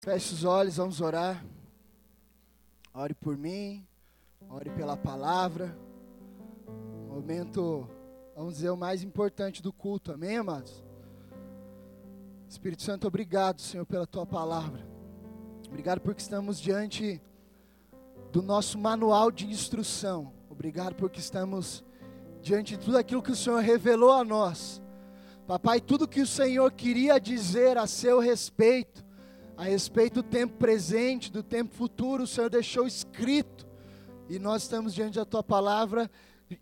Feche 0.00 0.32
os 0.32 0.44
olhos, 0.44 0.76
vamos 0.76 1.00
orar. 1.00 1.44
Ore 2.94 3.14
por 3.14 3.36
mim, 3.36 3.84
ore 4.48 4.70
pela 4.70 4.96
palavra. 4.96 5.76
Momento, 7.08 7.88
vamos 8.36 8.54
dizer, 8.54 8.70
o 8.70 8.76
mais 8.76 9.02
importante 9.02 9.60
do 9.60 9.72
culto, 9.72 10.12
amém, 10.12 10.36
amados? 10.36 10.84
Espírito 12.48 12.82
Santo, 12.82 13.08
obrigado, 13.08 13.60
Senhor, 13.60 13.84
pela 13.84 14.06
tua 14.06 14.24
palavra. 14.24 14.86
Obrigado 15.66 16.00
porque 16.00 16.22
estamos 16.22 16.60
diante 16.60 17.20
do 18.30 18.40
nosso 18.40 18.78
manual 18.78 19.32
de 19.32 19.46
instrução. 19.46 20.32
Obrigado 20.48 20.94
porque 20.94 21.18
estamos 21.18 21.84
diante 22.40 22.76
de 22.76 22.84
tudo 22.84 22.98
aquilo 22.98 23.22
que 23.22 23.32
o 23.32 23.36
Senhor 23.36 23.60
revelou 23.60 24.12
a 24.12 24.24
nós. 24.24 24.80
Papai, 25.44 25.80
tudo 25.80 26.06
que 26.06 26.20
o 26.20 26.26
Senhor 26.26 26.70
queria 26.70 27.18
dizer 27.18 27.76
a 27.76 27.86
seu 27.88 28.20
respeito, 28.20 29.07
a 29.58 29.64
respeito 29.64 30.14
do 30.14 30.22
tempo 30.22 30.56
presente, 30.56 31.32
do 31.32 31.42
tempo 31.42 31.74
futuro, 31.74 32.22
o 32.22 32.26
Senhor 32.28 32.48
deixou 32.48 32.86
escrito. 32.86 33.66
E 34.28 34.38
nós 34.38 34.62
estamos 34.62 34.94
diante 34.94 35.16
da 35.16 35.24
tua 35.24 35.42
palavra, 35.42 36.08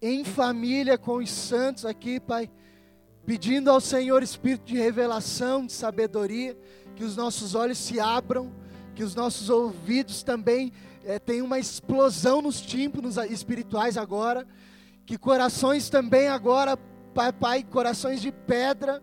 em 0.00 0.24
família 0.24 0.96
com 0.96 1.18
os 1.18 1.30
santos 1.30 1.84
aqui, 1.84 2.18
Pai, 2.18 2.50
pedindo 3.26 3.70
ao 3.70 3.82
Senhor 3.82 4.22
espírito 4.22 4.64
de 4.64 4.78
revelação, 4.78 5.66
de 5.66 5.74
sabedoria, 5.74 6.56
que 6.94 7.04
os 7.04 7.14
nossos 7.18 7.54
olhos 7.54 7.76
se 7.76 8.00
abram, 8.00 8.50
que 8.94 9.04
os 9.04 9.14
nossos 9.14 9.50
ouvidos 9.50 10.22
também 10.22 10.72
é, 11.04 11.18
tenham 11.18 11.44
uma 11.44 11.58
explosão 11.58 12.40
nos 12.40 12.62
tímpanos 12.62 13.18
espirituais 13.18 13.98
agora, 13.98 14.46
que 15.04 15.18
corações 15.18 15.90
também 15.90 16.28
agora, 16.28 16.78
Pai, 17.12 17.30
Pai, 17.30 17.62
corações 17.62 18.22
de 18.22 18.32
pedra, 18.32 19.02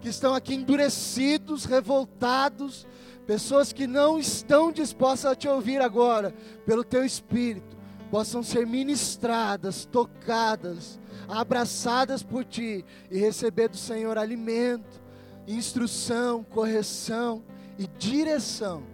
que 0.00 0.08
estão 0.08 0.34
aqui 0.34 0.54
endurecidos, 0.54 1.66
revoltados, 1.66 2.86
pessoas 3.26 3.72
que 3.72 3.86
não 3.86 4.18
estão 4.18 4.70
dispostas 4.70 5.32
a 5.32 5.36
te 5.36 5.48
ouvir 5.48 5.80
agora, 5.80 6.32
pelo 6.66 6.84
teu 6.84 7.04
espírito, 7.04 7.76
possam 8.10 8.42
ser 8.42 8.66
ministradas, 8.66 9.84
tocadas, 9.84 11.00
abraçadas 11.28 12.22
por 12.22 12.44
ti 12.44 12.84
e 13.10 13.18
receber 13.18 13.68
do 13.68 13.76
Senhor 13.76 14.18
alimento, 14.18 15.02
instrução, 15.46 16.44
correção 16.44 17.42
e 17.78 17.86
direção, 17.86 18.84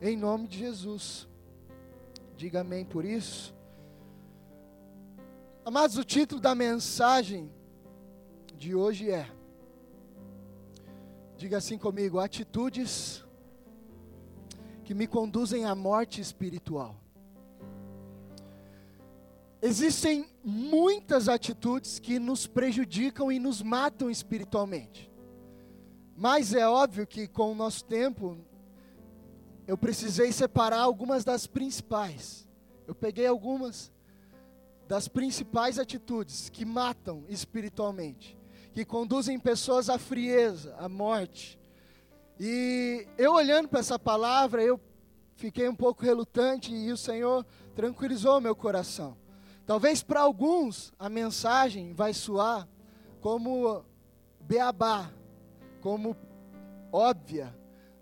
em 0.00 0.16
nome 0.16 0.48
de 0.48 0.58
Jesus. 0.58 1.28
Diga 2.36 2.62
amém 2.62 2.84
por 2.84 3.04
isso. 3.04 3.54
Amados, 5.64 5.96
o 5.96 6.04
título 6.04 6.40
da 6.40 6.54
mensagem 6.54 7.50
de 8.56 8.74
hoje 8.74 9.10
é, 9.10 9.30
diga 11.36 11.58
assim 11.58 11.78
comigo: 11.78 12.18
Atitudes 12.18 13.23
que 14.84 14.94
me 14.94 15.06
conduzem 15.06 15.64
à 15.64 15.74
morte 15.74 16.20
espiritual. 16.20 16.94
Existem 19.62 20.28
muitas 20.44 21.26
atitudes 21.26 21.98
que 21.98 22.18
nos 22.18 22.46
prejudicam 22.46 23.32
e 23.32 23.38
nos 23.38 23.62
matam 23.62 24.10
espiritualmente. 24.10 25.10
Mas 26.14 26.52
é 26.52 26.68
óbvio 26.68 27.06
que 27.06 27.26
com 27.26 27.50
o 27.50 27.54
nosso 27.54 27.84
tempo 27.86 28.36
eu 29.66 29.78
precisei 29.78 30.30
separar 30.32 30.80
algumas 30.80 31.24
das 31.24 31.46
principais. 31.46 32.46
Eu 32.86 32.94
peguei 32.94 33.26
algumas 33.26 33.90
das 34.86 35.08
principais 35.08 35.78
atitudes 35.78 36.50
que 36.50 36.66
matam 36.66 37.24
espiritualmente, 37.30 38.36
que 38.74 38.84
conduzem 38.84 39.38
pessoas 39.38 39.88
à 39.88 39.98
frieza, 39.98 40.76
à 40.78 40.90
morte, 40.90 41.58
e 42.38 43.06
eu 43.16 43.34
olhando 43.34 43.68
para 43.68 43.80
essa 43.80 43.98
palavra, 43.98 44.62
eu 44.62 44.80
fiquei 45.36 45.68
um 45.68 45.74
pouco 45.74 46.04
relutante 46.04 46.74
e 46.74 46.90
o 46.90 46.96
Senhor 46.96 47.44
tranquilizou 47.74 48.40
meu 48.40 48.54
coração. 48.56 49.16
Talvez 49.66 50.02
para 50.02 50.20
alguns 50.20 50.92
a 50.98 51.08
mensagem 51.08 51.94
vai 51.94 52.12
soar 52.12 52.68
como 53.20 53.84
beabá, 54.40 55.10
como 55.80 56.16
óbvia, 56.92 57.54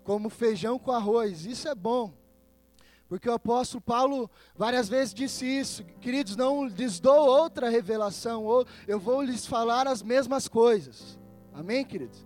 como 0.03 0.29
feijão 0.29 0.77
com 0.77 0.91
arroz. 0.91 1.45
Isso 1.45 1.67
é 1.67 1.75
bom. 1.75 2.13
Porque 3.07 3.29
o 3.29 3.33
apóstolo 3.33 3.81
Paulo 3.81 4.29
várias 4.55 4.89
vezes 4.89 5.13
disse 5.13 5.45
isso, 5.45 5.83
queridos, 6.01 6.35
não 6.35 6.65
lhes 6.65 6.99
dou 6.99 7.27
outra 7.27 7.69
revelação, 7.69 8.43
ou 8.43 8.65
eu 8.87 8.99
vou 8.99 9.21
lhes 9.21 9.45
falar 9.45 9.87
as 9.87 10.01
mesmas 10.01 10.47
coisas. 10.47 11.19
Amém, 11.53 11.85
queridos? 11.85 12.25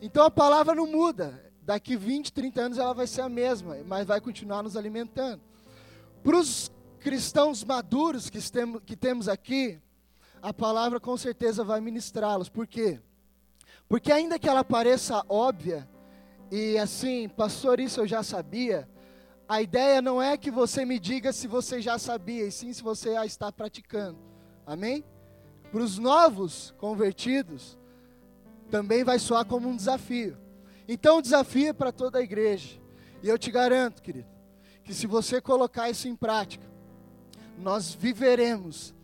Então 0.00 0.24
a 0.24 0.30
palavra 0.30 0.74
não 0.74 0.86
muda. 0.86 1.42
Daqui 1.62 1.96
20, 1.96 2.32
30 2.32 2.60
anos 2.60 2.78
ela 2.78 2.94
vai 2.94 3.06
ser 3.06 3.22
a 3.22 3.28
mesma, 3.28 3.76
mas 3.86 4.06
vai 4.06 4.20
continuar 4.20 4.62
nos 4.62 4.76
alimentando. 4.76 5.42
Para 6.22 6.36
os 6.36 6.70
cristãos 7.00 7.64
maduros 7.64 8.30
que, 8.30 8.38
que 8.84 8.96
temos 8.96 9.28
aqui, 9.28 9.80
a 10.42 10.52
palavra 10.52 11.00
com 11.00 11.16
certeza 11.16 11.64
vai 11.64 11.80
ministrá-los. 11.80 12.48
Por 12.48 12.66
quê? 12.66 13.00
Porque 13.88 14.12
ainda 14.12 14.38
que 14.38 14.48
ela 14.48 14.64
pareça 14.64 15.24
óbvia, 15.28 15.88
e 16.50 16.78
assim, 16.78 17.28
pastor, 17.28 17.80
isso 17.80 18.00
eu 18.00 18.06
já 18.06 18.22
sabia, 18.22 18.88
a 19.48 19.62
ideia 19.62 20.02
não 20.02 20.20
é 20.20 20.36
que 20.36 20.50
você 20.50 20.84
me 20.84 20.98
diga 20.98 21.32
se 21.32 21.46
você 21.46 21.80
já 21.80 21.98
sabia, 21.98 22.46
e 22.46 22.52
sim 22.52 22.72
se 22.72 22.82
você 22.82 23.12
já 23.12 23.24
está 23.24 23.52
praticando. 23.52 24.18
Amém? 24.66 25.04
Para 25.70 25.80
os 25.82 25.98
novos 25.98 26.74
convertidos, 26.78 27.78
também 28.70 29.04
vai 29.04 29.18
soar 29.18 29.44
como 29.44 29.68
um 29.68 29.76
desafio. 29.76 30.36
Então, 30.88 31.18
o 31.18 31.22
desafio 31.22 31.68
é 31.68 31.72
para 31.72 31.92
toda 31.92 32.18
a 32.18 32.22
igreja. 32.22 32.80
E 33.22 33.28
eu 33.28 33.38
te 33.38 33.50
garanto, 33.50 34.02
querido, 34.02 34.28
que 34.84 34.94
se 34.94 35.06
você 35.06 35.40
colocar 35.40 35.90
isso 35.90 36.06
em 36.06 36.14
prática, 36.14 36.66
nós 37.58 37.94
viveremos 37.94 38.94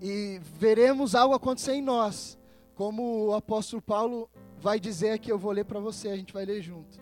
e 0.00 0.40
veremos 0.58 1.14
algo 1.14 1.34
acontecer 1.34 1.74
em 1.74 1.82
nós, 1.82 2.38
como 2.74 3.26
o 3.26 3.34
apóstolo 3.34 3.82
Paulo 3.82 4.30
vai 4.58 4.80
dizer 4.80 5.10
aqui, 5.10 5.30
eu 5.30 5.38
vou 5.38 5.52
ler 5.52 5.64
para 5.64 5.80
você, 5.80 6.08
a 6.08 6.16
gente 6.16 6.32
vai 6.32 6.44
ler 6.44 6.62
junto. 6.62 6.98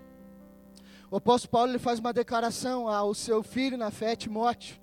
O 1.10 1.16
apóstolo 1.16 1.50
Paulo 1.50 1.70
ele 1.72 1.78
faz 1.78 1.98
uma 1.98 2.12
declaração 2.12 2.88
ao 2.88 3.14
seu 3.14 3.42
filho 3.42 3.78
na 3.78 3.90
fé, 3.90 4.14
Timóteo. 4.14 4.76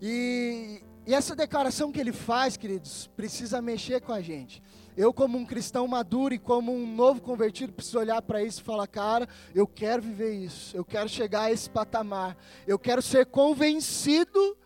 E, 0.00 0.82
e 1.06 1.14
essa 1.14 1.36
declaração 1.36 1.92
que 1.92 2.00
ele 2.00 2.12
faz, 2.12 2.56
queridos, 2.56 3.08
precisa 3.16 3.60
mexer 3.60 4.00
com 4.00 4.12
a 4.12 4.20
gente. 4.20 4.62
Eu, 4.96 5.12
como 5.12 5.38
um 5.38 5.46
cristão 5.46 5.86
maduro 5.86 6.34
e 6.34 6.38
como 6.38 6.74
um 6.74 6.86
novo 6.94 7.20
convertido, 7.20 7.72
preciso 7.72 7.98
olhar 7.98 8.20
para 8.22 8.42
isso 8.42 8.60
e 8.60 8.64
falar: 8.64 8.86
cara, 8.86 9.28
eu 9.54 9.66
quero 9.66 10.02
viver 10.02 10.34
isso, 10.34 10.76
eu 10.76 10.84
quero 10.84 11.08
chegar 11.08 11.42
a 11.42 11.52
esse 11.52 11.70
patamar, 11.70 12.36
eu 12.66 12.78
quero 12.78 13.00
ser 13.00 13.26
convencido, 13.26 14.56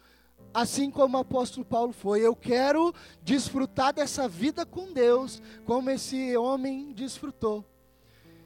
assim 0.52 0.90
como 0.90 1.16
o 1.16 1.20
apóstolo 1.20 1.64
Paulo 1.64 1.92
foi. 1.92 2.20
Eu 2.20 2.34
quero 2.34 2.94
desfrutar 3.22 3.92
dessa 3.92 4.26
vida 4.26 4.64
com 4.64 4.92
Deus, 4.92 5.42
como 5.64 5.90
esse 5.90 6.36
homem 6.36 6.92
desfrutou. 6.92 7.64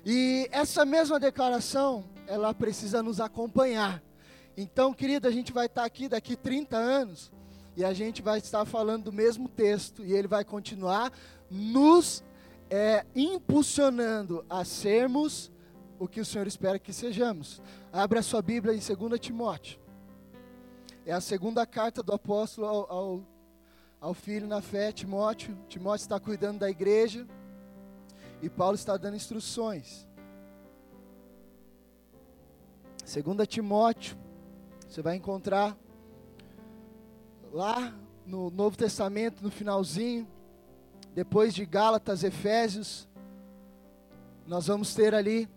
E 0.04 0.48
essa 0.50 0.84
mesma 0.84 1.20
declaração, 1.20 2.04
ela 2.26 2.54
precisa 2.54 3.02
nos 3.02 3.20
acompanhar. 3.20 4.02
Então, 4.56 4.92
querido, 4.92 5.28
a 5.28 5.30
gente 5.30 5.52
vai 5.52 5.66
estar 5.66 5.84
aqui 5.84 6.08
daqui 6.08 6.34
30 6.34 6.76
anos 6.76 7.30
e 7.76 7.84
a 7.84 7.92
gente 7.92 8.20
vai 8.20 8.38
estar 8.38 8.64
falando 8.64 9.04
do 9.04 9.12
mesmo 9.12 9.48
texto 9.48 10.04
e 10.04 10.12
ele 10.12 10.26
vai 10.26 10.44
continuar 10.44 11.12
nos 11.50 12.22
é, 12.70 13.04
impulsionando 13.14 14.44
a 14.48 14.64
sermos 14.64 15.50
o 15.98 16.06
que 16.06 16.20
o 16.20 16.24
Senhor 16.24 16.46
espera 16.46 16.78
que 16.78 16.92
sejamos. 16.92 17.60
Abra 17.92 18.22
sua 18.22 18.40
Bíblia 18.42 18.74
em 18.74 18.78
2 18.78 19.20
Timóteo. 19.20 19.80
É 21.04 21.12
a 21.12 21.20
segunda 21.20 21.66
carta 21.66 22.02
do 22.02 22.12
apóstolo 22.12 22.66
ao, 22.66 22.92
ao, 22.92 23.22
ao 24.00 24.14
filho 24.14 24.46
na 24.46 24.60
fé, 24.60 24.92
Timóteo. 24.92 25.56
Timóteo 25.68 26.02
está 26.02 26.20
cuidando 26.20 26.60
da 26.60 26.70
igreja 26.70 27.26
e 28.42 28.48
Paulo 28.48 28.74
está 28.74 28.96
dando 28.96 29.16
instruções. 29.16 30.06
2 33.00 33.48
Timóteo, 33.48 34.16
você 34.86 35.00
vai 35.00 35.16
encontrar 35.16 35.76
lá 37.50 37.94
no 38.26 38.50
Novo 38.50 38.76
Testamento, 38.76 39.42
no 39.42 39.50
finalzinho, 39.50 40.28
depois 41.18 41.52
de 41.52 41.66
Gálatas, 41.66 42.22
Efésios, 42.22 43.08
nós 44.46 44.68
vamos 44.68 44.94
ter 44.94 45.16
ali 45.16 45.48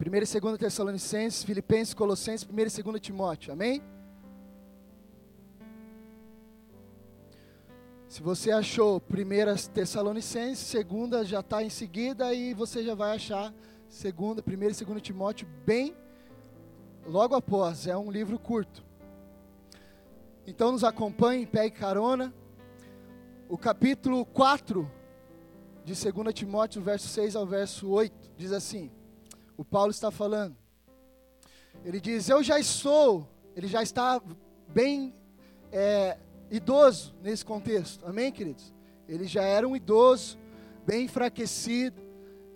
1 0.00 0.06
e 0.06 0.40
2 0.40 0.58
Tessalonicenses, 0.58 1.44
Filipenses, 1.44 1.92
Colossenses, 1.92 2.48
1 2.48 2.58
e 2.58 2.82
2 2.82 2.98
Timóteo, 2.98 3.52
amém? 3.52 3.82
Se 8.08 8.22
você 8.22 8.50
achou 8.50 9.02
1 9.06 9.70
Tessalonicenses, 9.70 10.60
segunda 10.60 11.26
já 11.26 11.40
está 11.40 11.62
em 11.62 11.68
seguida 11.68 12.32
e 12.32 12.54
você 12.54 12.82
já 12.82 12.94
vai 12.94 13.14
achar 13.14 13.52
segunda, 13.86 14.42
1 14.48 14.50
e 14.50 14.56
2 14.56 15.02
Timóteo 15.02 15.46
bem 15.66 15.94
logo 17.04 17.34
após, 17.34 17.86
é 17.86 17.94
um 17.98 18.10
livro 18.10 18.38
curto. 18.38 18.82
Então 20.46 20.72
nos 20.72 20.84
acompanhe, 20.84 21.44
pegue 21.44 21.76
carona 21.76 22.32
o 23.52 23.58
capítulo 23.58 24.24
4 24.24 24.90
de 25.84 25.92
2 25.92 26.32
Timóteo, 26.32 26.80
verso 26.80 27.06
6 27.08 27.36
ao 27.36 27.44
verso 27.44 27.86
8, 27.86 28.32
diz 28.34 28.50
assim: 28.50 28.90
o 29.58 29.62
Paulo 29.62 29.90
está 29.90 30.10
falando. 30.10 30.56
Ele 31.84 32.00
diz: 32.00 32.30
Eu 32.30 32.42
já 32.42 32.62
sou, 32.62 33.28
ele 33.54 33.66
já 33.66 33.82
está 33.82 34.22
bem 34.68 35.14
é, 35.70 36.16
idoso 36.50 37.14
nesse 37.22 37.44
contexto, 37.44 38.06
amém, 38.06 38.32
queridos? 38.32 38.72
Ele 39.06 39.26
já 39.26 39.42
era 39.42 39.68
um 39.68 39.76
idoso, 39.76 40.38
bem 40.86 41.04
enfraquecido, 41.04 42.00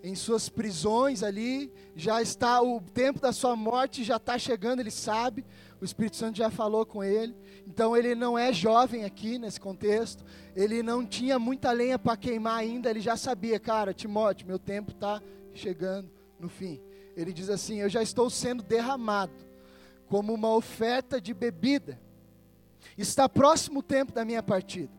em 0.02 0.14
suas 0.14 0.48
prisões 0.48 1.22
ali, 1.22 1.70
já 1.94 2.22
está, 2.22 2.62
o 2.62 2.80
tempo 2.80 3.20
da 3.20 3.34
sua 3.34 3.54
morte 3.54 4.02
já 4.02 4.16
está 4.16 4.38
chegando, 4.38 4.80
ele 4.80 4.90
sabe, 4.90 5.44
Espírito 5.86 6.16
Santo 6.16 6.36
já 6.36 6.50
falou 6.50 6.84
com 6.84 7.02
ele, 7.02 7.34
então 7.66 7.96
ele 7.96 8.14
não 8.14 8.38
é 8.38 8.52
jovem 8.52 9.04
aqui 9.04 9.38
nesse 9.38 9.58
contexto, 9.60 10.24
ele 10.54 10.82
não 10.82 11.06
tinha 11.06 11.38
muita 11.38 11.72
lenha 11.72 11.98
para 11.98 12.16
queimar 12.16 12.58
ainda, 12.58 12.90
ele 12.90 13.00
já 13.00 13.16
sabia, 13.16 13.58
cara, 13.58 13.94
Timóteo, 13.94 14.46
meu 14.46 14.58
tempo 14.58 14.92
está 14.92 15.22
chegando 15.54 16.10
no 16.38 16.48
fim. 16.48 16.80
Ele 17.16 17.32
diz 17.32 17.48
assim: 17.48 17.78
Eu 17.78 17.88
já 17.88 18.02
estou 18.02 18.28
sendo 18.28 18.62
derramado 18.62 19.32
como 20.06 20.34
uma 20.34 20.54
oferta 20.54 21.20
de 21.20 21.32
bebida, 21.32 21.98
está 22.98 23.28
próximo 23.28 23.80
o 23.80 23.82
tempo 23.82 24.12
da 24.12 24.24
minha 24.24 24.42
partida. 24.42 24.92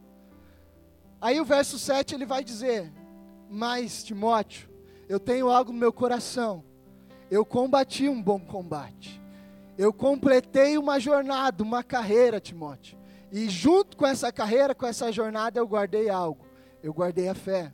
Aí 1.22 1.40
o 1.40 1.46
verso 1.46 1.78
7 1.78 2.16
ele 2.16 2.26
vai 2.26 2.44
dizer: 2.44 2.92
Mas, 3.50 4.04
Timóteo, 4.04 4.68
eu 5.08 5.20
tenho 5.20 5.50
algo 5.50 5.72
no 5.72 5.78
meu 5.78 5.94
coração, 5.94 6.64
eu 7.30 7.46
combati 7.46 8.10
um 8.10 8.22
bom 8.22 8.40
combate 8.40 9.22
eu 9.78 9.94
completei 9.94 10.78
uma 10.78 11.00
jornada, 11.00 11.64
uma 11.64 11.84
carreira, 11.84 12.40
Timóteo. 12.40 12.98
E 13.32 13.48
junto 13.50 13.96
com 13.96 14.06
essa 14.06 14.32
carreira, 14.32 14.74
com 14.74 14.88
essa 14.88 15.12
jornada, 15.12 15.60
eu 15.60 15.68
guardei 15.68 16.10
algo. 16.10 16.46
Eu 16.82 16.94
guardei 16.94 17.30
a 17.30 17.36
fé. 17.36 17.74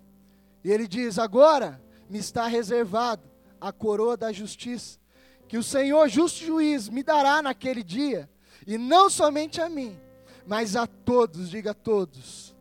E 0.64 0.72
ele 0.72 0.88
diz: 0.88 1.18
agora 1.18 1.82
me 2.10 2.20
está 2.20 2.48
reservado 2.48 3.24
a 3.62 3.72
coroa 3.72 4.18
da 4.18 4.32
justiça, 4.32 5.00
que 5.48 5.58
o 5.58 5.64
Senhor, 5.64 6.10
justo 6.10 6.44
juiz, 6.44 6.90
me 6.90 7.02
dará 7.02 7.42
naquele 7.42 7.82
dia, 7.82 8.30
e 8.68 8.78
não 8.78 9.10
somente 9.10 9.62
a 9.62 9.70
mim, 9.70 9.98
mas 10.46 10.76
a 10.76 10.86
todos, 10.86 11.50
diga 11.50 11.72
a 11.72 11.74
todos, 11.74 12.54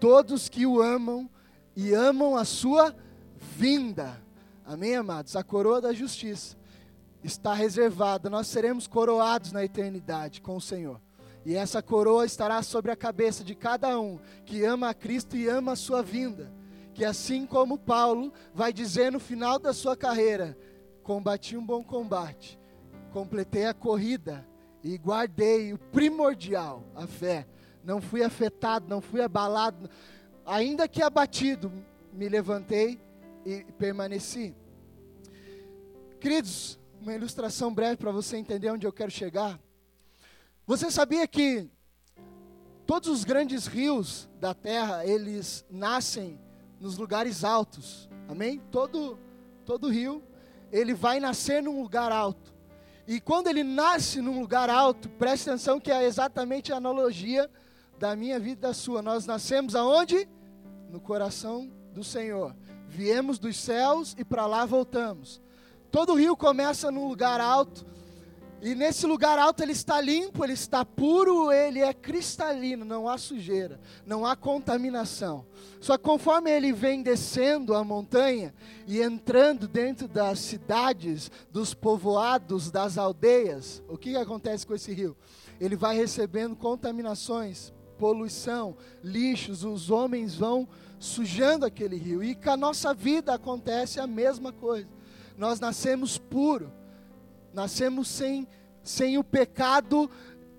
todos 0.00 0.48
que 0.48 0.64
o 0.64 0.80
amam 0.80 1.28
e 1.76 1.92
amam 1.92 2.34
a 2.34 2.46
sua 2.46 2.96
vinda. 3.36 4.22
Amém, 4.64 4.96
amados? 4.96 5.36
A 5.36 5.42
coroa 5.42 5.82
da 5.82 5.92
justiça 5.92 6.56
está 7.24 7.54
reservada, 7.54 8.28
nós 8.28 8.46
seremos 8.46 8.86
coroados 8.86 9.50
na 9.50 9.64
eternidade 9.64 10.42
com 10.42 10.56
o 10.56 10.60
Senhor. 10.60 11.00
E 11.44 11.56
essa 11.56 11.82
coroa 11.82 12.24
estará 12.24 12.62
sobre 12.62 12.90
a 12.90 12.96
cabeça 12.96 13.42
de 13.42 13.54
cada 13.54 13.98
um 13.98 14.18
que 14.44 14.64
ama 14.64 14.90
a 14.90 14.94
Cristo 14.94 15.36
e 15.36 15.48
ama 15.48 15.72
a 15.72 15.76
sua 15.76 16.02
vinda. 16.02 16.52
Que 16.92 17.04
assim 17.04 17.44
como 17.44 17.78
Paulo 17.78 18.32
vai 18.54 18.72
dizer 18.72 19.10
no 19.10 19.18
final 19.18 19.58
da 19.58 19.72
sua 19.72 19.96
carreira: 19.96 20.56
combati 21.02 21.56
um 21.56 21.64
bom 21.64 21.82
combate, 21.82 22.58
completei 23.12 23.66
a 23.66 23.74
corrida 23.74 24.46
e 24.82 24.96
guardei 24.96 25.72
o 25.72 25.78
primordial, 25.78 26.84
a 26.94 27.06
fé. 27.06 27.46
Não 27.82 28.00
fui 28.00 28.22
afetado, 28.22 28.86
não 28.88 29.00
fui 29.00 29.20
abalado, 29.20 29.90
ainda 30.46 30.88
que 30.88 31.02
abatido, 31.02 31.70
me 32.12 32.28
levantei 32.28 32.98
e 33.44 33.64
permaneci. 33.76 34.54
Queridos, 36.18 36.78
uma 37.04 37.14
ilustração 37.14 37.72
breve 37.72 37.98
para 37.98 38.10
você 38.10 38.38
entender 38.38 38.70
onde 38.70 38.86
eu 38.86 38.92
quero 38.92 39.10
chegar. 39.10 39.60
Você 40.66 40.90
sabia 40.90 41.28
que 41.28 41.68
todos 42.86 43.10
os 43.10 43.24
grandes 43.24 43.66
rios 43.66 44.28
da 44.40 44.54
terra, 44.54 45.04
eles 45.04 45.66
nascem 45.70 46.40
nos 46.80 46.96
lugares 46.96 47.44
altos. 47.44 48.08
Amém? 48.26 48.58
Todo 48.70 49.18
todo 49.66 49.88
rio, 49.88 50.22
ele 50.72 50.94
vai 50.94 51.20
nascer 51.20 51.62
num 51.62 51.82
lugar 51.82 52.10
alto. 52.10 52.54
E 53.06 53.20
quando 53.20 53.48
ele 53.48 53.62
nasce 53.62 54.22
num 54.22 54.40
lugar 54.40 54.70
alto, 54.70 55.08
preste 55.10 55.48
atenção 55.48 55.78
que 55.78 55.90
é 55.90 56.04
exatamente 56.04 56.72
a 56.72 56.76
analogia 56.76 57.50
da 57.98 58.16
minha 58.16 58.38
vida 58.38 58.52
e 58.52 58.62
da 58.62 58.72
sua. 58.72 59.02
Nós 59.02 59.26
nascemos 59.26 59.74
aonde? 59.74 60.26
No 60.90 61.00
coração 61.00 61.70
do 61.92 62.02
Senhor. 62.02 62.56
Viemos 62.88 63.38
dos 63.38 63.58
céus 63.58 64.14
e 64.18 64.24
para 64.24 64.46
lá 64.46 64.64
voltamos. 64.64 65.43
Todo 65.94 66.16
rio 66.16 66.36
começa 66.36 66.90
num 66.90 67.06
lugar 67.06 67.40
alto, 67.40 67.86
e 68.60 68.74
nesse 68.74 69.06
lugar 69.06 69.38
alto 69.38 69.62
ele 69.62 69.70
está 69.70 70.00
limpo, 70.00 70.42
ele 70.42 70.54
está 70.54 70.84
puro, 70.84 71.52
ele 71.52 71.78
é 71.78 71.94
cristalino, 71.94 72.84
não 72.84 73.08
há 73.08 73.16
sujeira, 73.16 73.80
não 74.04 74.26
há 74.26 74.34
contaminação. 74.34 75.46
Só 75.80 75.96
que 75.96 76.02
conforme 76.02 76.50
ele 76.50 76.72
vem 76.72 77.00
descendo 77.00 77.76
a 77.76 77.84
montanha 77.84 78.52
e 78.88 79.00
entrando 79.00 79.68
dentro 79.68 80.08
das 80.08 80.40
cidades, 80.40 81.30
dos 81.48 81.74
povoados, 81.74 82.72
das 82.72 82.98
aldeias, 82.98 83.80
o 83.88 83.96
que, 83.96 84.16
acontece 84.16 84.66
com 84.66 84.74
esse 84.74 84.92
rio? 84.92 85.16
Ele 85.60 85.76
vai 85.76 85.96
recebendo 85.96 86.56
contaminações, 86.56 87.72
poluição, 87.96 88.76
lixos, 89.00 89.62
os 89.62 89.92
homens 89.92 90.34
vão 90.34 90.68
sujando 90.98 91.64
aquele 91.64 91.94
rio. 91.94 92.20
E 92.20 92.34
com 92.34 92.50
a 92.50 92.56
nossa 92.56 92.92
vida 92.92 93.32
acontece 93.32 94.00
a 94.00 94.08
mesma 94.08 94.52
coisa 94.52 94.88
nós 95.36 95.60
nascemos 95.60 96.18
puro, 96.18 96.72
nascemos 97.52 98.08
sem, 98.08 98.46
sem 98.82 99.18
o 99.18 99.24
pecado 99.24 100.10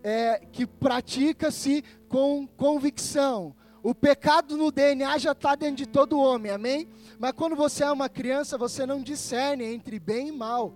é, 0.04 0.42
que 0.52 0.66
pratica-se 0.66 1.84
com 2.08 2.48
convicção. 2.48 3.56
O 3.82 3.94
pecado 3.94 4.58
no 4.58 4.72
DNA 4.72 5.18
já 5.20 5.32
está 5.32 5.56
dentro 5.56 5.78
de 5.78 5.86
todo 5.86 6.20
homem, 6.20 6.52
amém? 6.52 6.90
Mas 7.20 7.34
quando 7.34 7.56
você 7.56 7.84
é 7.84 7.92
uma 7.92 8.10
criança, 8.10 8.58
você 8.58 8.86
não 8.86 9.02
discerne 9.02 9.64
entre 9.64 10.00
bem 10.00 10.30
e 10.30 10.32
mal. 10.32 10.74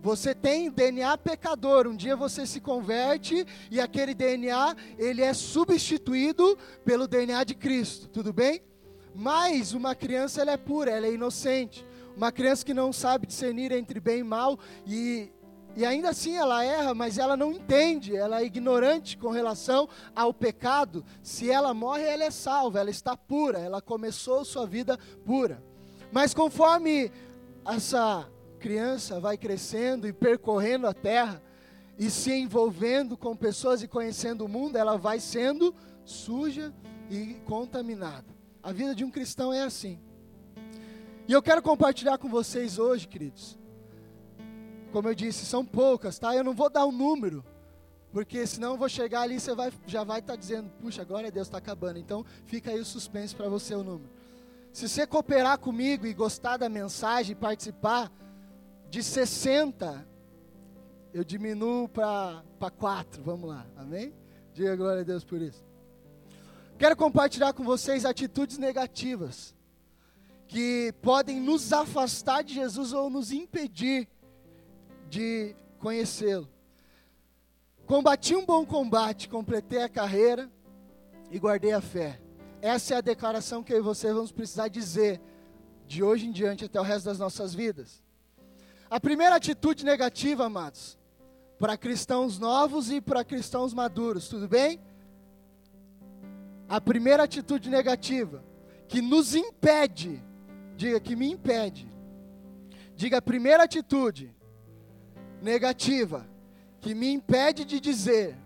Você 0.00 0.34
tem 0.34 0.70
DNA 0.70 1.16
pecador. 1.18 1.86
Um 1.86 1.96
dia 1.96 2.14
você 2.14 2.46
se 2.46 2.60
converte 2.60 3.46
e 3.70 3.80
aquele 3.80 4.14
DNA 4.14 4.76
ele 4.98 5.22
é 5.22 5.32
substituído 5.32 6.56
pelo 6.84 7.08
DNA 7.08 7.44
de 7.44 7.54
Cristo. 7.54 8.08
Tudo 8.08 8.32
bem? 8.32 8.62
Mas 9.14 9.72
uma 9.72 9.94
criança 9.94 10.42
ela 10.42 10.52
é 10.52 10.56
pura, 10.56 10.90
ela 10.90 11.06
é 11.06 11.12
inocente. 11.12 11.87
Uma 12.18 12.32
criança 12.32 12.66
que 12.66 12.74
não 12.74 12.92
sabe 12.92 13.28
discernir 13.28 13.70
entre 13.70 14.00
bem 14.00 14.18
e 14.18 14.24
mal 14.24 14.58
e, 14.84 15.30
e 15.76 15.84
ainda 15.86 16.08
assim 16.08 16.34
ela 16.34 16.64
erra, 16.64 16.92
mas 16.92 17.16
ela 17.16 17.36
não 17.36 17.52
entende, 17.52 18.16
ela 18.16 18.40
é 18.40 18.44
ignorante 18.44 19.16
com 19.16 19.30
relação 19.30 19.88
ao 20.16 20.34
pecado. 20.34 21.04
Se 21.22 21.48
ela 21.48 21.72
morre, 21.72 22.02
ela 22.02 22.24
é 22.24 22.30
salva, 22.32 22.80
ela 22.80 22.90
está 22.90 23.16
pura, 23.16 23.60
ela 23.60 23.80
começou 23.80 24.44
sua 24.44 24.66
vida 24.66 24.98
pura. 25.24 25.62
Mas 26.10 26.34
conforme 26.34 27.12
essa 27.64 28.28
criança 28.58 29.20
vai 29.20 29.38
crescendo 29.38 30.08
e 30.08 30.12
percorrendo 30.12 30.88
a 30.88 30.92
terra 30.92 31.40
e 31.96 32.10
se 32.10 32.32
envolvendo 32.32 33.16
com 33.16 33.36
pessoas 33.36 33.80
e 33.80 33.86
conhecendo 33.86 34.44
o 34.44 34.48
mundo, 34.48 34.74
ela 34.74 34.98
vai 34.98 35.20
sendo 35.20 35.72
suja 36.04 36.74
e 37.08 37.34
contaminada. 37.44 38.26
A 38.60 38.72
vida 38.72 38.92
de 38.92 39.04
um 39.04 39.10
cristão 39.12 39.52
é 39.52 39.62
assim. 39.62 40.00
E 41.28 41.32
eu 41.34 41.42
quero 41.42 41.60
compartilhar 41.60 42.16
com 42.16 42.26
vocês 42.26 42.78
hoje, 42.78 43.06
queridos. 43.06 43.58
Como 44.90 45.06
eu 45.06 45.14
disse, 45.14 45.44
são 45.44 45.62
poucas, 45.62 46.18
tá? 46.18 46.34
Eu 46.34 46.42
não 46.42 46.54
vou 46.54 46.70
dar 46.70 46.86
um 46.86 46.90
número, 46.90 47.44
porque 48.10 48.46
senão 48.46 48.72
eu 48.72 48.78
vou 48.78 48.88
chegar 48.88 49.20
ali 49.20 49.34
e 49.34 49.40
você 49.40 49.54
vai, 49.54 49.70
já 49.86 50.02
vai 50.02 50.20
estar 50.20 50.32
tá 50.32 50.38
dizendo, 50.38 50.70
puxa, 50.80 51.02
agora 51.02 51.30
Deus 51.30 51.46
está 51.46 51.58
acabando. 51.58 51.98
Então 51.98 52.24
fica 52.46 52.70
aí 52.70 52.80
o 52.80 52.84
suspense 52.84 53.36
para 53.36 53.46
você 53.46 53.74
o 53.74 53.84
número. 53.84 54.10
Se 54.72 54.88
você 54.88 55.06
cooperar 55.06 55.58
comigo 55.58 56.06
e 56.06 56.14
gostar 56.14 56.56
da 56.56 56.66
mensagem 56.70 57.36
participar, 57.36 58.10
de 58.88 59.02
60 59.02 60.08
eu 61.12 61.22
diminuo 61.22 61.90
para 61.90 62.42
4, 62.78 63.22
vamos 63.22 63.50
lá, 63.50 63.66
amém? 63.76 64.14
Diga 64.54 64.74
glória 64.76 65.02
a 65.02 65.04
Deus 65.04 65.24
por 65.24 65.42
isso. 65.42 65.62
Quero 66.78 66.96
compartilhar 66.96 67.52
com 67.52 67.64
vocês 67.64 68.06
atitudes 68.06 68.56
negativas 68.56 69.57
que 70.48 70.94
podem 71.02 71.38
nos 71.38 71.72
afastar 71.74 72.42
de 72.42 72.54
Jesus 72.54 72.94
ou 72.94 73.10
nos 73.10 73.30
impedir 73.30 74.08
de 75.10 75.54
conhecê-lo. 75.78 76.48
Combati 77.86 78.34
um 78.34 78.44
bom 78.44 78.64
combate, 78.64 79.28
completei 79.28 79.82
a 79.82 79.88
carreira 79.88 80.50
e 81.30 81.38
guardei 81.38 81.72
a 81.72 81.82
fé. 81.82 82.18
Essa 82.62 82.94
é 82.94 82.96
a 82.96 83.02
declaração 83.02 83.62
que 83.62 83.72
eu 83.72 83.78
e 83.78 83.82
você 83.82 84.12
vamos 84.12 84.32
precisar 84.32 84.68
dizer 84.68 85.20
de 85.86 86.02
hoje 86.02 86.26
em 86.26 86.32
diante 86.32 86.64
até 86.64 86.80
o 86.80 86.84
resto 86.84 87.04
das 87.04 87.18
nossas 87.18 87.54
vidas. 87.54 88.02
A 88.90 88.98
primeira 88.98 89.36
atitude 89.36 89.84
negativa, 89.84 90.46
amados, 90.46 90.98
para 91.58 91.76
cristãos 91.76 92.38
novos 92.38 92.90
e 92.90 93.02
para 93.02 93.22
cristãos 93.22 93.74
maduros, 93.74 94.28
tudo 94.28 94.48
bem? 94.48 94.80
A 96.66 96.80
primeira 96.80 97.24
atitude 97.24 97.68
negativa 97.68 98.42
que 98.86 99.02
nos 99.02 99.34
impede 99.34 100.22
Diga 100.78 101.00
que 101.00 101.16
me 101.16 101.28
impede. 101.28 101.92
Diga 102.94 103.18
a 103.18 103.22
primeira 103.22 103.64
atitude 103.64 104.32
negativa 105.42 106.24
que 106.80 106.94
me 106.94 107.12
impede 107.12 107.64
de 107.64 107.80
dizer: 107.80 108.36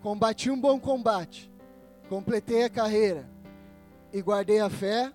combati 0.00 0.48
um 0.48 0.60
bom 0.60 0.78
combate, 0.78 1.52
completei 2.08 2.62
a 2.62 2.70
carreira 2.70 3.28
e 4.12 4.22
guardei 4.22 4.60
a 4.60 4.70
fé. 4.70 5.12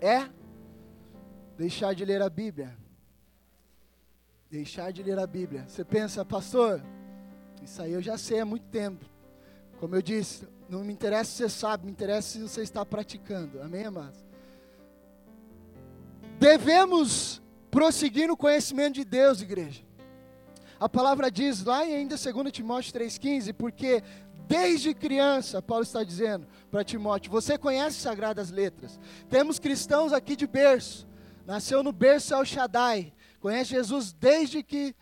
É 0.00 0.28
Deixar 1.56 1.94
de 1.94 2.04
ler 2.04 2.20
a 2.20 2.28
Bíblia. 2.28 2.76
Deixar 4.50 4.92
de 4.92 5.02
ler 5.02 5.18
a 5.18 5.26
Bíblia. 5.26 5.64
Você 5.66 5.84
pensa, 5.84 6.24
pastor, 6.24 6.82
isso 7.62 7.80
aí 7.80 7.92
eu 7.92 8.02
já 8.02 8.18
sei 8.18 8.40
há 8.40 8.44
muito 8.44 8.66
tempo. 8.68 9.04
Como 9.80 9.96
eu 9.96 10.02
disse, 10.02 10.46
não 10.68 10.84
me 10.84 10.92
interessa 10.92 11.30
se 11.30 11.36
você 11.38 11.48
sabe, 11.48 11.86
me 11.86 11.90
interessa 11.90 12.28
se 12.28 12.40
você 12.40 12.62
está 12.62 12.84
praticando. 12.84 13.62
Amém, 13.62 13.86
amados? 13.86 14.25
Devemos 16.38 17.42
prosseguir 17.70 18.28
no 18.28 18.36
conhecimento 18.36 18.94
de 18.94 19.04
Deus, 19.04 19.40
igreja. 19.40 19.82
A 20.78 20.88
palavra 20.88 21.30
diz 21.30 21.64
lá 21.64 21.86
em 21.86 21.94
ainda 21.94 22.16
2 22.16 22.52
Timóteo 22.52 22.92
3,15, 22.92 23.54
porque 23.54 24.02
desde 24.46 24.94
criança, 24.94 25.62
Paulo 25.62 25.82
está 25.82 26.04
dizendo 26.04 26.46
para 26.70 26.84
Timóteo, 26.84 27.32
você 27.32 27.56
conhece 27.56 27.98
sagradas 27.98 28.50
letras. 28.50 29.00
Temos 29.30 29.58
cristãos 29.58 30.12
aqui 30.12 30.36
de 30.36 30.46
berço, 30.46 31.08
nasceu 31.46 31.82
no 31.82 31.92
berço 31.92 32.34
El 32.34 32.44
Shaddai, 32.44 33.12
conhece 33.40 33.70
Jesus 33.70 34.12
desde 34.12 34.62
que 34.62 34.94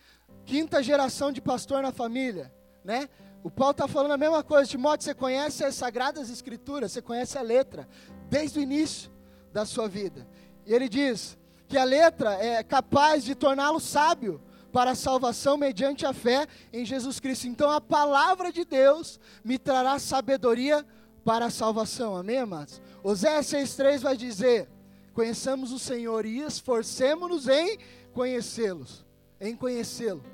quinta 0.45 0.83
geração 0.83 1.33
de 1.33 1.41
pastor 1.41 1.83
na 1.83 1.91
família, 1.91 2.53
né? 2.85 3.09
O 3.43 3.51
Paulo 3.51 3.73
está 3.73 3.87
falando 3.87 4.13
a 4.13 4.19
mesma 4.19 4.43
coisa, 4.43 4.71
Timóteo, 4.71 5.05
você 5.05 5.15
conhece 5.15 5.65
as 5.65 5.75
sagradas 5.75 6.31
escrituras, 6.31 6.93
você 6.93 7.03
conhece 7.03 7.37
a 7.37 7.43
letra, 7.43 7.87
desde 8.31 8.59
o 8.59 8.63
início 8.63 9.11
da 9.53 9.67
sua 9.67 9.87
vida. 9.87 10.27
E 10.67 10.73
ele 10.73 10.89
diz 10.89 11.37
que 11.69 11.77
a 11.77 11.85
letra 11.85 12.35
é 12.35 12.63
capaz 12.63 13.25
de 13.25 13.35
torná-lo 13.35 13.81
sábio, 13.81 14.41
para 14.75 14.91
a 14.91 14.97
salvação 14.97 15.57
mediante 15.57 16.05
a 16.05 16.13
fé 16.13 16.49
em 16.73 16.85
Jesus 16.85 17.21
Cristo. 17.21 17.47
Então 17.47 17.71
a 17.71 17.81
palavra 17.81 18.51
de 18.51 18.65
Deus 18.65 19.21
me 19.45 19.57
trará 19.57 20.01
sabedoria 20.01 20.85
para 21.25 21.47
a 21.47 21.51
salvação. 21.51 22.17
Amém, 22.17 22.39
amados? 22.39 22.83
Oséias 23.01 23.47
6,3 23.47 24.01
vai 24.01 24.17
dizer: 24.17 24.69
Conheçamos 25.13 25.71
o 25.71 25.79
Senhor 25.79 26.27
e 26.27 26.41
esforcemos-nos 26.41 27.47
em 27.47 27.79
conhecê-los, 28.13 29.05
em 29.41 29.55
conhecê-lo. 29.55 30.25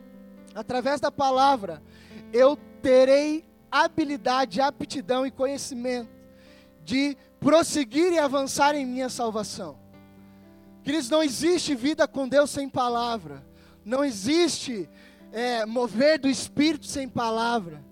Através 0.54 1.02
da 1.02 1.12
palavra, 1.12 1.82
eu 2.32 2.56
terei 2.80 3.44
habilidade, 3.70 4.58
aptidão 4.58 5.26
e 5.26 5.30
conhecimento 5.30 6.08
de 6.82 7.14
prosseguir 7.38 8.14
e 8.14 8.18
avançar 8.18 8.74
em 8.74 8.86
minha 8.86 9.10
salvação. 9.10 9.78
Queridos, 10.82 11.10
não 11.10 11.22
existe 11.22 11.74
vida 11.74 12.08
com 12.08 12.26
Deus 12.26 12.50
sem 12.50 12.68
palavra. 12.68 13.44
Não 13.84 14.02
existe 14.02 14.88
é, 15.32 15.66
mover 15.66 16.18
do 16.18 16.28
Espírito 16.28 16.86
sem 16.86 17.08
palavra. 17.08 17.84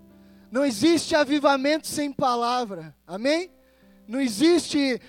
Não 0.51 0.65
existe 0.65 1.15
avivamento 1.15 1.87
sem 1.87 2.11
palavra. 2.11 2.95
Amém? 3.07 3.51
Não 4.07 4.19
existe 4.19 5.01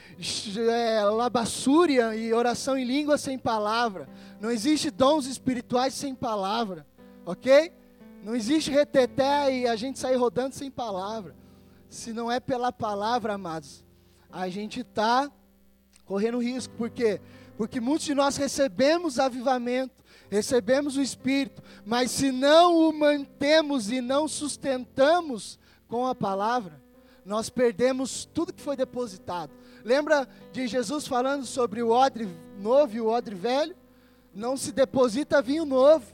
é, 0.58 1.04
labassúria 1.04 2.14
e 2.16 2.34
oração 2.34 2.78
em 2.78 2.84
língua 2.84 3.18
sem 3.18 3.40
palavra. 3.40 4.10
Não 4.42 4.52
existe 4.52 4.92
dons 4.92 5.26
espirituais 5.26 5.94
sem 5.94 6.14
palavra. 6.14 6.86
Ok? 7.26 7.72
Não 8.22 8.36
existe 8.36 8.70
reteté 8.70 9.60
e 9.60 9.68
a 9.68 9.78
gente 9.78 9.98
sair 9.98 10.18
rodando 10.18 10.54
sem 10.54 10.70
palavra. 10.70 11.34
Se 11.88 12.12
não 12.12 12.30
é 12.30 12.42
pela 12.42 12.74
palavra, 12.74 13.36
amados, 13.36 13.86
a 14.30 14.50
gente 14.50 14.82
está 14.82 15.32
correndo 16.04 16.40
risco. 16.40 16.74
Por 16.76 16.90
quê? 16.90 17.22
Porque 17.22 17.39
muitos 17.82 18.06
de 18.06 18.14
nós 18.14 18.38
recebemos 18.38 19.20
avivamento, 19.20 20.02
recebemos 20.30 20.96
o 20.96 21.02
Espírito, 21.02 21.62
mas 21.86 22.10
se 22.10 22.32
não 22.32 22.78
o 22.78 22.94
mantemos 22.94 23.92
e 23.92 24.00
não 24.00 24.30
sustentamos 24.30 25.60
com 25.88 26.08
a 26.08 26.16
palavra, 26.16 26.82
nós 27.26 27.50
perdemos 27.50 28.24
tudo 28.34 28.54
que 28.54 28.62
foi 28.62 28.78
depositado. 28.78 29.52
Lembra 29.84 30.26
de 30.54 30.68
Jesus 30.68 31.06
falando 31.06 31.46
sobre 31.46 31.84
o 31.84 31.90
odre 31.90 32.30
novo 32.58 32.96
e 32.96 33.02
o 33.02 33.08
odre 33.08 33.36
velho? 33.36 33.76
Não 34.34 34.56
se 34.56 34.72
deposita 34.72 35.42
vinho 35.42 35.66
novo 35.66 36.06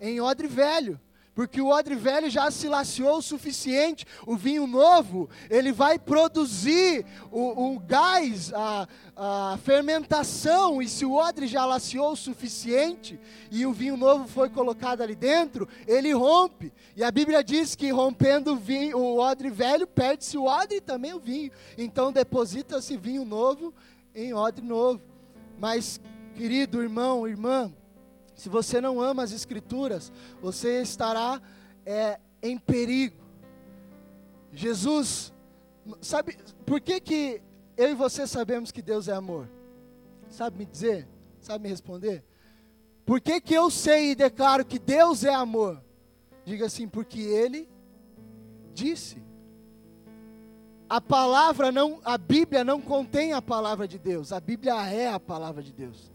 em 0.00 0.20
odre 0.20 0.46
velho 0.46 1.00
porque 1.38 1.60
o 1.60 1.68
odre 1.68 1.94
velho 1.94 2.28
já 2.28 2.50
se 2.50 2.66
laciou 2.66 3.18
o 3.18 3.22
suficiente, 3.22 4.04
o 4.26 4.36
vinho 4.36 4.66
novo, 4.66 5.30
ele 5.48 5.70
vai 5.70 5.96
produzir 5.96 7.06
o, 7.30 7.74
o 7.76 7.78
gás, 7.78 8.52
a, 8.52 8.88
a, 9.14 9.58
fermentação, 9.62 10.82
e 10.82 10.88
se 10.88 11.04
o 11.06 11.12
odre 11.14 11.46
já 11.46 11.64
laciou 11.64 12.10
o 12.10 12.16
suficiente, 12.16 13.20
e 13.52 13.64
o 13.64 13.72
vinho 13.72 13.96
novo 13.96 14.26
foi 14.26 14.50
colocado 14.50 15.00
ali 15.00 15.14
dentro, 15.14 15.68
ele 15.86 16.12
rompe, 16.12 16.72
e 16.96 17.04
a 17.04 17.10
Bíblia 17.12 17.44
diz 17.44 17.76
que 17.76 17.88
rompendo 17.92 18.54
o, 18.54 18.56
vinho, 18.56 18.98
o 18.98 19.20
odre 19.20 19.48
velho, 19.48 19.86
perde-se 19.86 20.36
o 20.36 20.46
odre 20.46 20.78
e 20.78 20.80
também 20.80 21.14
o 21.14 21.20
vinho, 21.20 21.52
então 21.78 22.10
deposita-se 22.10 22.96
vinho 22.96 23.24
novo 23.24 23.72
em 24.12 24.34
odre 24.34 24.66
novo, 24.66 25.00
mas 25.56 26.00
querido 26.34 26.82
irmão, 26.82 27.28
irmã, 27.28 27.72
se 28.38 28.48
você 28.48 28.80
não 28.80 29.00
ama 29.00 29.24
as 29.24 29.32
Escrituras, 29.32 30.12
você 30.40 30.80
estará 30.80 31.42
é, 31.84 32.20
em 32.40 32.56
perigo. 32.56 33.16
Jesus, 34.52 35.32
sabe, 36.00 36.38
por 36.64 36.80
que, 36.80 37.00
que 37.00 37.42
eu 37.76 37.90
e 37.90 37.94
você 37.94 38.28
sabemos 38.28 38.70
que 38.70 38.80
Deus 38.80 39.08
é 39.08 39.12
amor? 39.12 39.50
Sabe 40.30 40.56
me 40.56 40.64
dizer? 40.64 41.08
Sabe 41.40 41.64
me 41.64 41.68
responder? 41.68 42.22
Por 43.04 43.20
que, 43.20 43.40
que 43.40 43.54
eu 43.54 43.70
sei 43.70 44.12
e 44.12 44.14
declaro 44.14 44.64
que 44.64 44.78
Deus 44.78 45.24
é 45.24 45.34
amor? 45.34 45.82
Diga 46.44 46.66
assim, 46.66 46.86
porque 46.86 47.18
Ele 47.18 47.68
disse. 48.72 49.20
A 50.88 51.00
palavra 51.00 51.72
não, 51.72 52.00
a 52.04 52.16
Bíblia 52.16 52.62
não 52.62 52.80
contém 52.80 53.32
a 53.32 53.42
palavra 53.42 53.88
de 53.88 53.98
Deus, 53.98 54.32
a 54.32 54.38
Bíblia 54.38 54.74
é 54.88 55.08
a 55.08 55.18
palavra 55.18 55.60
de 55.60 55.72
Deus. 55.72 56.12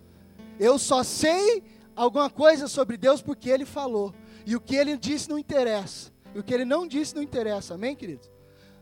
Eu 0.58 0.80
só 0.80 1.04
sei 1.04 1.64
alguma 1.96 2.30
coisa 2.30 2.68
sobre 2.68 2.98
Deus 2.98 3.22
porque 3.22 3.50
ele 3.50 3.66
falou. 3.66 4.14
E 4.46 4.56
o 4.56 4.62
que 4.62 4.76
ele 4.76 4.98
disse 4.98 5.30
não 5.30 5.38
interessa. 5.38 6.12
E 6.34 6.40
o 6.40 6.44
que 6.44 6.54
ele 6.54 6.66
não 6.66 6.88
disse 6.88 7.16
não 7.16 7.22
interessa. 7.22 7.76
Amém, 7.76 7.96
queridos? 7.96 8.32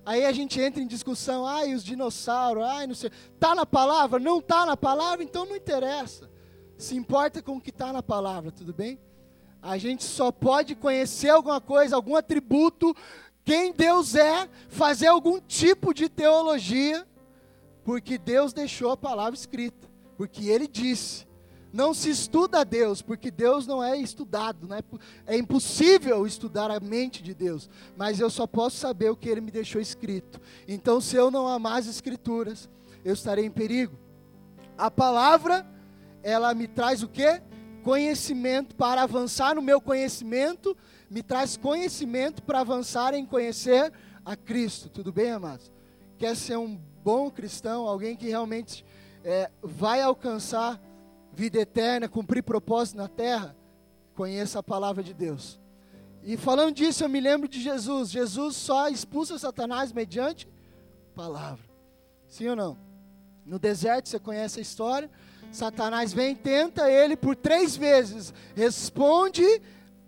Aí 0.06 0.26
a 0.26 0.32
gente 0.32 0.60
entra 0.60 0.82
em 0.82 0.88
discussão, 0.88 1.46
ai, 1.46 1.74
os 1.74 1.84
dinossauros, 1.84 2.64
ai, 2.64 2.88
não 2.88 2.96
sei. 2.96 3.12
Está 3.36 3.54
na 3.54 3.66
palavra? 3.66 4.20
Não 4.20 4.40
está 4.40 4.66
na 4.66 4.76
palavra, 4.76 5.24
então 5.24 5.46
não 5.46 5.56
interessa. 5.56 6.30
Se 6.78 6.96
importa 6.96 7.42
com 7.42 7.58
o 7.58 7.62
que 7.62 7.70
está 7.70 7.94
na 7.94 8.02
palavra, 8.02 8.52
tudo 8.52 8.74
bem? 8.74 9.00
A 9.62 9.78
gente 9.78 10.04
só 10.04 10.32
pode 10.32 10.74
conhecer 10.74 11.30
alguma 11.30 11.62
coisa, 11.62 11.96
algum 11.96 12.16
atributo, 12.16 12.96
quem 13.46 13.72
Deus 13.72 14.16
é, 14.16 14.50
fazer 14.70 15.08
algum 15.08 15.40
tipo 15.40 15.94
de 15.94 16.10
teologia, 16.10 17.08
porque 17.84 18.18
Deus 18.18 18.54
deixou 18.54 18.92
a 18.92 18.98
palavra 18.98 19.36
escrita, 19.36 19.88
porque 20.18 20.50
Ele 20.50 20.68
disse. 20.68 21.28
Não 21.74 21.94
se 21.94 22.10
estuda 22.10 22.60
a 22.60 22.64
Deus, 22.64 23.02
porque 23.02 23.32
Deus 23.32 23.66
não 23.66 23.82
é 23.82 23.98
estudado, 23.98 24.68
não 24.68 24.76
é, 24.76 24.84
é 25.26 25.38
impossível 25.38 26.26
estudar 26.28 26.70
a 26.70 26.80
mente 26.80 27.24
de 27.24 27.34
Deus, 27.34 27.70
mas 27.96 28.20
eu 28.20 28.30
só 28.30 28.46
posso 28.46 28.78
saber 28.78 29.10
o 29.10 29.16
que 29.16 29.30
Ele 29.30 29.42
me 29.42 29.52
deixou 29.52 29.80
escrito. 29.80 30.40
Então, 30.68 31.00
se 31.00 31.16
eu 31.16 31.32
não 31.32 31.48
amar 31.48 31.80
as 31.80 31.88
Escrituras, 31.88 32.70
eu 33.06 33.14
estarei 33.14 33.46
em 33.46 33.52
perigo. 33.52 33.98
A 34.78 34.92
palavra, 34.92 35.66
ela 36.22 36.54
me 36.54 36.68
traz 36.68 37.04
o 37.04 37.08
que? 37.08 37.42
Conhecimento 37.84 38.76
para 38.76 39.04
avançar 39.04 39.56
no 39.56 39.62
meu 39.62 39.80
conhecimento, 39.80 40.76
me 41.10 41.24
traz 41.24 41.56
conhecimento 41.56 42.44
para 42.44 42.60
avançar 42.60 43.14
em 43.14 43.26
conhecer 43.26 43.92
a 44.26 44.36
Cristo. 44.36 44.90
Tudo 44.90 45.12
bem, 45.12 45.32
amados? 45.32 45.72
Quer 46.18 46.36
ser 46.36 46.58
um 46.58 46.80
bom 47.04 47.32
cristão, 47.32 47.88
alguém 47.88 48.16
que 48.16 48.28
realmente 48.28 48.86
é, 49.24 49.50
vai 49.62 50.02
alcançar 50.02 50.80
vida 51.42 51.60
eterna, 51.60 52.08
cumprir 52.08 52.44
propósito 52.44 52.98
na 52.98 53.08
terra, 53.08 53.56
conheça 54.14 54.60
a 54.60 54.64
palavra 54.64 55.02
de 55.02 55.12
Deus. 55.12 55.60
E 56.22 56.38
falando 56.38 56.76
disso, 56.76 57.04
eu 57.04 57.10
me 57.10 57.20
lembro 57.20 57.48
de 57.48 57.60
Jesus. 57.60 58.12
Jesus 58.12 58.56
só 58.56 58.88
expulsa 58.90 59.40
Satanás 59.40 59.92
mediante 59.92 60.48
palavra. 61.16 61.66
Sim 62.28 62.50
ou 62.50 62.56
não? 62.56 62.78
No 63.44 63.58
deserto, 63.58 64.08
você 64.08 64.20
conhece 64.20 64.60
a 64.60 64.62
história. 64.62 65.10
Satanás 65.52 66.14
vem, 66.14 66.36
tenta 66.36 66.92
ele 66.92 67.18
por 67.18 67.36
três 67.36 67.76
vezes, 67.76 68.32
responde 68.56 69.44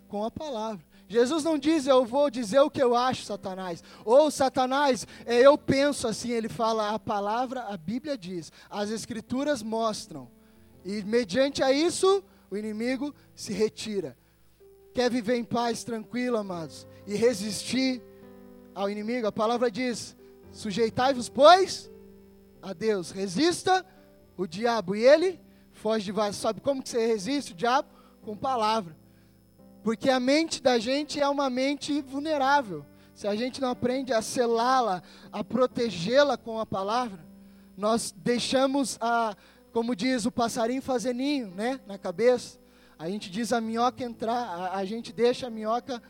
com 0.06 0.22
a 0.22 0.30
palavra. 0.30 0.86
Jesus 1.08 1.42
não 1.42 1.58
diz, 1.58 1.88
eu 1.88 2.04
vou 2.04 2.30
dizer 2.30 2.60
o 2.60 2.70
que 2.70 2.80
eu 2.80 2.94
acho, 2.94 3.24
Satanás. 3.24 3.82
Ou 4.04 4.30
Satanás, 4.30 5.04
é, 5.26 5.40
eu 5.40 5.58
penso 5.58 6.06
assim. 6.06 6.30
Ele 6.30 6.48
fala, 6.48 6.90
a 6.90 6.98
palavra, 6.98 7.64
a 7.64 7.76
Bíblia 7.76 8.16
diz, 8.16 8.52
as 8.70 8.88
Escrituras 8.90 9.64
mostram. 9.64 10.30
E 10.84 11.02
mediante 11.02 11.62
a 11.62 11.72
isso, 11.72 12.22
o 12.50 12.56
inimigo 12.56 13.14
se 13.34 13.52
retira. 13.52 14.16
Quer 14.92 15.10
viver 15.10 15.36
em 15.36 15.44
paz, 15.44 15.82
tranquilo, 15.82 16.36
amados, 16.36 16.86
e 17.06 17.16
resistir 17.16 18.02
ao 18.74 18.90
inimigo? 18.90 19.26
A 19.26 19.32
palavra 19.32 19.70
diz: 19.70 20.16
sujeitai-vos, 20.52 21.28
pois, 21.28 21.90
a 22.62 22.72
Deus. 22.72 23.10
Resista 23.10 23.84
o 24.36 24.46
diabo 24.46 24.94
e 24.94 25.04
ele 25.04 25.40
foge 25.72 26.06
de 26.06 26.12
vós. 26.12 26.36
Sabe 26.36 26.60
como 26.60 26.82
que 26.82 26.88
você 26.88 27.06
resiste 27.06 27.52
o 27.52 27.56
diabo? 27.56 27.88
Com 28.22 28.36
palavra. 28.36 28.96
Porque 29.82 30.08
a 30.08 30.18
mente 30.18 30.62
da 30.62 30.78
gente 30.78 31.20
é 31.20 31.28
uma 31.28 31.50
mente 31.50 32.00
vulnerável. 32.00 32.86
Se 33.14 33.28
a 33.28 33.36
gente 33.36 33.60
não 33.60 33.68
aprende 33.68 34.12
a 34.12 34.22
selá-la, 34.22 35.02
a 35.30 35.44
protegê-la 35.44 36.36
com 36.36 36.58
a 36.58 36.66
palavra, 36.66 37.24
nós 37.76 38.14
deixamos 38.16 38.96
a 39.00 39.36
como 39.74 39.96
diz 39.96 40.24
o 40.24 40.30
passarinho 40.30 40.80
fazer 40.80 41.12
ninho, 41.12 41.48
né, 41.48 41.80
na 41.84 41.98
cabeça. 41.98 42.60
A 42.96 43.10
gente 43.10 43.28
diz 43.28 43.52
a 43.52 43.60
minhoca 43.60 44.04
entrar, 44.04 44.32
a, 44.32 44.76
a 44.76 44.84
gente 44.84 45.12
deixa 45.12 45.48
a 45.48 45.50
minhoca 45.50 46.00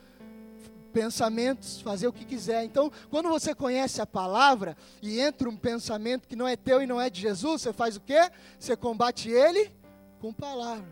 pensamentos, 0.92 1.80
fazer 1.80 2.06
o 2.06 2.12
que 2.12 2.26
quiser. 2.26 2.62
Então, 2.62 2.92
quando 3.08 3.30
você 3.30 3.54
conhece 3.54 4.02
a 4.02 4.06
palavra 4.06 4.76
e 5.00 5.18
entra 5.18 5.48
um 5.48 5.56
pensamento 5.56 6.28
que 6.28 6.36
não 6.36 6.46
é 6.46 6.56
teu 6.56 6.82
e 6.82 6.86
não 6.86 7.00
é 7.00 7.08
de 7.08 7.22
Jesus, 7.22 7.62
você 7.62 7.72
faz 7.72 7.96
o 7.96 8.00
quê? 8.00 8.30
Você 8.58 8.76
combate 8.76 9.30
ele 9.30 9.72
com 10.20 10.30
palavra. 10.30 10.86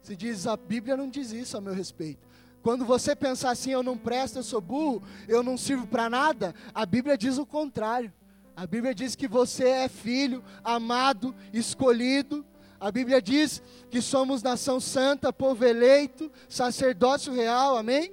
Você 0.00 0.14
diz, 0.14 0.46
a 0.46 0.56
Bíblia 0.56 0.96
não 0.96 1.10
diz 1.10 1.32
isso 1.32 1.56
a 1.56 1.60
meu 1.60 1.74
respeito. 1.74 2.24
Quando 2.62 2.84
você 2.84 3.16
pensar 3.16 3.50
assim, 3.50 3.72
eu 3.72 3.82
não 3.82 3.98
presto, 3.98 4.38
eu 4.38 4.44
sou 4.44 4.60
burro, 4.60 5.02
eu 5.26 5.42
não 5.42 5.58
sirvo 5.58 5.88
para 5.88 6.08
nada, 6.08 6.54
a 6.72 6.86
Bíblia 6.86 7.18
diz 7.18 7.36
o 7.36 7.44
contrário. 7.44 8.12
A 8.62 8.66
Bíblia 8.66 8.94
diz 8.94 9.16
que 9.16 9.26
você 9.26 9.66
é 9.66 9.88
filho, 9.88 10.40
amado, 10.62 11.34
escolhido. 11.52 12.46
A 12.78 12.92
Bíblia 12.92 13.20
diz 13.20 13.60
que 13.90 14.00
somos 14.00 14.40
nação 14.40 14.78
santa, 14.78 15.32
povo 15.32 15.64
eleito, 15.64 16.30
sacerdócio 16.48 17.32
real, 17.32 17.76
amém? 17.76 18.12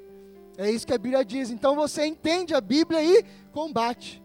É 0.57 0.67
isso 0.71 0.87
que 0.87 0.93
a 0.93 0.97
Bíblia 0.97 1.23
diz. 1.23 1.51
Então 1.51 1.75
você 1.75 2.03
entende 2.03 2.55
a 2.55 2.61
Bíblia 2.61 2.99
e 3.03 3.23
combate. 3.51 4.23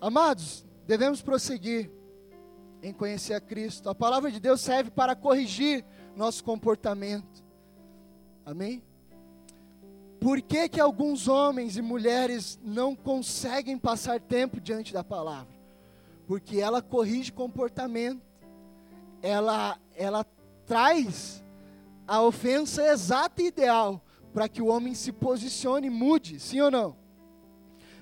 Amados, 0.00 0.64
devemos 0.86 1.20
prosseguir 1.20 1.90
em 2.82 2.90
conhecer 2.90 3.34
a 3.34 3.40
Cristo. 3.40 3.90
A 3.90 3.94
palavra 3.94 4.30
de 4.30 4.40
Deus 4.40 4.62
serve 4.62 4.90
para 4.90 5.14
corrigir 5.14 5.84
nosso 6.16 6.42
comportamento. 6.42 7.44
Amém? 8.46 8.82
Por 10.20 10.42
que, 10.42 10.68
que 10.68 10.78
alguns 10.78 11.28
homens 11.28 11.78
e 11.78 11.82
mulheres 11.82 12.60
não 12.62 12.94
conseguem 12.94 13.78
passar 13.78 14.20
tempo 14.20 14.60
diante 14.60 14.92
da 14.92 15.02
palavra? 15.02 15.48
Porque 16.26 16.60
ela 16.60 16.82
corrige 16.82 17.32
comportamento, 17.32 18.20
ela, 19.22 19.78
ela 19.96 20.26
traz 20.66 21.42
a 22.06 22.20
ofensa 22.20 22.86
exata 22.86 23.40
e 23.40 23.46
ideal 23.46 24.04
para 24.32 24.46
que 24.46 24.60
o 24.60 24.66
homem 24.66 24.94
se 24.94 25.10
posicione 25.10 25.86
e 25.86 25.90
mude, 25.90 26.38
sim 26.38 26.60
ou 26.60 26.70
não? 26.70 26.96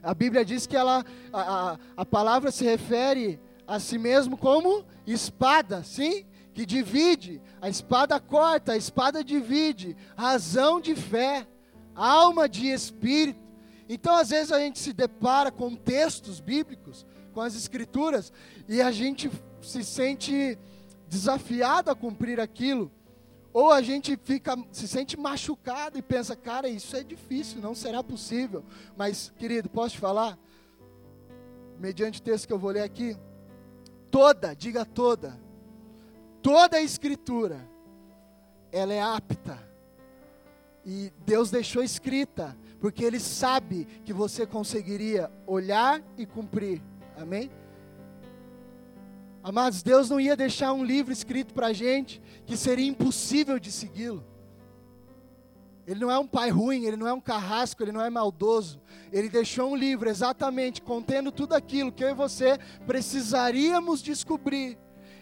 A 0.03 0.13
Bíblia 0.13 0.45
diz 0.45 0.67
que 0.67 0.77
ela, 0.77 1.05
a, 1.33 1.71
a, 1.73 1.79
a 1.99 2.05
palavra 2.05 2.51
se 2.51 2.65
refere 2.65 3.41
a 3.65 3.79
si 3.79 3.97
mesmo 3.97 4.37
como 4.37 4.85
espada, 5.07 5.85
sim? 5.85 6.27
Que 6.53 6.67
divide, 6.67 7.41
a 7.61 7.69
espada 7.69 8.19
corta, 8.19 8.73
a 8.73 8.77
espada 8.77 9.23
divide, 9.23 9.97
razão 10.17 10.81
de 10.81 10.97
fé 10.97 11.47
alma 11.99 12.49
de 12.49 12.69
espírito. 12.69 13.41
Então, 13.89 14.15
às 14.15 14.31
vezes, 14.31 14.53
a 14.53 14.61
gente 14.61 14.79
se 14.79 14.93
depara 14.93 15.51
com 15.51 15.75
textos 15.75 16.41
bíblicos, 16.41 17.05
com 17.33 17.41
as 17.41 17.55
escrituras, 17.57 18.33
e 18.69 18.81
a 18.81 18.93
gente 18.93 19.31
se 19.61 19.83
sente 19.83 20.59
desafiado 21.09 21.91
a 21.91 21.97
cumprir 21.97 22.39
aquilo. 22.39 22.91
Ou 23.53 23.73
a 23.73 23.83
gente 23.83 24.17
fica, 24.23 24.57
se 24.71 24.87
sente 24.87 25.19
machucado 25.19 25.99
e 25.99 26.03
pensa, 26.03 26.37
cara, 26.37 26.69
isso 26.69 26.95
é 26.95 27.03
difícil, 27.03 27.61
não 27.61 27.75
será 27.75 28.05
possível. 28.05 28.63
Mas, 28.97 29.33
querido, 29.37 29.69
posso 29.69 29.95
te 29.95 30.01
falar? 30.01 30.39
Mediante 31.79 32.21
o 32.21 32.23
texto 32.23 32.47
que 32.47 32.53
eu 32.53 32.59
vou 32.59 32.71
ler 32.71 32.83
aqui, 32.83 33.17
toda, 34.11 34.55
diga 34.55 34.85
toda, 34.85 35.41
toda 36.43 36.77
a 36.77 36.83
escritura, 36.83 37.67
ela 38.71 38.93
é 38.93 39.01
apta 39.01 39.68
e 40.91 41.13
Deus 41.27 41.51
deixou 41.51 41.83
escrita, 41.83 42.57
porque 42.81 43.05
Ele 43.05 43.21
sabe 43.21 43.87
que 44.07 44.13
você 44.15 44.47
conseguiria 44.47 45.31
olhar 45.47 46.03
e 46.17 46.25
cumprir. 46.25 46.81
Amém? 47.15 47.51
Amados, 49.43 49.83
Deus 49.83 50.09
não 50.09 50.19
ia 50.19 50.35
deixar 50.35 50.73
um 50.73 50.83
livro 50.83 51.13
escrito 51.13 51.53
para 51.53 51.67
a 51.67 51.73
gente 51.75 52.23
que 52.47 52.57
seria 52.57 52.87
impossível 52.87 53.59
de 53.59 53.71
segui-lo. 53.71 54.25
Ele 55.87 56.01
não 56.01 56.11
é 56.11 56.19
um 56.19 56.27
pai 56.27 56.49
ruim, 56.49 56.87
ele 56.87 56.97
não 56.97 57.07
é 57.07 57.13
um 57.13 57.21
carrasco, 57.21 57.83
ele 57.83 57.93
não 57.93 58.01
é 58.01 58.09
maldoso. 58.09 58.81
Ele 59.13 59.29
deixou 59.29 59.73
um 59.73 59.77
livro 59.77 60.09
exatamente 60.09 60.81
contendo 60.81 61.31
tudo 61.31 61.53
aquilo 61.53 61.93
que 61.93 62.03
eu 62.03 62.09
e 62.09 62.15
você 62.15 62.59
precisaríamos 62.87 64.01
descobrir 64.03 64.79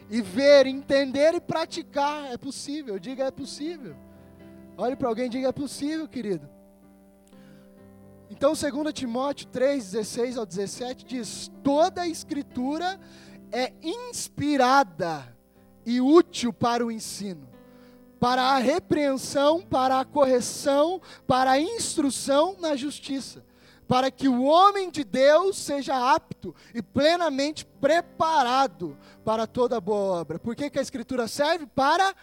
e 0.08 0.22
ver, 0.22 0.68
entender 0.68 1.34
e 1.34 1.40
praticar. 1.40 2.32
É 2.32 2.36
possível, 2.36 3.00
diga 3.00 3.24
é 3.24 3.30
possível. 3.32 4.05
Olhe 4.78 4.94
para 4.94 5.08
alguém 5.08 5.26
e 5.26 5.30
diga: 5.30 5.48
é 5.48 5.52
possível, 5.52 6.06
querido. 6.06 6.48
Então, 8.28 8.52
2 8.52 8.92
Timóteo 8.92 9.46
3, 9.48 9.92
16 9.92 10.36
ao 10.36 10.44
17 10.44 11.04
diz: 11.04 11.50
toda 11.62 12.02
a 12.02 12.08
escritura 12.08 13.00
é 13.50 13.72
inspirada 13.82 15.34
e 15.84 16.00
útil 16.00 16.52
para 16.52 16.84
o 16.84 16.90
ensino, 16.90 17.48
para 18.18 18.42
a 18.42 18.58
repreensão, 18.58 19.62
para 19.62 20.00
a 20.00 20.04
correção, 20.04 21.00
para 21.26 21.52
a 21.52 21.60
instrução 21.60 22.56
na 22.58 22.74
justiça, 22.74 23.44
para 23.86 24.10
que 24.10 24.28
o 24.28 24.42
homem 24.42 24.90
de 24.90 25.04
Deus 25.04 25.56
seja 25.56 26.12
apto 26.14 26.54
e 26.74 26.82
plenamente 26.82 27.64
preparado 27.80 28.98
para 29.24 29.46
toda 29.46 29.80
boa 29.80 30.20
obra. 30.20 30.38
Por 30.40 30.56
que, 30.56 30.68
que 30.68 30.78
a 30.78 30.82
escritura 30.82 31.28
serve? 31.28 31.66
Para 31.66 32.14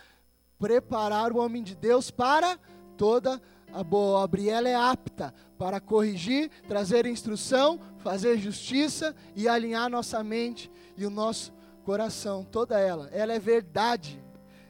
preparar 0.63 1.33
o 1.33 1.39
homem 1.39 1.61
de 1.61 1.75
Deus 1.75 2.09
para 2.09 2.57
toda 2.95 3.41
a 3.73 3.83
boa 3.83 4.19
obra. 4.19 4.39
E 4.39 4.47
ela 4.47 4.69
é 4.69 4.75
apta 4.75 5.33
para 5.57 5.81
corrigir, 5.81 6.49
trazer 6.69 7.05
instrução, 7.05 7.77
fazer 7.97 8.37
justiça 8.37 9.13
e 9.35 9.45
alinhar 9.45 9.89
nossa 9.89 10.23
mente 10.23 10.71
e 10.95 11.05
o 11.05 11.09
nosso 11.09 11.53
coração. 11.83 12.47
Toda 12.49 12.79
ela. 12.79 13.09
Ela 13.11 13.33
é 13.33 13.39
verdade. 13.39 14.23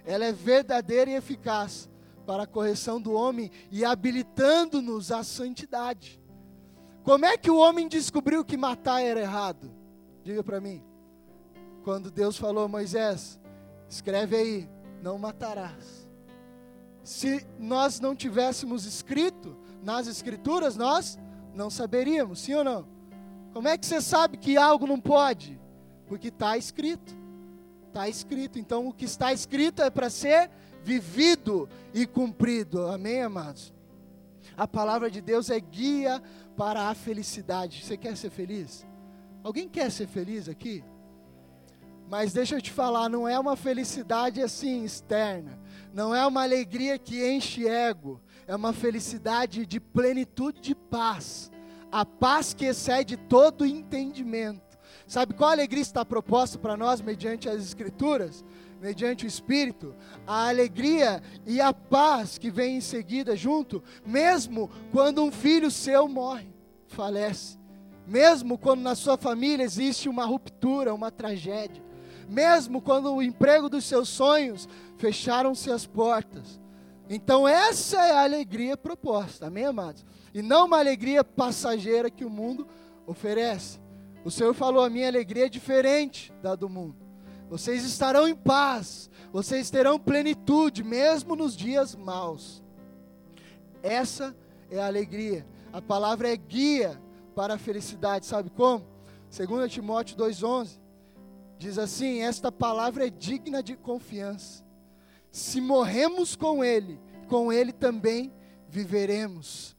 Ela 0.03 0.25
é 0.25 0.31
verdadeira 0.31 1.11
e 1.11 1.13
eficaz 1.13 1.87
para 2.25 2.41
a 2.41 2.47
correção 2.47 2.99
do 2.99 3.13
homem 3.13 3.51
e 3.69 3.85
habilitando-nos 3.85 5.11
à 5.11 5.23
santidade. 5.23 6.19
Como 7.03 7.23
é 7.23 7.37
que 7.37 7.51
o 7.51 7.57
homem 7.57 7.87
descobriu 7.87 8.43
que 8.43 8.57
matar 8.57 8.99
era 8.99 9.21
errado? 9.21 9.71
Diga 10.23 10.43
para 10.43 10.59
mim. 10.59 10.83
Quando 11.83 12.09
Deus 12.09 12.35
falou, 12.35 12.67
Moisés, 12.67 13.39
escreve 13.87 14.35
aí, 14.35 14.69
não 15.03 15.19
matarás. 15.19 16.09
Se 17.03 17.45
nós 17.59 17.99
não 17.99 18.15
tivéssemos 18.15 18.85
escrito 18.85 19.57
nas 19.83 20.07
Escrituras, 20.07 20.77
nós 20.77 21.19
não 21.53 21.69
saberíamos, 21.69 22.39
sim 22.39 22.53
ou 22.53 22.63
não? 22.63 22.87
Como 23.51 23.67
é 23.67 23.77
que 23.77 23.85
você 23.85 24.01
sabe 24.01 24.37
que 24.37 24.55
algo 24.55 24.87
não 24.87 24.99
pode? 24.99 25.59
Porque 26.07 26.29
está 26.29 26.57
escrito. 26.57 27.13
Está 27.89 28.07
escrito. 28.07 28.57
Então, 28.57 28.87
o 28.87 28.93
que 28.93 29.03
está 29.03 29.33
escrito 29.33 29.81
é 29.81 29.89
para 29.89 30.09
ser 30.09 30.49
vivido 30.83 31.69
e 31.93 32.07
cumprido. 32.07 32.87
Amém, 32.87 33.21
amados? 33.21 33.73
A 34.55 34.65
palavra 34.65 35.11
de 35.11 35.21
Deus 35.21 35.49
é 35.49 35.59
guia 35.59 36.23
para 36.55 36.87
a 36.87 36.95
felicidade. 36.95 37.83
Você 37.83 37.97
quer 37.97 38.15
ser 38.15 38.29
feliz? 38.29 38.85
Alguém 39.43 39.67
quer 39.67 39.91
ser 39.91 40.07
feliz 40.07 40.47
aqui? 40.47 40.81
Mas 42.13 42.31
deixa 42.31 42.53
eu 42.53 42.61
te 42.61 42.69
falar, 42.69 43.09
não 43.09 43.27
é 43.27 43.39
uma 43.39 43.55
felicidade 43.55 44.39
assim 44.39 44.83
externa, 44.83 45.59
não 45.91 46.13
é 46.13 46.23
uma 46.27 46.43
alegria 46.43 46.95
que 46.99 47.27
enche 47.27 47.67
ego, 47.67 48.21
é 48.45 48.55
uma 48.55 48.71
felicidade 48.71 49.65
de 49.65 49.79
plenitude 49.79 50.61
de 50.61 50.75
paz, 50.75 51.51
a 51.91 52.05
paz 52.05 52.53
que 52.53 52.65
excede 52.65 53.17
todo 53.17 53.65
entendimento. 53.65 54.77
Sabe 55.07 55.33
qual 55.33 55.49
alegria 55.49 55.81
está 55.81 56.05
proposta 56.05 56.59
para 56.59 56.77
nós 56.77 57.01
mediante 57.01 57.49
as 57.49 57.63
Escrituras? 57.63 58.45
Mediante 58.79 59.25
o 59.25 59.27
Espírito, 59.27 59.95
a 60.27 60.49
alegria 60.49 61.19
e 61.47 61.59
a 61.59 61.73
paz 61.73 62.37
que 62.37 62.51
vem 62.51 62.77
em 62.77 62.81
seguida 62.81 63.35
junto, 63.35 63.83
mesmo 64.05 64.69
quando 64.91 65.23
um 65.23 65.31
filho 65.31 65.71
seu 65.71 66.07
morre, 66.07 66.53
falece, 66.89 67.57
mesmo 68.05 68.55
quando 68.55 68.81
na 68.81 68.93
sua 68.93 69.17
família 69.17 69.63
existe 69.63 70.07
uma 70.07 70.25
ruptura, 70.25 70.93
uma 70.93 71.09
tragédia 71.09 71.82
mesmo 72.27 72.81
quando 72.81 73.13
o 73.13 73.21
emprego 73.21 73.69
dos 73.69 73.85
seus 73.85 74.09
sonhos 74.09 74.67
fecharam-se 74.97 75.71
as 75.71 75.85
portas. 75.85 76.59
Então, 77.09 77.47
essa 77.47 78.05
é 78.05 78.11
a 78.11 78.23
alegria 78.23 78.77
proposta, 78.77 79.47
amém, 79.47 79.65
amados? 79.65 80.05
E 80.33 80.41
não 80.41 80.65
uma 80.65 80.79
alegria 80.79 81.23
passageira 81.23 82.09
que 82.09 82.25
o 82.25 82.29
mundo 82.29 82.67
oferece. 83.05 83.79
O 84.23 84.31
Senhor 84.31 84.53
falou: 84.53 84.83
a 84.83 84.89
minha 84.89 85.07
alegria 85.07 85.45
é 85.45 85.49
diferente 85.49 86.33
da 86.41 86.55
do 86.55 86.69
mundo. 86.69 86.95
Vocês 87.49 87.83
estarão 87.83 88.27
em 88.27 88.35
paz, 88.35 89.09
vocês 89.31 89.69
terão 89.69 89.99
plenitude, 89.99 90.83
mesmo 90.83 91.35
nos 91.35 91.55
dias 91.55 91.93
maus. 91.93 92.63
Essa 93.83 94.35
é 94.71 94.79
a 94.79 94.87
alegria. 94.87 95.45
A 95.71 95.81
palavra 95.81 96.31
é 96.31 96.37
guia 96.37 96.99
para 97.35 97.55
a 97.55 97.57
felicidade, 97.57 98.25
sabe 98.25 98.49
como? 98.49 98.85
2 99.29 99.71
Timóteo 99.71 100.15
2,11 100.17 100.82
Diz 101.57 101.77
assim: 101.77 102.21
Esta 102.21 102.51
palavra 102.51 103.07
é 103.07 103.09
digna 103.09 103.61
de 103.61 103.75
confiança. 103.75 104.63
Se 105.31 105.59
morremos 105.59 106.35
com 106.35 106.63
Ele, 106.63 106.99
com 107.27 107.51
Ele 107.51 107.71
também 107.71 108.31
viveremos. 108.69 109.75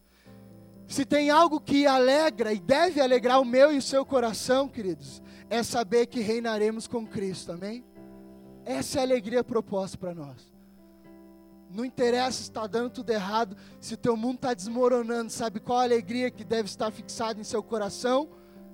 Se 0.87 1.05
tem 1.05 1.31
algo 1.31 1.61
que 1.61 1.87
alegra 1.87 2.53
e 2.53 2.61
deve 2.61 3.01
alegrar 3.01 3.41
o 3.41 3.45
meu 3.45 3.73
e 3.73 3.79
o 3.79 3.83
seu 3.83 4.05
coração, 4.05 4.69
queridos, 4.69 5.23
é 5.49 5.63
saber 5.63 6.07
que 6.07 6.21
reinaremos 6.21 6.87
com 6.87 7.07
Cristo, 7.07 7.53
amém? 7.53 7.85
Essa 8.65 8.99
é 8.99 9.01
a 9.01 9.05
alegria 9.05 9.43
proposta 9.43 9.97
para 9.99 10.15
nós. 10.15 10.53
Não 11.71 11.85
interessa 11.85 12.39
se 12.39 12.43
está 12.43 12.67
dando 12.67 12.91
tudo 12.91 13.11
errado, 13.11 13.57
se 13.81 13.97
teu 13.97 14.17
mundo 14.17 14.37
está 14.37 14.55
desmoronando, 14.55 15.31
sabe 15.31 15.59
qual 15.59 15.81
a 15.81 15.83
alegria 15.83 16.31
que 16.31 16.45
deve 16.45 16.69
estar 16.69 16.91
fixada 16.91 17.41
em 17.41 17.45
seu 17.45 17.63
coração? 17.63 18.29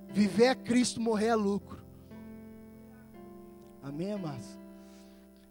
Viver 0.09 0.49
a 0.49 0.55
Cristo, 0.55 1.01
morrer 1.01 1.29
a 1.29 1.35
lucro. 1.35 1.80
Amém, 3.81 4.13
amados? 4.13 4.45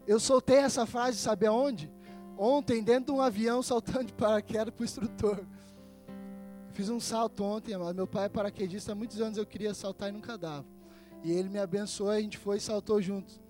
Eu 0.07 0.21
soltei 0.21 0.59
essa 0.59 0.87
frase, 0.87 1.19
sabe 1.19 1.47
aonde? 1.47 1.91
Ontem, 2.39 2.83
dentro 2.83 3.07
de 3.07 3.19
um 3.19 3.21
avião, 3.21 3.63
saltando 3.63 4.05
de 4.05 4.13
paraquedas 4.13 4.73
para 4.73 4.83
o 4.83 4.85
instrutor. 4.85 5.45
Fiz 6.73 6.89
um 6.89 7.01
salto 7.01 7.43
ontem, 7.43 7.75
amado. 7.75 7.95
Meu 7.95 8.07
pai 8.07 8.27
é 8.27 8.29
paraquedista 8.29 8.93
há 8.93 8.95
muitos 8.95 9.21
anos, 9.21 9.37
eu 9.37 9.45
queria 9.45 9.75
saltar 9.75 10.09
e 10.09 10.13
nunca 10.13 10.39
dava. 10.39 10.65
E 11.23 11.33
ele 11.33 11.49
me 11.49 11.59
abençoou, 11.59 12.11
a 12.11 12.21
gente 12.21 12.39
foi 12.39 12.59
e 12.59 12.61
saltou 12.61 13.03
juntos. 13.03 13.41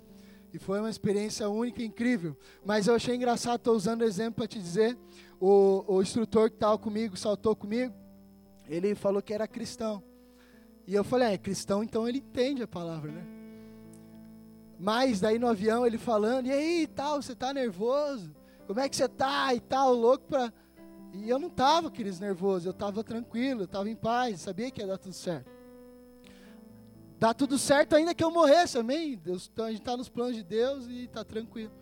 E 0.53 0.59
foi 0.59 0.81
uma 0.81 0.91
experiência 0.91 1.49
única 1.49 1.83
incrível. 1.83 2.37
Mas 2.65 2.89
eu 2.89 2.95
achei 2.95 3.15
engraçado, 3.15 3.57
estou 3.57 3.77
usando 3.77 4.01
o 4.01 4.05
exemplo 4.05 4.35
para 4.37 4.49
te 4.49 4.59
dizer. 4.59 4.99
O, 5.39 5.85
o 5.87 6.03
instrutor 6.03 6.51
que 6.51 6.57
estava 6.57 6.77
comigo, 6.77 7.17
saltou 7.17 7.55
comigo, 7.55 7.95
ele 8.69 8.95
falou 8.95 9.23
que 9.23 9.33
era 9.33 9.47
cristão. 9.47 10.03
E 10.87 10.95
eu 10.95 11.05
falei, 11.05 11.35
é, 11.35 11.39
cristão, 11.39 11.85
então 11.85 12.09
ele 12.09 12.19
entende 12.19 12.63
a 12.63 12.69
palavra, 12.69 13.13
né? 13.13 13.40
Mas 14.83 15.21
daí 15.21 15.39
no 15.39 15.47
avião 15.47 15.87
ele 15.87 15.99
falando, 15.99 16.47
e 16.47 16.53
aí, 16.53 16.87
tal, 16.87 17.21
você 17.21 17.33
está 17.33 17.53
nervoso? 17.53 18.35
Como 18.67 18.81
é 18.81 18.89
que 18.89 18.97
você 18.97 19.05
está? 19.05 19.55
E 19.55 19.61
tal, 19.61 19.93
louco 19.93 20.25
para... 20.27 20.51
E 21.13 21.29
eu 21.29 21.39
não 21.39 21.49
estava, 21.49 21.91
queridos, 21.91 22.19
nervoso, 22.19 22.67
eu 22.67 22.71
estava 22.71 23.05
tranquilo, 23.05 23.61
eu 23.61 23.65
estava 23.67 23.91
em 23.91 23.95
paz, 23.95 24.41
sabia 24.41 24.71
que 24.71 24.81
ia 24.81 24.87
dar 24.87 24.97
tudo 24.97 25.13
certo. 25.13 25.51
Dá 27.19 27.35
tudo 27.35 27.59
certo 27.59 27.95
ainda 27.95 28.15
que 28.15 28.25
eu 28.25 28.31
morresse, 28.31 28.79
amém? 28.79 29.19
Deus, 29.19 29.51
então 29.53 29.67
a 29.67 29.71
gente 29.71 29.81
está 29.81 29.95
nos 29.99 30.09
planos 30.09 30.35
de 30.35 30.43
Deus 30.43 30.87
e 30.87 31.05
está 31.05 31.23
tranquilo. 31.23 31.73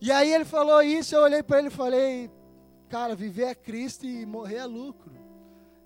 E 0.00 0.10
aí 0.10 0.32
ele 0.32 0.46
falou 0.46 0.82
isso, 0.82 1.14
eu 1.14 1.20
olhei 1.20 1.42
para 1.42 1.58
ele 1.58 1.68
e 1.68 1.70
falei, 1.70 2.30
cara, 2.88 3.14
viver 3.14 3.48
é 3.48 3.54
Cristo 3.54 4.06
e 4.06 4.24
morrer 4.24 4.56
é 4.56 4.64
lucro. 4.64 5.12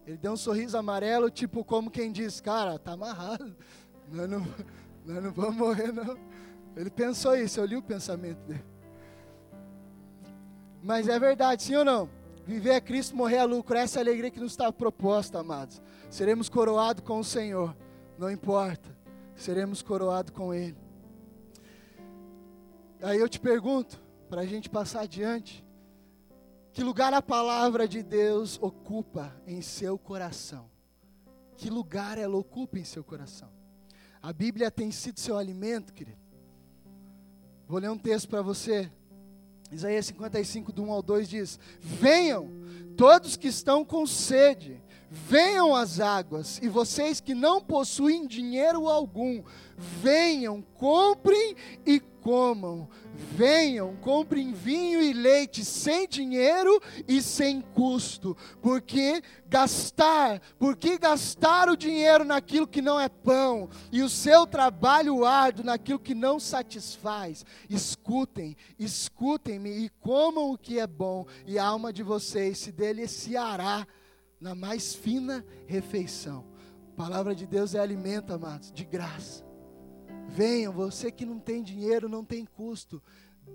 Ele 0.06 0.18
deu 0.18 0.30
um 0.30 0.36
sorriso 0.36 0.78
amarelo, 0.78 1.28
tipo 1.30 1.64
como 1.64 1.90
quem 1.90 2.12
diz, 2.12 2.40
cara, 2.40 2.78
tá 2.78 2.92
amarrado, 2.92 3.56
nós 4.12 4.30
não, 4.30 4.46
nós 5.04 5.24
não 5.24 5.32
vamos 5.32 5.56
morrer 5.56 5.90
não. 5.90 6.16
Ele 6.76 6.90
pensou 6.90 7.36
isso, 7.36 7.60
eu 7.60 7.64
li 7.64 7.76
o 7.76 7.82
pensamento 7.82 8.38
dele. 8.46 8.64
Mas 10.82 11.08
é 11.08 11.18
verdade, 11.18 11.62
sim 11.62 11.76
ou 11.76 11.84
não? 11.84 12.08
Viver 12.46 12.70
é 12.70 12.80
Cristo, 12.80 13.16
morrer 13.16 13.36
é 13.36 13.44
lucro. 13.44 13.76
Essa 13.76 13.98
é 13.98 14.00
a 14.00 14.04
alegria 14.04 14.30
que 14.30 14.40
nos 14.40 14.52
está 14.52 14.70
proposta, 14.70 15.38
amados. 15.38 15.80
Seremos 16.10 16.48
coroados 16.48 17.02
com 17.02 17.18
o 17.18 17.24
Senhor. 17.24 17.74
Não 18.18 18.30
importa, 18.30 18.94
seremos 19.34 19.80
coroados 19.80 20.30
com 20.30 20.52
Ele. 20.52 20.76
Aí 23.02 23.18
eu 23.18 23.28
te 23.28 23.40
pergunto, 23.40 24.02
para 24.28 24.42
a 24.42 24.46
gente 24.46 24.68
passar 24.68 25.02
adiante, 25.02 25.64
que 26.72 26.82
lugar 26.82 27.14
a 27.14 27.22
palavra 27.22 27.86
de 27.86 28.02
Deus 28.02 28.58
ocupa 28.60 29.34
em 29.46 29.62
seu 29.62 29.96
coração? 29.96 30.70
Que 31.56 31.70
lugar 31.70 32.18
ela 32.18 32.36
ocupa 32.36 32.78
em 32.78 32.84
seu 32.84 33.04
coração? 33.04 33.48
A 34.20 34.32
Bíblia 34.32 34.70
tem 34.70 34.90
sido 34.90 35.20
seu 35.20 35.38
alimento, 35.38 35.92
querido. 35.92 36.23
Vou 37.66 37.78
ler 37.78 37.90
um 37.90 37.98
texto 37.98 38.28
para 38.28 38.42
você. 38.42 38.90
Isaías 39.72 40.06
55, 40.06 40.72
do 40.72 40.82
1 40.84 40.92
ao 40.92 41.02
2 41.02 41.28
diz: 41.28 41.58
Venham, 41.80 42.48
todos 42.96 43.36
que 43.36 43.48
estão 43.48 43.84
com 43.84 44.06
sede, 44.06 44.80
Venham 45.10 45.76
as 45.76 46.00
águas, 46.00 46.58
e 46.60 46.68
vocês 46.68 47.20
que 47.20 47.34
não 47.34 47.60
possuem 47.60 48.26
dinheiro 48.26 48.88
algum, 48.88 49.44
venham, 49.76 50.60
comprem 50.76 51.54
e 51.86 52.00
comam. 52.00 52.88
Venham, 53.14 53.94
comprem 53.96 54.52
vinho 54.52 55.00
e 55.00 55.12
leite 55.12 55.64
sem 55.64 56.08
dinheiro 56.08 56.82
e 57.06 57.22
sem 57.22 57.60
custo. 57.60 58.36
Porque 58.60 59.22
gastar, 59.46 60.40
porque 60.58 60.98
gastar 60.98 61.68
o 61.68 61.76
dinheiro 61.76 62.24
naquilo 62.24 62.66
que 62.66 62.82
não 62.82 62.98
é 62.98 63.08
pão 63.08 63.68
e 63.92 64.02
o 64.02 64.08
seu 64.08 64.48
trabalho 64.48 65.24
árduo 65.24 65.64
naquilo 65.64 66.00
que 66.00 66.14
não 66.14 66.40
satisfaz. 66.40 67.44
Escutem, 67.70 68.56
escutem-me 68.78 69.70
e 69.70 69.88
comam 70.00 70.50
o 70.50 70.58
que 70.58 70.80
é 70.80 70.88
bom, 70.88 71.24
e 71.46 71.56
a 71.56 71.66
alma 71.66 71.92
de 71.92 72.02
vocês 72.02 72.58
se 72.58 72.72
deliciará 72.72 73.86
na 74.44 74.54
mais 74.54 74.94
fina 74.94 75.42
refeição. 75.66 76.44
A 76.92 76.96
palavra 76.96 77.34
de 77.34 77.46
Deus 77.46 77.74
é 77.74 77.78
alimento, 77.78 78.30
amados, 78.30 78.70
de 78.70 78.84
graça. 78.84 79.42
Venham, 80.28 80.70
você 80.70 81.10
que 81.10 81.24
não 81.24 81.38
tem 81.38 81.62
dinheiro, 81.62 82.10
não 82.10 82.22
tem 82.22 82.44
custo. 82.44 83.02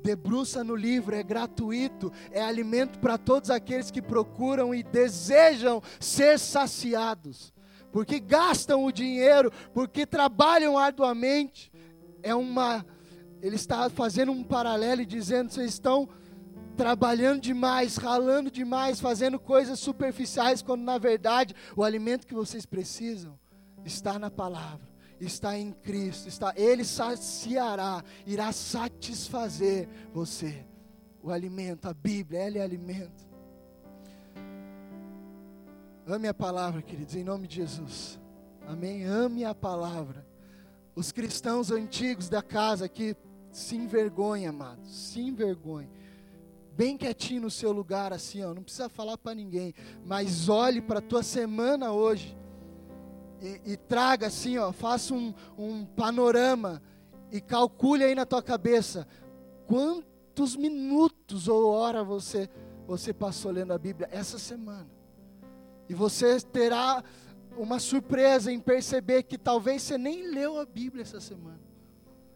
Debruça 0.02 0.64
no 0.64 0.76
livro, 0.76 1.16
é 1.16 1.22
gratuito, 1.22 2.12
é 2.32 2.42
alimento 2.42 2.98
para 2.98 3.20
todos 3.20 3.52
aqueles 3.52 3.92
que 3.92 4.02
procuram 4.02 4.74
e 4.74 4.82
desejam 4.82 5.80
ser 6.00 6.40
saciados, 6.40 7.54
porque 7.92 8.20
gastam 8.20 8.84
o 8.84 8.92
dinheiro, 8.92 9.52
porque 9.72 10.08
trabalham 10.08 10.76
arduamente. 10.76 11.72
É 12.24 12.34
uma, 12.34 12.84
ele 13.44 13.58
está 13.58 13.92
fazendo 13.92 14.32
um 14.32 14.44
paralelo 14.44 15.02
e 15.02 15.06
dizendo: 15.06 15.52
vocês 15.52 15.72
estão 15.72 16.10
trabalhando 16.80 17.42
demais, 17.42 17.98
ralando 17.98 18.50
demais, 18.50 19.02
fazendo 19.02 19.38
coisas 19.38 19.78
superficiais, 19.82 20.62
quando 20.62 20.82
na 20.82 20.98
verdade 20.98 21.54
o 21.76 21.84
alimento 21.84 22.26
que 22.26 22.34
vocês 22.34 22.66
precisam 22.66 23.38
está 23.84 24.18
na 24.18 24.32
palavra, 24.32 24.88
está 25.20 25.58
em 25.58 25.74
Cristo, 25.74 26.30
está, 26.30 26.54
Ele 26.56 26.86
saciará, 26.86 28.02
irá 28.26 28.54
satisfazer 28.54 29.90
você. 30.14 30.66
O 31.22 31.32
alimento, 31.32 31.86
a 31.86 31.94
Bíblia, 31.94 32.40
ela 32.40 32.60
é 32.60 32.62
alimento. 32.62 33.28
Ame 36.08 36.30
a 36.30 36.34
palavra, 36.34 36.82
queridos, 36.82 37.14
em 37.14 37.26
nome 37.26 37.46
de 37.46 37.58
Jesus. 37.58 38.18
Amém? 38.66 39.04
Ame 39.04 39.44
a 39.44 39.54
palavra. 39.54 40.26
Os 40.96 41.12
cristãos 41.12 41.72
antigos 41.72 42.30
da 42.30 42.42
casa 42.42 42.86
aqui 42.86 43.18
se 43.52 43.76
envergonham, 43.76 44.52
amados, 44.52 44.90
se 44.96 45.20
envergonham 45.20 45.99
bem 46.80 46.96
quietinho 46.96 47.42
no 47.42 47.52
seu 47.52 47.74
lugar, 47.74 48.14
assim, 48.14 48.42
ó, 48.42 48.54
não 48.54 48.64
precisa 48.64 48.88
falar 48.88 49.18
para 49.18 49.36
ninguém, 49.36 49.74
mas 50.06 50.48
olhe 50.48 50.80
para 50.80 51.00
a 51.00 51.02
tua 51.02 51.22
semana 51.22 51.92
hoje 51.92 52.38
e, 53.42 53.74
e, 53.74 53.76
traga 53.76 54.28
assim, 54.28 54.58
ó, 54.58 54.72
faça 54.72 55.14
um, 55.14 55.34
um 55.58 55.84
panorama 55.84 56.82
e 57.34 57.42
calcule 57.42 58.06
aí 58.06 58.16
na 58.16 58.26
tua 58.26 58.42
cabeça 58.42 59.06
quantos 59.68 60.56
minutos 60.56 61.50
ou 61.50 61.70
hora 61.70 62.02
você 62.02 62.50
você 62.88 63.14
passou 63.14 63.52
lendo 63.52 63.74
a 63.74 63.78
Bíblia 63.78 64.08
essa 64.10 64.40
semana. 64.40 64.88
E 65.90 65.94
você 65.94 66.40
terá 66.40 67.04
uma 67.58 67.78
surpresa 67.78 68.54
em 68.54 68.60
perceber 68.60 69.24
que 69.24 69.38
talvez 69.38 69.82
você 69.82 69.98
nem 69.98 70.32
leu 70.32 70.58
a 70.58 70.66
Bíblia 70.66 71.02
essa 71.02 71.20
semana. 71.20 71.60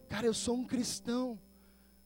Cara, 0.09 0.27
eu 0.27 0.33
sou 0.33 0.55
um 0.55 0.65
cristão 0.65 1.39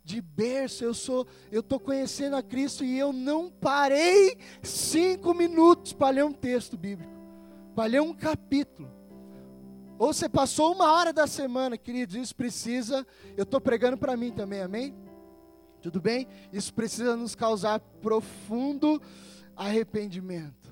de 0.08 0.22
berço, 0.22 0.86
eu 0.86 0.94
sou, 0.94 1.28
eu 1.52 1.60
estou 1.60 1.78
conhecendo 1.78 2.38
a 2.38 2.42
Cristo 2.42 2.82
e 2.86 2.98
eu 2.98 3.12
não 3.12 3.52
parei 3.52 4.38
cinco 4.64 5.34
minutos 5.34 5.92
para 5.92 6.12
ler 6.12 6.24
um 6.24 6.32
texto 6.32 6.78
bíblico, 6.78 7.12
para 7.76 7.90
ler 7.90 8.02
um 8.02 8.14
capítulo. 8.14 8.90
Ou 10.00 10.14
você 10.14 10.30
passou 10.30 10.74
uma 10.74 10.94
hora 10.94 11.12
da 11.12 11.28
semana, 11.28 11.78
queridos, 11.78 12.16
isso 12.16 12.34
precisa, 12.34 13.06
eu 13.36 13.44
estou 13.44 13.60
pregando 13.60 13.98
para 13.98 14.16
mim 14.16 14.32
também, 14.32 14.62
amém? 14.62 14.96
Tudo 15.82 16.00
bem? 16.00 16.26
Isso 16.54 16.74
precisa 16.74 17.18
nos 17.18 17.36
causar 17.36 17.82
profundo 18.02 19.02
arrependimento. 19.58 20.67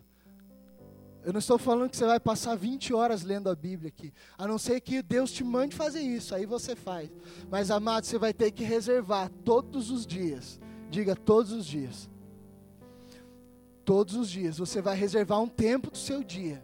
Eu 1.25 1.33
não 1.33 1.39
estou 1.39 1.57
falando 1.57 1.89
que 1.89 1.97
você 1.97 2.05
vai 2.05 2.19
passar 2.19 2.55
20 2.55 2.93
horas 2.93 3.23
lendo 3.23 3.49
a 3.49 3.55
Bíblia 3.55 3.87
aqui. 3.87 4.13
A 4.37 4.47
não 4.47 4.59
ser 4.59 4.79
que 4.79 5.01
Deus 5.01 5.31
te 5.31 5.43
mande 5.43 5.75
fazer 5.75 6.01
isso, 6.01 6.35
aí 6.35 6.45
você 6.45 6.75
faz. 6.75 7.09
Mas, 7.49 7.71
amado, 7.71 8.05
você 8.05 8.19
vai 8.19 8.31
ter 8.31 8.51
que 8.51 8.63
reservar 8.63 9.31
todos 9.43 9.89
os 9.89 10.05
dias. 10.05 10.59
Diga 10.87 11.15
todos 11.15 11.51
os 11.51 11.65
dias. 11.65 12.07
Todos 13.83 14.13
os 14.13 14.29
dias. 14.29 14.59
Você 14.59 14.83
vai 14.83 14.95
reservar 14.95 15.41
um 15.41 15.47
tempo 15.47 15.89
do 15.89 15.97
seu 15.97 16.23
dia 16.23 16.63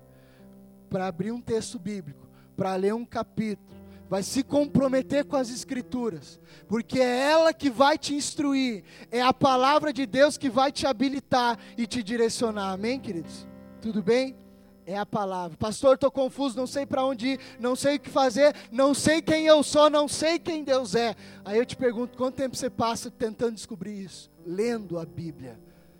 para 0.92 1.08
abrir 1.08 1.32
um 1.32 1.42
texto 1.42 1.80
bíblico, 1.80 2.30
para 2.56 2.76
ler 2.76 2.94
um 2.94 3.04
capítulo. 3.04 3.82
Vai 4.08 4.22
se 4.22 4.44
comprometer 4.44 5.26
com 5.26 5.38
as 5.38 5.50
Escrituras, 5.50 6.40
porque 6.68 7.00
é 7.00 7.32
ela 7.32 7.52
que 7.52 7.70
vai 7.70 7.98
te 7.98 8.14
instruir, 8.14 8.84
é 9.10 9.22
a 9.22 9.34
palavra 9.34 9.92
de 9.92 10.06
Deus 10.06 10.38
que 10.38 10.50
vai 10.50 10.72
te 10.72 10.86
habilitar 10.86 11.58
e 11.76 11.88
te 11.88 12.04
direcionar. 12.04 12.74
Amém, 12.74 13.00
queridos? 13.00 13.48
Tudo 13.82 14.04
bem? 14.04 14.36
É 14.86 14.98
a 14.98 15.06
palavra. 15.06 15.58
Pastor, 15.58 15.96
estou 15.96 16.12
confuso, 16.12 16.58
não 16.58 16.68
sei 16.68 16.86
para 16.86 17.06
onde 17.06 17.30
ir, 17.30 17.40
não 17.60 17.76
sei 17.76 17.96
o 17.96 18.00
que 18.00 18.10
fazer, 18.10 18.56
não 18.72 18.94
sei 18.94 19.22
quem 19.22 19.46
eu 19.46 19.64
sou, 19.64 19.90
não 19.90 20.08
sei 20.08 20.40
quem 20.40 20.64
Deus 20.64 20.96
é. 20.96 21.16
Aí 21.46 21.58
eu 21.58 21.66
te 21.66 21.76
pergunto: 21.76 22.18
quanto 22.18 22.36
tempo 22.36 22.56
você 22.56 22.70
passa 22.70 23.10
tentando 23.10 23.56
descobrir 23.56 24.04
isso? 24.04 24.32
Lendo 24.46 25.00
a 25.00 25.06
Bíblia, 25.06 25.60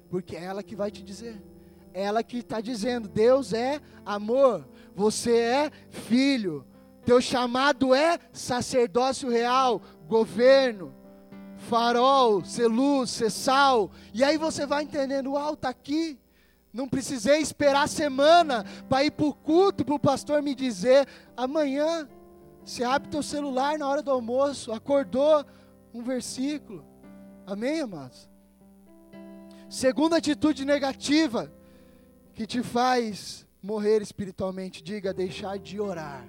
porque 0.10 0.36
é 0.36 0.44
ela 0.44 0.64
que 0.64 0.76
vai 0.76 0.92
te 0.92 1.04
dizer. 1.04 1.42
É 1.94 2.04
ela 2.04 2.24
que 2.24 2.38
está 2.38 2.62
dizendo: 2.62 3.08
Deus 3.08 3.54
é 3.54 3.80
amor, 4.06 4.68
você 4.96 5.38
é 5.38 5.72
filho, 5.90 6.66
teu 7.06 7.22
chamado 7.22 7.94
é 7.94 8.20
sacerdócio 8.32 9.30
real, 9.30 9.82
governo. 10.08 10.94
farol, 11.70 12.44
ser 12.44 12.68
luz, 12.68 13.12
ser 13.12 13.30
sal. 13.30 13.92
E 14.14 14.24
aí 14.24 14.38
você 14.38 14.66
vai 14.66 14.84
entendendo, 14.84 15.34
uau, 15.34 15.54
está 15.54 15.70
aqui. 15.70 16.18
Não 16.74 16.88
precisei 16.88 17.40
esperar 17.40 17.84
a 17.84 17.88
semana 17.88 18.66
para 18.88 19.04
ir 19.04 19.12
para 19.12 19.26
o 19.26 19.34
culto, 19.34 19.84
para 19.84 19.96
o 19.96 20.00
pastor 20.00 20.42
me 20.42 20.56
dizer, 20.56 21.08
amanhã, 21.36 22.08
você 22.64 22.84
abre 22.84 23.10
teu 23.10 23.22
celular 23.22 23.78
na 23.78 23.88
hora 23.88 24.02
do 24.02 24.12
almoço, 24.12 24.72
acordou, 24.72 25.46
um 25.94 26.02
versículo. 26.02 26.86
Amém, 27.46 27.82
amados? 27.82 28.30
Segunda 29.70 30.18
atitude 30.18 30.66
negativa 30.66 31.52
que 32.34 32.46
te 32.46 32.62
faz 32.62 33.48
morrer 33.62 34.02
espiritualmente, 34.02 34.84
diga 34.84 35.14
deixar 35.14 35.58
de 35.58 35.80
orar. 35.80 36.28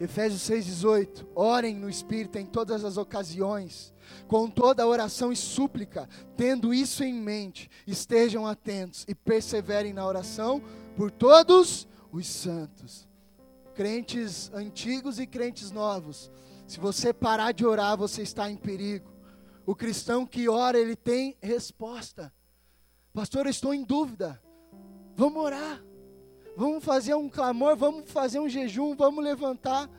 Efésios 0.00 0.42
6,18: 0.42 1.26
Orem 1.34 1.76
no 1.76 1.88
Espírito 1.88 2.38
em 2.38 2.46
todas 2.46 2.84
as 2.84 2.96
ocasiões, 2.96 3.93
com 4.26 4.48
toda 4.48 4.86
oração 4.86 5.32
e 5.32 5.36
súplica, 5.36 6.08
tendo 6.36 6.72
isso 6.72 7.02
em 7.04 7.14
mente, 7.14 7.70
estejam 7.86 8.46
atentos 8.46 9.04
e 9.08 9.14
perseverem 9.14 9.92
na 9.92 10.06
oração 10.06 10.62
por 10.96 11.10
todos 11.10 11.88
os 12.12 12.26
santos. 12.26 13.08
Crentes 13.74 14.50
antigos 14.54 15.18
e 15.18 15.26
crentes 15.26 15.70
novos, 15.70 16.30
se 16.66 16.80
você 16.80 17.12
parar 17.12 17.52
de 17.52 17.66
orar, 17.66 17.96
você 17.96 18.22
está 18.22 18.50
em 18.50 18.56
perigo. 18.56 19.12
O 19.66 19.74
cristão 19.74 20.26
que 20.26 20.48
ora, 20.48 20.78
ele 20.78 20.96
tem 20.96 21.36
resposta. 21.40 22.32
Pastor, 23.12 23.46
eu 23.46 23.50
estou 23.50 23.72
em 23.72 23.84
dúvida. 23.84 24.40
Vamos 25.14 25.42
orar. 25.42 25.82
Vamos 26.56 26.84
fazer 26.84 27.14
um 27.14 27.28
clamor, 27.28 27.76
vamos 27.76 28.10
fazer 28.10 28.38
um 28.38 28.48
jejum, 28.48 28.94
vamos 28.94 29.24
levantar 29.24 29.90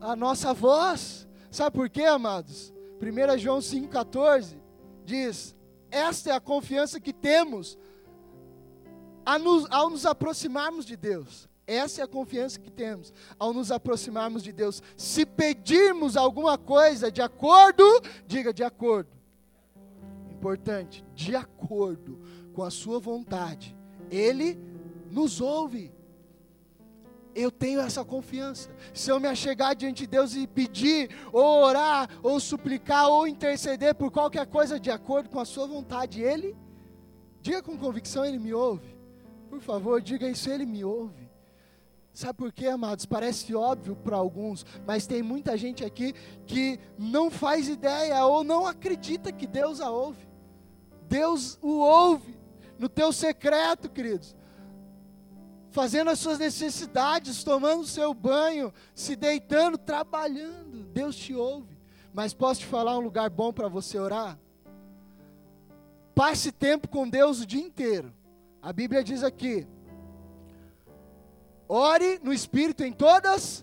a 0.00 0.16
nossa 0.16 0.52
voz. 0.52 1.28
Sabe 1.50 1.76
por 1.76 1.88
quê, 1.88 2.02
amados? 2.02 2.74
1 3.00 3.38
João 3.38 3.58
5,14 3.58 4.58
diz: 5.04 5.54
Esta 5.90 6.30
é 6.30 6.32
a 6.32 6.40
confiança 6.40 7.00
que 7.00 7.12
temos 7.12 7.78
nos, 9.38 9.66
ao 9.70 9.90
nos 9.90 10.06
aproximarmos 10.06 10.86
de 10.86 10.96
Deus. 10.96 11.48
Essa 11.66 12.00
é 12.00 12.04
a 12.04 12.08
confiança 12.08 12.60
que 12.60 12.70
temos 12.70 13.12
ao 13.38 13.52
nos 13.52 13.72
aproximarmos 13.72 14.42
de 14.42 14.52
Deus. 14.52 14.82
Se 14.96 15.26
pedirmos 15.26 16.16
alguma 16.16 16.56
coisa 16.56 17.10
de 17.10 17.20
acordo, 17.20 17.82
diga 18.26 18.52
de 18.52 18.62
acordo. 18.62 19.10
Importante, 20.30 21.04
de 21.12 21.34
acordo 21.34 22.20
com 22.52 22.62
a 22.62 22.70
sua 22.70 23.00
vontade, 23.00 23.76
Ele 24.10 24.58
nos 25.10 25.40
ouve. 25.40 25.95
Eu 27.36 27.50
tenho 27.50 27.80
essa 27.80 28.02
confiança. 28.02 28.70
Se 28.94 29.10
eu 29.10 29.20
me 29.20 29.28
achegar 29.28 29.76
diante 29.76 30.04
de 30.04 30.06
Deus 30.06 30.34
e 30.34 30.46
pedir, 30.46 31.10
ou 31.30 31.64
orar, 31.64 32.08
ou 32.22 32.40
suplicar, 32.40 33.10
ou 33.10 33.28
interceder 33.28 33.94
por 33.94 34.10
qualquer 34.10 34.46
coisa 34.46 34.80
de 34.80 34.90
acordo 34.90 35.28
com 35.28 35.38
a 35.38 35.44
sua 35.44 35.66
vontade, 35.66 36.22
Ele, 36.22 36.56
diga 37.42 37.62
com 37.62 37.76
convicção, 37.76 38.24
Ele 38.24 38.38
me 38.38 38.54
ouve. 38.54 38.96
Por 39.50 39.60
favor, 39.60 40.00
diga 40.00 40.26
isso, 40.26 40.48
Ele 40.48 40.64
me 40.64 40.82
ouve. 40.82 41.30
Sabe 42.10 42.38
por 42.38 42.50
quê, 42.50 42.68
amados? 42.68 43.04
Parece 43.04 43.54
óbvio 43.54 43.94
para 43.96 44.16
alguns, 44.16 44.64
mas 44.86 45.06
tem 45.06 45.22
muita 45.22 45.58
gente 45.58 45.84
aqui 45.84 46.14
que 46.46 46.80
não 46.96 47.30
faz 47.30 47.68
ideia 47.68 48.24
ou 48.24 48.42
não 48.42 48.66
acredita 48.66 49.30
que 49.30 49.46
Deus 49.46 49.82
a 49.82 49.90
ouve. 49.90 50.26
Deus 51.06 51.58
o 51.60 51.80
ouve 51.80 52.34
no 52.78 52.88
teu 52.88 53.12
secreto, 53.12 53.90
queridos 53.90 54.35
fazendo 55.76 56.08
as 56.08 56.18
suas 56.18 56.38
necessidades, 56.38 57.44
tomando 57.44 57.82
o 57.82 57.86
seu 57.86 58.14
banho, 58.14 58.72
se 58.94 59.14
deitando, 59.14 59.76
trabalhando. 59.76 60.84
Deus 60.84 61.14
te 61.14 61.34
ouve. 61.34 61.78
Mas 62.14 62.32
posso 62.32 62.60
te 62.60 62.66
falar 62.66 62.96
um 62.96 63.02
lugar 63.02 63.28
bom 63.28 63.52
para 63.52 63.68
você 63.68 63.98
orar? 63.98 64.38
Passe 66.14 66.50
tempo 66.50 66.88
com 66.88 67.06
Deus 67.06 67.42
o 67.42 67.46
dia 67.46 67.60
inteiro. 67.60 68.10
A 68.62 68.72
Bíblia 68.72 69.04
diz 69.04 69.22
aqui: 69.22 69.66
ore 71.68 72.20
no 72.22 72.32
Espírito 72.32 72.82
em 72.82 72.90
todas 72.90 73.62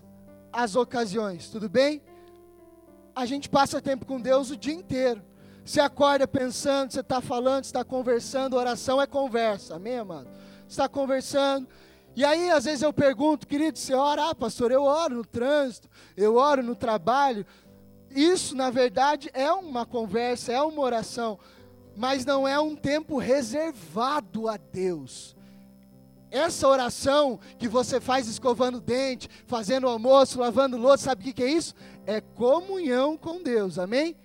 as 0.52 0.76
ocasiões, 0.76 1.48
tudo 1.48 1.68
bem? 1.68 2.00
A 3.12 3.26
gente 3.26 3.48
passa 3.48 3.82
tempo 3.82 4.06
com 4.06 4.20
Deus 4.20 4.50
o 4.50 4.56
dia 4.56 4.72
inteiro. 4.72 5.20
Você 5.64 5.80
acorda 5.80 6.28
pensando, 6.28 6.92
você 6.92 7.00
está 7.00 7.20
falando, 7.20 7.64
você 7.64 7.70
está 7.70 7.82
conversando, 7.82 8.54
oração 8.54 9.02
é 9.02 9.06
conversa, 9.06 9.74
amém, 9.74 9.98
amado? 9.98 10.28
Você 10.60 10.74
está 10.74 10.88
conversando, 10.88 11.66
e 12.16 12.24
aí, 12.24 12.50
às 12.50 12.64
vezes 12.64 12.82
eu 12.82 12.92
pergunto, 12.92 13.46
querido, 13.46 13.78
você 13.78 13.94
ora? 13.94 14.30
Ah, 14.30 14.34
pastor, 14.34 14.70
eu 14.70 14.84
oro 14.84 15.16
no 15.16 15.24
trânsito, 15.24 15.88
eu 16.16 16.36
oro 16.36 16.62
no 16.62 16.76
trabalho. 16.76 17.44
Isso, 18.08 18.54
na 18.54 18.70
verdade, 18.70 19.28
é 19.34 19.50
uma 19.50 19.84
conversa, 19.84 20.52
é 20.52 20.62
uma 20.62 20.80
oração, 20.80 21.38
mas 21.96 22.24
não 22.24 22.46
é 22.46 22.58
um 22.60 22.76
tempo 22.76 23.18
reservado 23.18 24.48
a 24.48 24.56
Deus. 24.56 25.34
Essa 26.30 26.68
oração 26.68 27.40
que 27.58 27.66
você 27.66 28.00
faz 28.00 28.28
escovando 28.28 28.80
dente, 28.80 29.28
fazendo 29.46 29.88
almoço, 29.88 30.38
lavando 30.38 30.76
louça, 30.76 31.04
sabe 31.04 31.22
o 31.22 31.24
que, 31.24 31.32
que 31.32 31.42
é 31.42 31.50
isso? 31.50 31.74
É 32.06 32.20
comunhão 32.20 33.16
com 33.16 33.42
Deus, 33.42 33.78
amém? 33.78 34.16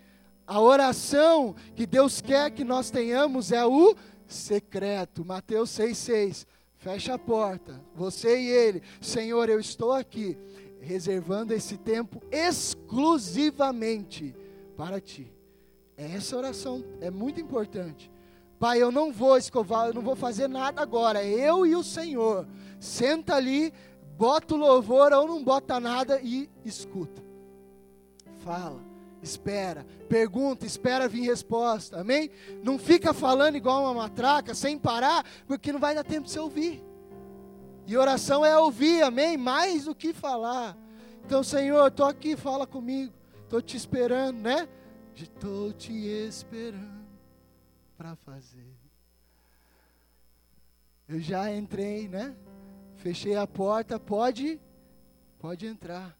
A 0.45 0.59
oração 0.59 1.55
que 1.75 1.85
Deus 1.85 2.21
quer 2.21 2.51
que 2.51 2.63
nós 2.63 2.89
tenhamos 2.89 3.51
é 3.51 3.65
o 3.65 3.95
secreto. 4.27 5.25
Mateus 5.25 5.69
6,6. 5.71 6.45
Fecha 6.79 7.13
a 7.15 7.19
porta, 7.19 7.81
você 7.93 8.39
e 8.39 8.47
ele. 8.47 8.81
Senhor, 9.01 9.49
eu 9.49 9.59
estou 9.59 9.91
aqui, 9.91 10.37
reservando 10.79 11.53
esse 11.53 11.77
tempo 11.77 12.21
exclusivamente 12.31 14.33
para 14.77 15.01
ti. 15.01 15.29
Essa 15.97 16.37
oração 16.37 16.81
é 17.01 17.11
muito 17.11 17.41
importante. 17.41 18.09
Pai, 18.57 18.81
eu 18.81 18.93
não 18.93 19.11
vou 19.11 19.37
escovar, 19.37 19.87
eu 19.87 19.93
não 19.93 20.01
vou 20.01 20.15
fazer 20.15 20.47
nada 20.47 20.81
agora. 20.81 21.21
Eu 21.21 21.65
e 21.65 21.75
o 21.75 21.83
Senhor. 21.83 22.47
Senta 22.79 23.35
ali, 23.35 23.73
bota 24.17 24.55
o 24.55 24.57
louvor 24.57 25.11
ou 25.11 25.27
não 25.27 25.43
bota 25.43 25.81
nada 25.81 26.21
e 26.21 26.49
escuta. 26.63 27.21
Fala 28.37 28.88
espera, 29.21 29.85
pergunta, 30.07 30.65
espera 30.65 31.07
vir 31.07 31.21
resposta, 31.21 31.99
amém? 31.99 32.29
Não 32.63 32.79
fica 32.79 33.13
falando 33.13 33.55
igual 33.55 33.83
uma 33.83 33.93
matraca, 33.93 34.53
sem 34.53 34.77
parar, 34.77 35.25
porque 35.45 35.71
não 35.71 35.79
vai 35.79 35.93
dar 35.93 36.03
tempo 36.03 36.25
de 36.25 36.31
você 36.31 36.39
ouvir. 36.39 36.83
E 37.85 37.97
oração 37.97 38.45
é 38.45 38.57
ouvir, 38.57 39.01
amém? 39.01 39.35
Mais 39.37 39.85
do 39.85 39.95
que 39.95 40.13
falar. 40.13 40.77
Então, 41.25 41.43
Senhor, 41.43 41.87
estou 41.87 42.05
aqui, 42.05 42.35
fala 42.35 42.65
comigo, 42.65 43.13
estou 43.43 43.61
te 43.61 43.75
esperando, 43.75 44.39
né? 44.39 44.67
Estou 45.15 45.73
te 45.73 45.91
esperando 45.91 47.07
para 47.97 48.15
fazer. 48.15 48.73
Eu 51.07 51.19
já 51.19 51.51
entrei, 51.51 52.07
né? 52.07 52.35
Fechei 52.97 53.35
a 53.35 53.47
porta, 53.47 53.99
pode, 53.99 54.59
pode 55.39 55.65
entrar. 55.65 56.18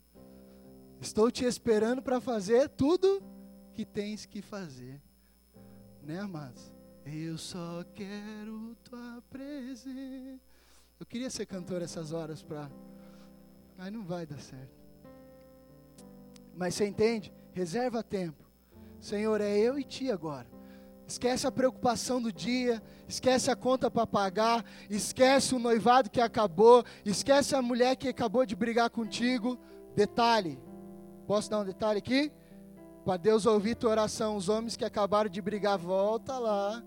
Estou 1.02 1.32
te 1.32 1.46
esperando 1.46 2.02
para 2.02 2.20
fazer 2.20 2.68
tudo 2.70 3.24
que 3.74 3.86
tens 3.86 4.26
que 4.26 4.42
fazer. 4.42 5.02
Né, 6.04 6.20
amados? 6.20 6.74
Eu 7.06 7.38
só 7.38 7.84
quero 7.96 8.76
tua 8.84 9.24
presença. 9.30 10.40
Eu 11.00 11.06
queria 11.06 11.30
ser 11.30 11.46
cantor 11.46 11.82
essas 11.82 12.12
horas 12.12 12.44
para. 12.44 12.70
Mas 13.78 13.94
não 13.94 14.04
vai 14.04 14.26
dar 14.26 14.40
certo. 14.40 14.78
Mas 16.54 16.76
você 16.76 16.86
entende? 16.86 17.34
Reserva 17.54 18.04
tempo. 18.04 18.44
Senhor, 19.00 19.40
é 19.40 19.58
eu 19.58 19.80
e 19.80 19.84
ti 19.86 20.12
agora. 20.12 20.48
Esquece 21.08 21.48
a 21.48 21.52
preocupação 21.52 22.22
do 22.22 22.32
dia, 22.32 22.84
esquece 23.08 23.50
a 23.50 23.56
conta 23.56 23.90
para 23.90 24.06
pagar, 24.06 24.64
esquece 24.90 25.56
o 25.56 25.60
noivado 25.60 26.10
que 26.10 26.22
acabou, 26.22 26.84
esquece 27.04 27.56
a 27.56 27.62
mulher 27.62 27.96
que 27.96 28.10
acabou 28.10 28.46
de 28.46 28.56
brigar 28.56 28.90
contigo. 28.90 29.58
Detalhe, 29.96 30.60
Posso 31.30 31.48
dar 31.48 31.60
um 31.60 31.63
detalhe 31.63 32.00
aqui? 32.00 32.32
Para 33.06 33.15
Deus 33.15 33.46
ouvir 33.46 33.76
tua 33.76 33.92
oração, 33.92 34.36
os 34.36 34.50
homens 34.50 34.76
que 34.76 34.84
acabaram 34.84 35.30
de 35.30 35.39
brigar, 35.39 35.78
volta 35.78 36.39
lá 36.39 36.84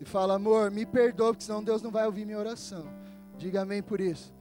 e 0.00 0.04
fala, 0.04 0.34
amor, 0.34 0.68
me 0.72 0.84
perdoa, 0.84 1.28
porque 1.28 1.44
senão 1.44 1.62
Deus 1.62 1.80
não 1.80 1.92
vai 1.92 2.04
ouvir 2.04 2.26
minha 2.26 2.40
oração. 2.40 2.92
Diga 3.38 3.62
amém 3.62 3.84
por 3.84 4.00
isso. 4.00 4.34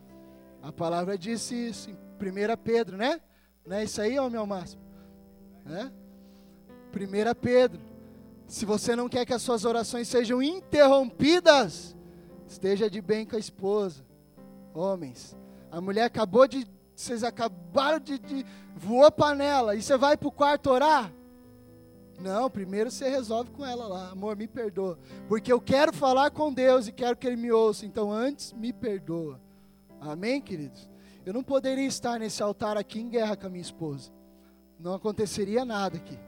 A 0.59 0.71
palavra 0.71 1.15
disse 1.19 1.53
isso 1.53 1.91
em 1.91 1.93
1 1.93 2.57
Pedro, 2.63 2.97
né? 2.97 3.21
Não 3.63 3.75
é 3.75 3.83
isso 3.83 4.01
aí, 4.01 4.17
homem 4.17 4.39
ao 4.39 4.47
máximo? 4.47 4.81
Né? 5.63 5.91
1 6.91 7.35
Pedro. 7.39 7.79
Se 8.47 8.65
você 8.65 8.95
não 8.95 9.07
quer 9.07 9.23
que 9.23 9.35
as 9.35 9.43
suas 9.43 9.65
orações 9.65 10.07
sejam 10.07 10.41
interrompidas, 10.41 11.95
esteja 12.47 12.89
de 12.89 12.99
bem 13.03 13.23
com 13.23 13.35
a 13.35 13.39
esposa. 13.39 14.03
Homens, 14.73 15.37
a 15.69 15.79
mulher 15.79 16.05
acabou 16.05 16.47
de 16.47 16.65
vocês 16.95 17.23
acabaram 17.23 17.99
de, 17.99 18.19
de 18.19 18.45
voou 18.75 19.11
panela 19.11 19.75
e 19.75 19.81
você 19.81 19.97
vai 19.97 20.15
para 20.15 20.27
o 20.27 20.31
quarto 20.31 20.69
orar? 20.69 21.11
Não, 22.19 22.49
primeiro 22.49 22.91
você 22.91 23.09
resolve 23.09 23.51
com 23.51 23.65
ela 23.65 23.87
lá, 23.87 24.11
amor, 24.11 24.35
me 24.35 24.47
perdoa, 24.47 24.97
porque 25.27 25.51
eu 25.51 25.59
quero 25.59 25.91
falar 25.91 26.31
com 26.31 26.53
Deus 26.53 26.87
e 26.87 26.91
quero 26.91 27.17
que 27.17 27.27
Ele 27.27 27.35
me 27.35 27.51
ouça. 27.51 27.85
Então 27.85 28.11
antes 28.11 28.53
me 28.53 28.71
perdoa. 28.71 29.41
Amém, 29.99 30.41
queridos? 30.41 30.89
Eu 31.25 31.33
não 31.33 31.43
poderia 31.43 31.87
estar 31.87 32.19
nesse 32.19 32.43
altar 32.43 32.77
aqui 32.77 32.99
em 32.99 33.09
guerra 33.09 33.35
com 33.35 33.47
a 33.47 33.49
minha 33.49 33.61
esposa. 33.61 34.11
Não 34.79 34.93
aconteceria 34.93 35.63
nada 35.63 35.97
aqui. 35.97 36.19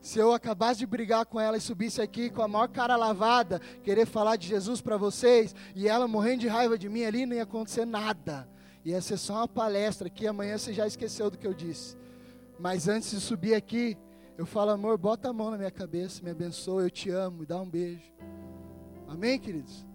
Se 0.00 0.18
eu 0.18 0.32
acabasse 0.32 0.80
de 0.80 0.86
brigar 0.86 1.24
com 1.26 1.40
ela 1.40 1.56
e 1.56 1.60
subisse 1.60 2.00
aqui 2.00 2.28
com 2.28 2.42
a 2.42 2.46
maior 2.46 2.68
cara 2.68 2.94
lavada, 2.94 3.60
querer 3.82 4.06
falar 4.06 4.36
de 4.36 4.46
Jesus 4.46 4.80
para 4.80 4.96
vocês, 4.96 5.54
e 5.74 5.88
ela 5.88 6.06
morrendo 6.06 6.40
de 6.40 6.48
raiva 6.48 6.78
de 6.78 6.88
mim 6.88 7.04
ali, 7.04 7.24
não 7.24 7.34
ia 7.34 7.42
acontecer 7.42 7.86
nada. 7.86 8.46
Ia 8.84 9.00
ser 9.00 9.16
só 9.16 9.34
uma 9.34 9.48
palestra 9.48 10.10
que 10.10 10.26
amanhã 10.26 10.58
você 10.58 10.72
já 10.72 10.86
esqueceu 10.86 11.30
do 11.30 11.38
que 11.38 11.46
eu 11.46 11.54
disse. 11.54 11.96
Mas 12.58 12.86
antes 12.86 13.10
de 13.10 13.20
subir 13.20 13.54
aqui, 13.54 13.96
eu 14.36 14.44
falo, 14.44 14.70
amor, 14.70 14.98
bota 14.98 15.28
a 15.28 15.32
mão 15.32 15.50
na 15.50 15.56
minha 15.56 15.70
cabeça, 15.70 16.22
me 16.22 16.30
abençoa, 16.30 16.82
eu 16.82 16.90
te 16.90 17.08
amo, 17.08 17.38
me 17.38 17.46
dá 17.46 17.60
um 17.60 17.68
beijo. 17.68 18.12
Amém, 19.08 19.38
queridos? 19.38 19.86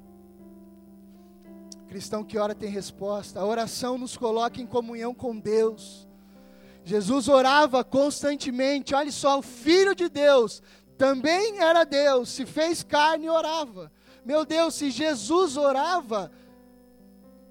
Cristão 1.87 2.23
que 2.23 2.37
ora 2.37 2.55
tem 2.55 2.69
resposta. 2.69 3.39
A 3.39 3.45
oração 3.45 3.97
nos 3.97 4.15
coloca 4.15 4.61
em 4.61 4.65
comunhão 4.65 5.13
com 5.13 5.37
Deus. 5.37 6.07
Jesus 6.83 7.27
orava 7.27 7.83
constantemente. 7.83 8.95
Olha 8.95 9.11
só, 9.11 9.39
o 9.39 9.43
Filho 9.43 9.93
de 9.93 10.09
Deus 10.09 10.61
também 10.97 11.59
era 11.59 11.83
Deus, 11.83 12.29
se 12.29 12.45
fez 12.45 12.83
carne 12.83 13.25
e 13.25 13.29
orava. 13.29 13.91
Meu 14.25 14.45
Deus, 14.45 14.75
se 14.75 14.91
Jesus 14.91 15.55
orava, 15.57 16.31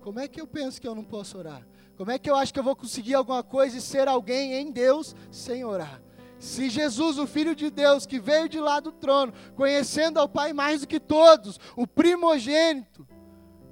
como 0.09 0.21
é 0.21 0.27
que 0.27 0.41
eu 0.41 0.47
penso 0.47 0.81
que 0.81 0.89
eu 0.89 0.95
não 0.95 1.05
posso 1.05 1.37
orar? 1.37 1.61
Como 1.95 2.11
é 2.11 2.19
que 2.19 2.31
eu 2.31 2.35
acho 2.35 2.51
que 2.51 2.59
eu 2.59 2.65
vou 2.65 2.75
conseguir 2.75 3.13
alguma 3.13 3.43
coisa 3.43 3.77
e 3.77 3.81
ser 3.83 4.09
alguém 4.09 4.55
em 4.55 4.73
Deus 4.73 5.15
sem 5.31 5.67
orar? 5.67 6.01
Se 6.39 6.71
Jesus, 6.71 7.19
o 7.19 7.27
Filho 7.27 7.55
de 7.55 7.69
Deus, 7.69 8.07
que 8.07 8.19
veio 8.19 8.49
de 8.49 8.59
lá 8.59 8.81
do 8.81 8.91
trono, 8.91 9.35
conhecendo 9.55 10.19
ao 10.19 10.27
Pai 10.27 10.55
mais 10.55 10.81
do 10.81 10.87
que 10.87 10.99
todos, 10.99 11.61
o 11.77 11.87
primogênito, 11.87 13.07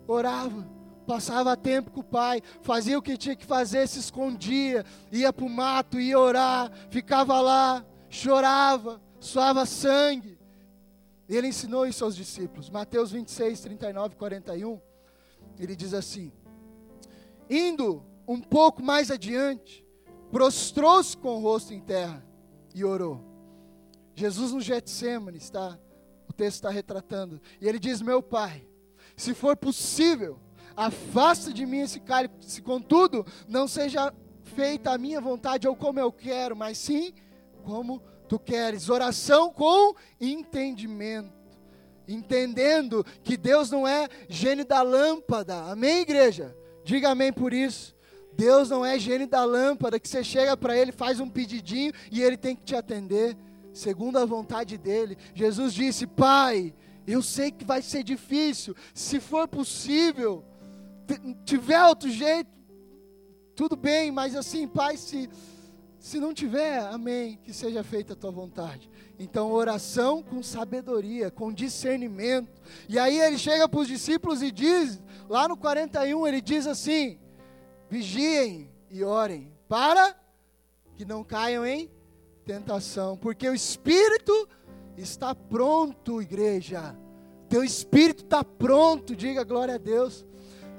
orava, 0.07 0.68
passava 1.07 1.57
tempo 1.57 1.90
com 1.90 2.01
o 2.01 2.05
pai, 2.05 2.42
fazia 2.61 2.99
o 2.99 3.03
que 3.03 3.16
tinha 3.16 3.35
que 3.35 3.46
fazer, 3.46 3.88
se 3.88 3.99
escondia, 3.99 4.85
ia 5.11 5.33
para 5.33 5.46
o 5.46 5.49
mato, 5.49 5.99
ia 5.99 6.18
orar, 6.18 6.70
ficava 6.90 7.40
lá, 7.40 7.83
chorava, 8.11 9.01
suava 9.18 9.64
sangue. 9.64 10.38
Ele 11.27 11.49
ensinou 11.49 11.87
isso 11.87 12.05
aos 12.05 12.14
discípulos. 12.14 12.68
Mateus 12.68 13.11
26, 13.11 13.59
39 13.61 14.14
e 14.14 14.18
41. 14.18 14.86
Ele 15.59 15.77
diz 15.77 15.95
assim: 15.95 16.33
Indo 17.49 18.03
um 18.27 18.40
pouco 18.40 18.83
mais 18.83 19.11
adiante, 19.11 19.87
prostrou-se 20.31 21.16
com 21.16 21.37
o 21.37 21.40
rosto 21.40 21.73
em 21.73 21.81
terra 21.81 22.25
e 22.75 22.85
orou. 22.85 23.21
Jesus 24.14 24.53
no 24.53 24.61
Getsemane 24.61 25.38
está, 25.38 25.79
o 26.29 26.33
texto 26.33 26.57
está 26.57 26.71
retratando. 26.71 27.40
E 27.61 27.69
ele 27.69 27.79
diz: 27.79 28.01
Meu 28.01 28.23
pai, 28.23 28.66
se 29.16 29.35
for 29.35 29.57
possível, 29.57 30.38
afasta 30.77 31.53
de 31.53 31.64
mim 31.64 31.81
esse 31.81 32.01
cálice, 32.01 32.61
contudo, 32.62 33.27
não 33.47 33.69
seja 33.69 34.12
feita 34.42 34.92
a 34.92 34.99
minha 34.99 35.21
vontade 35.21 35.69
ou 35.69 35.77
como 35.77 36.01
eu 36.01 36.11
quero, 36.11 36.57
mas 36.57 36.79
sim 36.79 37.12
como 37.64 38.01
tu 38.29 38.38
queres. 38.38 38.88
Oração 38.88 39.53
com 39.53 39.95
entendimento. 40.21 41.36
Entendendo 42.09 43.05
que 43.23 43.37
Deus 43.37 43.71
não 43.71 43.87
é 43.87 44.09
gênio 44.29 44.64
da 44.64 44.83
lâmpada. 44.83 45.62
Amém, 45.64 46.01
igreja? 46.01 46.57
Diga 46.85 47.11
amém 47.11 47.33
por 47.33 47.53
isso. 47.53 47.97
Deus 48.37 48.69
não 48.69 48.85
é 48.85 48.99
gênio 48.99 49.27
da 49.27 49.45
lâmpada 49.45 49.99
que 49.99 50.09
você 50.09 50.23
chega 50.23 50.57
para 50.57 50.77
Ele, 50.77 50.92
faz 50.92 51.21
um 51.21 51.29
pedidinho 51.29 51.92
e 52.12 52.23
Ele 52.23 52.37
tem 52.37 52.55
que 52.55 52.64
te 52.64 52.77
atender, 52.77 53.37
segundo 53.73 54.19
a 54.19 54.27
vontade 54.27 54.77
dEle. 54.77 55.16
Jesus 55.35 55.73
disse: 55.73 56.07
Pai, 56.07 56.75
eu 57.07 57.23
sei 57.23 57.51
que 57.51 57.64
vai 57.64 57.81
ser 57.81 58.03
difícil. 58.03 58.77
Se 58.92 59.19
for 59.21 59.49
possível, 59.49 60.45
tiver 61.45 61.83
outro 61.85 62.11
jeito, 62.11 62.51
tudo 63.55 63.75
bem, 63.75 64.11
mas 64.11 64.37
assim, 64.37 64.69
Pai, 64.69 64.99
se, 64.99 65.31
se 65.99 66.21
não 66.21 66.35
tiver, 66.35 66.81
amém, 66.81 67.38
que 67.42 67.55
seja 67.55 67.83
feita 67.83 68.12
a 68.12 68.16
tua 68.16 68.31
vontade. 68.31 68.90
Então, 69.19 69.51
oração 69.51 70.23
com 70.23 70.43
sabedoria, 70.43 71.31
com 71.31 71.53
discernimento. 71.53 72.61
E 72.89 72.99
aí 72.99 73.19
ele 73.19 73.39
chega 73.39 73.69
para 73.69 73.81
os 73.81 73.89
discípulos 73.89 74.43
e 74.43 74.51
diz, 74.51 75.01
lá 75.29 75.49
no 75.49 75.57
41, 75.57 76.27
ele 76.27 76.41
diz 76.41 76.67
assim: 76.67 77.19
vigiem 77.89 78.71
e 78.91 79.03
orem, 79.03 79.51
para 79.69 80.15
que 80.97 81.05
não 81.05 81.25
caiam 81.25 81.65
em 81.65 81.91
tentação, 82.45 83.17
porque 83.17 83.49
o 83.49 83.55
espírito 83.55 84.49
está 84.97 85.35
pronto, 85.35 86.23
igreja. 86.23 86.97
Teu 87.49 87.63
espírito 87.63 88.25
está 88.25 88.43
pronto, 88.43 89.15
diga 89.15 89.45
glória 89.45 89.75
a 89.75 89.79
Deus. 89.79 90.25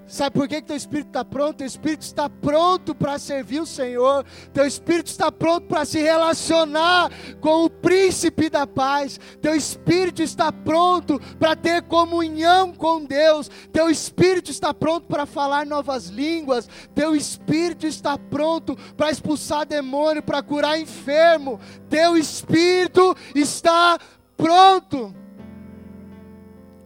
Sabe 0.08 0.32
por 0.40 0.48
que, 0.48 0.62
que 0.62 0.68
teu 0.68 0.76
espírito 0.78 1.08
está 1.08 1.26
pronto? 1.26 1.58
Teu 1.58 1.68
espírito 1.68 2.02
está 2.02 2.30
pronto 2.30 2.96
para 2.96 3.20
servir 3.20 3.60
o 3.60 3.66
Senhor. 3.66 4.26
Teu 4.54 4.66
espírito 4.66 5.08
está 5.08 5.30
pronto 5.30 5.68
para 5.68 5.84
se 5.84 6.02
relacionar 6.02 7.12
com 7.42 7.66
o 7.66 7.70
príncipe 7.70 8.50
da 8.50 8.66
paz. 8.66 9.20
Teu 9.42 9.54
espírito 9.54 10.24
está 10.24 10.50
pronto 10.50 11.20
para 11.38 11.58
ter 11.58 11.82
comunhão 11.84 12.74
com 12.74 13.04
Deus. 13.04 13.52
Teu 13.74 13.90
espírito 13.90 14.50
está 14.50 14.74
pronto 14.74 15.08
para 15.08 15.26
falar 15.26 15.66
novas 15.66 16.08
línguas. 16.08 16.70
Teu 16.96 17.14
espírito 17.14 17.86
está 17.86 18.18
pronto 18.18 18.78
para 18.96 19.12
expulsar 19.12 19.66
demônio, 19.66 20.24
para 20.24 20.42
curar 20.42 20.80
enfermo. 20.80 21.60
Teu 21.90 22.16
espírito 22.16 23.14
está 23.36 24.00
pronto. 24.38 25.14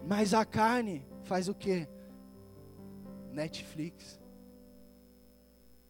Mas 0.07 0.33
a 0.33 0.43
carne 0.43 1.05
faz 1.23 1.47
o 1.47 1.53
quê? 1.53 1.87
Netflix, 3.31 4.19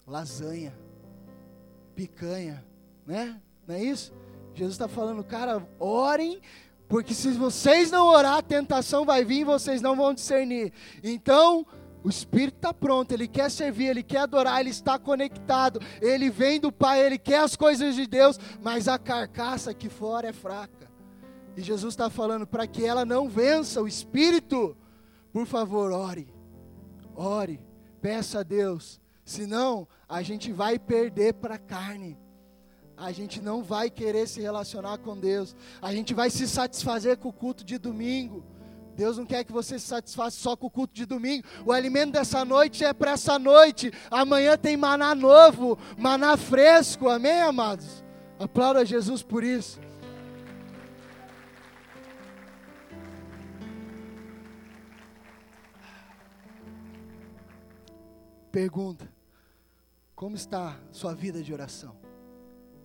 lasanha, 0.06 0.74
picanha, 1.96 2.66
né? 3.06 3.42
Não 3.68 3.76
é 3.76 3.84
isso? 3.84 4.14
Jesus 4.54 4.74
está 4.74 4.88
falando, 4.88 5.24
cara, 5.24 5.66
orem, 5.80 6.42
porque 6.88 7.14
se 7.14 7.32
vocês 7.32 7.90
não 7.90 8.08
orar, 8.08 8.38
a 8.38 8.42
tentação 8.42 9.06
vai 9.06 9.24
vir 9.24 9.42
e 9.42 9.46
vocês 9.46 9.82
não 9.82 9.96
vão 9.96 10.14
discernir. 10.14 10.74
Então, 11.02 11.66
o 12.04 12.10
Espírito 12.10 12.56
está 12.56 12.74
pronto, 12.74 13.12
ele 13.12 13.28
quer 13.28 13.50
servir, 13.50 13.86
ele 13.86 14.04
quer 14.04 14.20
adorar, 14.20 14.60
ele 14.60 14.72
está 14.72 14.98
conectado, 14.98 15.80
ele 16.02 16.30
vem 16.30 16.60
do 16.60 16.72
Pai, 16.72 17.06
ele 17.06 17.18
quer 17.18 17.40
as 17.40 17.56
coisas 17.56 17.96
de 17.96 18.08
Deus, 18.08 18.40
mas 18.62 18.88
a 18.88 18.98
carcaça 18.98 19.72
aqui 19.72 19.88
fora 19.88 20.28
é 20.28 20.34
fraca. 20.34 20.90
E 21.56 21.62
Jesus 21.62 21.94
está 21.94 22.10
falando 22.10 22.48
para 22.48 22.66
que 22.66 22.86
ela 22.86 23.06
não 23.06 23.30
vença 23.30 23.82
o 23.82 23.88
Espírito, 23.88 24.76
por 25.32 25.46
favor, 25.46 25.92
ore, 25.92 26.31
ore, 27.16 27.60
peça 28.02 28.40
a 28.40 28.44
Deus, 28.44 29.00
senão 29.24 29.88
a 30.08 30.22
gente 30.22 30.52
vai 30.52 30.78
perder 30.78 31.34
para 31.36 31.56
a 31.56 31.60
carne. 31.60 32.18
A 32.98 33.12
gente 33.12 33.42
não 33.42 33.64
vai 33.64 33.90
querer 33.90 34.28
se 34.28 34.42
relacionar 34.42 35.00
com 35.00 35.18
Deus. 35.18 35.56
A 35.82 35.92
gente 35.92 36.14
vai 36.14 36.30
se 36.30 36.48
satisfazer 36.48 37.18
com 37.18 37.30
o 37.30 37.34
culto 37.34 37.64
de 37.64 37.78
domingo. 37.78 38.44
Deus 38.96 39.18
não 39.18 39.26
quer 39.26 39.44
que 39.44 39.52
você 39.52 39.80
se 39.80 39.88
satisfaça 39.88 40.38
só 40.38 40.56
com 40.56 40.68
o 40.68 40.70
culto 40.70 40.94
de 40.94 41.06
domingo. 41.06 41.48
O 41.66 41.72
alimento 41.72 42.12
dessa 42.12 42.46
noite 42.46 42.84
é 42.84 42.94
para 42.94 43.12
essa 43.12 43.40
noite. 43.40 43.92
Amanhã 44.12 44.58
tem 44.58 44.78
maná 44.78 45.16
novo, 45.16 45.78
maná 45.98 46.38
fresco. 46.38 47.10
Amém, 47.10 47.42
amados? 47.42 48.04
Aplauda 48.38 48.86
Jesus 48.86 49.24
por 49.24 49.44
isso. 49.44 49.80
Pergunta: 58.52 59.12
Como 60.16 60.36
está 60.36 60.78
sua 60.92 61.14
vida 61.14 61.42
de 61.42 61.54
oração? 61.54 61.96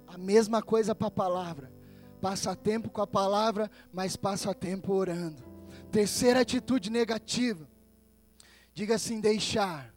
A 0.06 0.16
mesma 0.16 0.62
coisa 0.62 0.94
para 0.94 1.08
a 1.08 1.10
palavra. 1.10 1.72
Passa 2.20 2.56
tempo 2.56 2.88
com 2.88 3.02
a 3.02 3.06
palavra, 3.06 3.70
mas 3.92 4.16
passa 4.16 4.54
tempo 4.54 4.94
orando. 4.94 5.42
Terceira 5.90 6.40
atitude 6.40 6.90
negativa. 6.90 7.68
Diga 8.72 8.94
assim: 8.94 9.20
deixar 9.20 9.92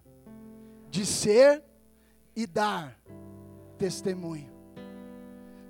de 0.89 1.05
ser 1.05 1.63
e 2.35 2.47
dar 2.47 2.99
testemunho. 3.77 4.51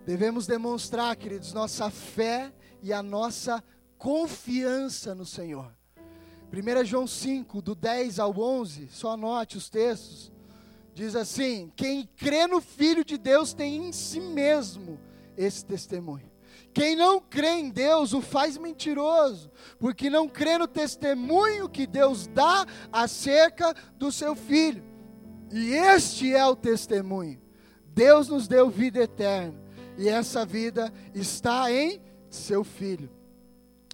Devemos 0.06 0.48
demonstrar, 0.48 1.16
queridos, 1.16 1.54
nossa 1.54 1.92
fé 1.92 2.54
e 2.82 2.92
a 2.92 3.04
nossa 3.04 3.64
confiança 3.98 5.14
no 5.14 5.26
Senhor. 5.26 5.79
1 6.52 6.84
João 6.84 7.06
5, 7.06 7.62
do 7.62 7.76
10 7.76 8.20
ao 8.20 8.38
11, 8.38 8.90
só 8.92 9.12
anote 9.12 9.56
os 9.56 9.70
textos. 9.70 10.32
Diz 10.96 11.16
assim: 11.16 11.72
Quem 11.76 12.10
crê 12.18 12.48
no 12.48 12.60
Filho 12.60 13.06
de 13.06 13.18
Deus 13.18 13.54
tem 13.54 13.88
em 13.88 13.92
si 13.92 14.20
mesmo 14.20 15.00
esse 15.38 15.64
testemunho. 15.64 16.30
Quem 16.74 16.96
não 16.96 17.20
crê 17.20 17.60
em 17.60 17.70
Deus 17.70 18.14
o 18.14 18.22
faz 18.22 18.58
mentiroso, 18.58 19.52
porque 19.80 20.10
não 20.10 20.28
crê 20.28 20.58
no 20.58 20.68
testemunho 20.68 21.70
que 21.70 21.86
Deus 21.86 22.28
dá 22.28 22.66
acerca 22.92 23.74
do 23.98 24.12
seu 24.12 24.36
Filho. 24.36 24.84
E 25.52 25.74
este 25.74 26.34
é 26.34 26.46
o 26.46 26.56
testemunho: 26.56 27.40
Deus 27.88 28.28
nos 28.28 28.48
deu 28.48 28.70
vida 28.70 29.00
eterna, 29.00 29.54
e 29.98 30.10
essa 30.10 30.46
vida 30.46 30.92
está 31.14 31.72
em 31.72 32.02
seu 32.30 32.64
Filho. 32.64 33.19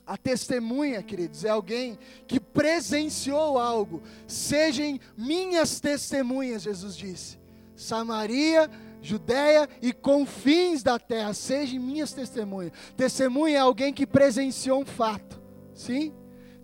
A 0.05 0.17
testemunha, 0.17 1.01
queridos, 1.01 1.43
é 1.43 1.49
alguém 1.49 1.97
que 2.27 2.39
presenciou 2.39 3.57
algo. 3.57 4.03
Sejam 4.27 4.99
minhas 5.17 5.79
testemunhas, 5.79 6.63
Jesus 6.63 6.95
disse. 6.95 7.39
Samaria 7.75 8.69
Judéia 9.05 9.69
e 9.83 9.93
confins 9.93 10.81
da 10.81 10.97
terra, 10.97 11.31
sejam 11.33 11.79
minhas 11.79 12.11
testemunhas. 12.11 12.73
Testemunha 12.97 13.57
é 13.57 13.59
alguém 13.59 13.93
que 13.93 14.07
presenciou 14.07 14.81
um 14.81 14.85
fato, 14.85 15.39
sim? 15.75 16.11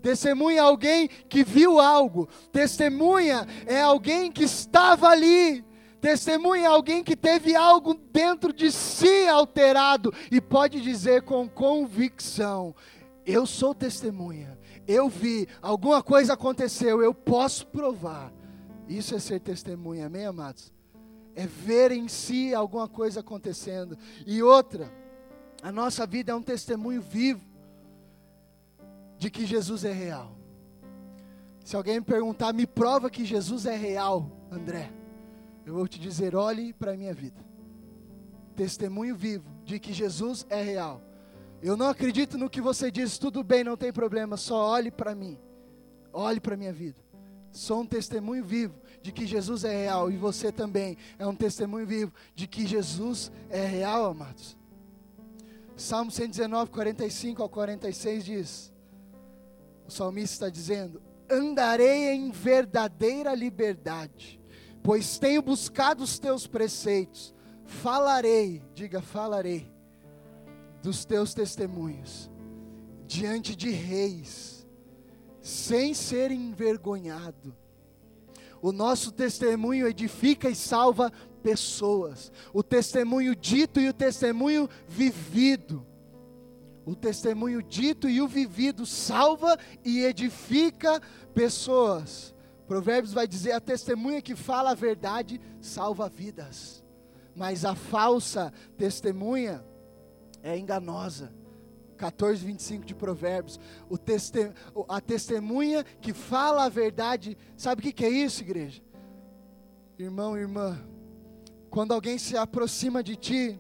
Testemunha 0.02 0.58
é 0.58 0.62
alguém 0.62 1.08
que 1.30 1.44
viu 1.44 1.80
algo. 1.80 2.28
Testemunha 2.52 3.48
é 3.68 3.80
alguém 3.80 4.32
que 4.32 4.44
estava 4.44 5.10
ali. 5.10 5.64
Testemunha 6.02 6.64
é 6.64 6.66
alguém 6.66 7.04
que 7.04 7.16
teve 7.16 7.56
algo 7.56 7.94
dentro 8.12 8.52
de 8.52 8.72
si 8.72 9.28
alterado 9.28 10.12
e 10.32 10.42
pode 10.42 10.82
dizer 10.82 11.22
com 11.22 11.48
convicção: 11.48 12.74
Eu 13.26 13.46
sou 13.46 13.74
testemunha. 13.74 14.58
Eu 14.88 15.08
vi, 15.10 15.48
alguma 15.62 16.02
coisa 16.02 16.34
aconteceu, 16.34 17.02
eu 17.02 17.14
posso 17.14 17.68
provar. 17.68 18.34
Isso 18.88 19.16
é 19.16 19.20
ser 19.20 19.40
testemunha, 19.40 20.08
amém, 20.08 20.26
amados? 20.26 20.74
É 21.36 21.46
ver 21.46 21.92
em 21.92 22.08
si 22.08 22.54
alguma 22.54 22.88
coisa 22.88 23.22
acontecendo. 23.22 23.98
E 24.26 24.42
outra, 24.42 24.92
a 25.62 25.72
nossa 25.72 26.06
vida 26.06 26.32
é 26.32 26.36
um 26.36 26.42
testemunho 26.42 27.02
vivo 27.02 27.46
de 29.18 29.30
que 29.30 29.46
Jesus 29.46 29.86
é 29.86 29.94
real. 29.94 30.36
Se 31.64 31.76
alguém 31.76 32.00
me 32.00 32.06
perguntar, 32.06 32.52
me 32.54 32.66
prova 32.66 33.10
que 33.10 33.24
Jesus 33.24 33.66
é 33.66 33.76
real, 33.76 34.30
André, 34.50 34.92
eu 35.66 35.76
vou 35.76 35.88
te 35.88 36.00
dizer: 36.00 36.36
olhe 36.36 36.74
para 36.74 36.94
a 36.94 36.98
minha 36.98 37.14
vida. 37.14 37.40
Testemunho 38.56 39.16
vivo 39.16 39.50
de 39.64 39.80
que 39.80 39.94
Jesus 39.94 40.46
é 40.50 40.62
real. 40.62 41.02
Eu 41.62 41.78
não 41.78 41.90
acredito 41.90 42.38
no 42.38 42.50
que 42.50 42.60
você 42.60 42.90
diz, 42.90 43.18
tudo 43.18 43.44
bem, 43.44 43.64
não 43.64 43.78
tem 43.78 43.94
problema, 43.94 44.36
só 44.38 44.70
olhe 44.70 44.90
para 44.90 45.14
mim. 45.14 45.38
Olhe 46.12 46.40
para 46.40 46.56
a 46.56 46.58
minha 46.58 46.74
vida. 46.74 47.00
Sou 47.52 47.82
um 47.82 47.86
testemunho 47.86 48.44
vivo 48.44 48.76
de 49.02 49.12
que 49.12 49.26
Jesus 49.26 49.64
é 49.64 49.76
real 49.76 50.12
e 50.12 50.18
você 50.18 50.52
também 50.52 50.98
é 51.20 51.28
um 51.28 51.36
testemunho 51.36 51.86
vivo 51.86 52.14
de 52.34 52.48
que 52.48 52.66
Jesus 52.66 53.32
é 53.50 53.66
real, 53.66 54.06
amados. 54.06 54.58
Salmo 55.76 56.12
119, 56.12 56.72
45 56.72 57.42
ao 57.42 57.50
46 57.50 58.26
diz: 58.26 58.72
o 59.92 59.94
salmista 59.94 60.34
está 60.34 60.50
dizendo: 60.50 61.02
Andarei 61.30 62.14
em 62.14 62.32
verdadeira 62.32 63.36
liberdade, 63.36 64.40
pois 64.82 65.20
tenho 65.20 65.42
buscado 65.42 66.02
os 66.02 66.18
teus 66.18 66.48
preceitos. 66.48 67.36
Falarei, 67.66 68.64
diga, 68.74 69.02
falarei, 69.02 69.70
dos 70.82 71.06
teus 71.06 71.34
testemunhos, 71.34 72.30
diante 73.06 73.56
de 73.56 73.70
reis, 73.70 74.68
sem 75.42 75.94
ser 75.94 76.32
envergonhado. 76.32 77.56
O 78.62 78.72
nosso 78.72 79.12
testemunho 79.12 79.88
edifica 79.88 80.50
e 80.50 80.56
salva 80.56 81.12
pessoas. 81.42 82.32
O 82.54 82.62
testemunho 82.62 83.36
dito 83.36 83.80
e 83.80 83.90
o 83.90 83.94
testemunho 83.94 84.70
vivido. 84.88 85.86
O 86.86 86.96
testemunho 86.96 87.62
dito 87.62 88.08
e 88.08 88.22
o 88.22 88.28
vivido 88.28 88.86
salva 88.86 89.58
e 89.84 90.04
edifica 90.04 91.02
pessoas. 91.34 92.36
Provérbios 92.68 93.14
vai 93.14 93.28
dizer: 93.28 93.52
a 93.54 93.60
testemunha 93.60 94.22
que 94.22 94.36
fala 94.36 94.72
a 94.72 94.76
verdade 94.76 95.42
salva 95.60 96.08
vidas, 96.08 96.84
mas 97.36 97.66
a 97.66 97.76
falsa 97.76 98.54
testemunha 98.78 99.64
é 100.44 100.58
enganosa. 100.58 101.34
14, 102.02 102.44
25 102.44 102.84
de 102.84 102.96
Provérbios. 102.96 103.60
O 103.88 103.98
teste, 103.98 104.52
a 104.90 105.00
testemunha 105.00 105.84
que 105.84 106.14
fala 106.14 106.66
a 106.66 106.70
verdade, 106.70 107.38
sabe 107.56 107.80
o 107.80 107.84
que, 107.84 107.94
que 107.94 108.04
é 108.04 108.10
isso, 108.10 108.42
igreja? 108.42 108.82
Irmão, 110.00 110.36
irmã, 110.36 110.84
quando 111.70 111.94
alguém 111.94 112.18
se 112.18 112.36
aproxima 112.36 113.04
de 113.04 113.16
ti, 113.16 113.60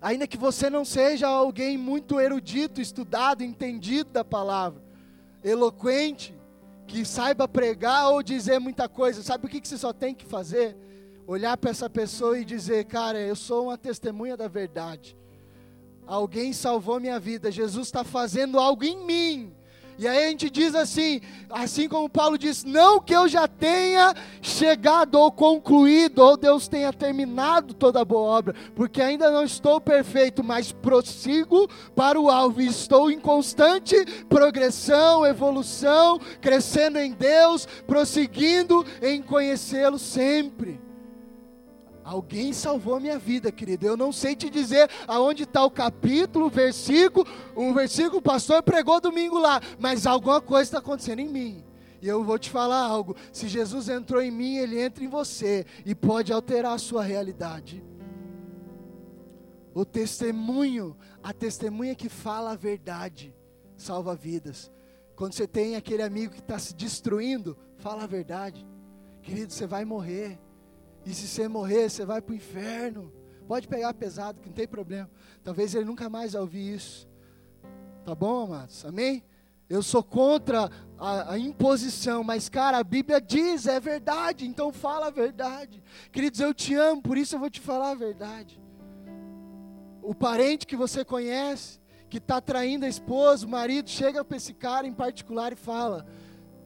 ainda 0.00 0.28
que 0.28 0.36
você 0.36 0.70
não 0.70 0.84
seja 0.84 1.26
alguém 1.26 1.76
muito 1.76 2.20
erudito, 2.20 2.80
estudado, 2.80 3.42
entendido 3.42 4.10
da 4.10 4.24
palavra, 4.24 4.80
eloquente, 5.42 6.38
que 6.86 7.04
saiba 7.04 7.48
pregar 7.48 8.10
ou 8.10 8.22
dizer 8.22 8.60
muita 8.60 8.88
coisa, 8.88 9.24
sabe 9.24 9.46
o 9.46 9.48
que, 9.48 9.60
que 9.60 9.66
você 9.66 9.76
só 9.76 9.92
tem 9.92 10.14
que 10.14 10.24
fazer? 10.24 10.76
Olhar 11.26 11.56
para 11.56 11.70
essa 11.70 11.90
pessoa 11.90 12.38
e 12.38 12.44
dizer, 12.44 12.84
cara, 12.84 13.18
eu 13.18 13.34
sou 13.34 13.64
uma 13.64 13.78
testemunha 13.78 14.36
da 14.36 14.46
verdade. 14.46 15.16
Alguém 16.06 16.52
salvou 16.52 17.00
minha 17.00 17.18
vida, 17.18 17.50
Jesus 17.50 17.86
está 17.86 18.04
fazendo 18.04 18.58
algo 18.58 18.84
em 18.84 19.04
mim. 19.04 19.54
E 19.96 20.08
aí 20.08 20.24
a 20.24 20.28
gente 20.28 20.50
diz 20.50 20.74
assim, 20.74 21.20
assim 21.48 21.88
como 21.88 22.08
Paulo 22.08 22.36
diz, 22.36 22.64
não 22.64 23.00
que 23.00 23.14
eu 23.14 23.28
já 23.28 23.46
tenha 23.46 24.12
chegado 24.42 25.14
ou 25.14 25.30
concluído, 25.30 26.18
ou 26.18 26.36
Deus 26.36 26.66
tenha 26.66 26.92
terminado 26.92 27.72
toda 27.74 28.00
a 28.00 28.04
boa 28.04 28.38
obra, 28.38 28.54
porque 28.74 29.00
ainda 29.00 29.30
não 29.30 29.44
estou 29.44 29.80
perfeito, 29.80 30.42
mas 30.42 30.72
prossigo 30.72 31.68
para 31.94 32.20
o 32.20 32.28
alvo, 32.28 32.60
estou 32.60 33.08
em 33.08 33.20
constante 33.20 33.94
progressão, 34.28 35.24
evolução, 35.24 36.18
crescendo 36.40 36.98
em 36.98 37.12
Deus, 37.12 37.66
prosseguindo 37.86 38.84
em 39.00 39.22
conhecê-lo 39.22 39.98
sempre. 39.98 40.83
Alguém 42.04 42.52
salvou 42.52 42.96
a 42.96 43.00
minha 43.00 43.18
vida, 43.18 43.50
querido. 43.50 43.86
Eu 43.86 43.96
não 43.96 44.12
sei 44.12 44.36
te 44.36 44.50
dizer 44.50 44.90
aonde 45.08 45.44
está 45.44 45.64
o 45.64 45.70
capítulo, 45.70 46.46
o 46.46 46.50
versículo. 46.50 47.26
O 47.56 47.72
versículo 47.72 48.18
o 48.18 48.22
pastor 48.22 48.62
pregou 48.62 49.00
domingo 49.00 49.38
lá, 49.38 49.58
mas 49.78 50.06
alguma 50.06 50.38
coisa 50.38 50.64
está 50.64 50.78
acontecendo 50.78 51.20
em 51.20 51.28
mim. 51.28 51.64
E 52.02 52.06
eu 52.06 52.22
vou 52.22 52.38
te 52.38 52.50
falar 52.50 52.82
algo: 52.82 53.16
se 53.32 53.48
Jesus 53.48 53.88
entrou 53.88 54.20
em 54.20 54.30
mim, 54.30 54.56
ele 54.58 54.78
entra 54.78 55.02
em 55.02 55.08
você 55.08 55.64
e 55.86 55.94
pode 55.94 56.30
alterar 56.30 56.74
a 56.74 56.78
sua 56.78 57.02
realidade. 57.02 57.82
O 59.72 59.82
testemunho, 59.86 60.94
a 61.22 61.32
testemunha 61.32 61.94
que 61.94 62.10
fala 62.10 62.52
a 62.52 62.56
verdade, 62.56 63.34
salva 63.78 64.14
vidas. 64.14 64.70
Quando 65.16 65.32
você 65.32 65.46
tem 65.46 65.74
aquele 65.74 66.02
amigo 66.02 66.34
que 66.34 66.40
está 66.40 66.58
se 66.58 66.74
destruindo, 66.74 67.56
fala 67.78 68.04
a 68.04 68.06
verdade. 68.06 68.66
Querido, 69.22 69.54
você 69.54 69.66
vai 69.66 69.86
morrer. 69.86 70.38
E 71.04 71.12
se 71.12 71.28
você 71.28 71.48
morrer, 71.48 71.88
você 71.88 72.04
vai 72.04 72.20
para 72.20 72.32
o 72.32 72.36
inferno. 72.36 73.12
Pode 73.46 73.68
pegar 73.68 73.92
pesado, 73.94 74.40
que 74.40 74.48
não 74.48 74.54
tem 74.54 74.66
problema. 74.66 75.10
Talvez 75.42 75.74
ele 75.74 75.84
nunca 75.84 76.08
mais 76.08 76.34
ouvir 76.34 76.74
isso. 76.74 77.08
Tá 78.04 78.14
bom, 78.14 78.44
amados? 78.44 78.84
Amém? 78.84 79.22
Eu 79.68 79.82
sou 79.82 80.02
contra 80.02 80.70
a, 80.98 81.32
a, 81.32 81.38
imposição, 81.38 82.22
mas, 82.22 82.48
cara, 82.48 82.78
a 82.78 82.84
Bíblia 82.84 83.20
diz, 83.20 83.66
é 83.66 83.80
verdade, 83.80 84.46
então 84.46 84.72
fala 84.72 85.06
a 85.06 85.10
verdade. 85.10 85.82
Queridos, 86.12 86.40
eu 86.40 86.52
te 86.52 86.74
amo, 86.74 87.02
por 87.02 87.16
isso 87.16 87.34
eu 87.34 87.40
vou 87.40 87.50
te 87.50 87.60
falar 87.60 87.90
a 87.90 87.94
verdade. 87.94 88.60
O 90.02 90.14
parente 90.14 90.66
que 90.66 90.76
você 90.76 91.02
conhece, 91.04 91.80
que 92.10 92.18
está 92.18 92.40
traindo 92.40 92.84
a 92.84 92.88
esposa, 92.88 93.46
o 93.46 93.48
marido, 93.48 93.88
chega 93.88 94.22
para 94.22 94.36
esse 94.36 94.52
cara 94.52 94.86
em 94.86 94.92
particular 94.92 95.52
e 95.52 95.56
fala: 95.56 96.06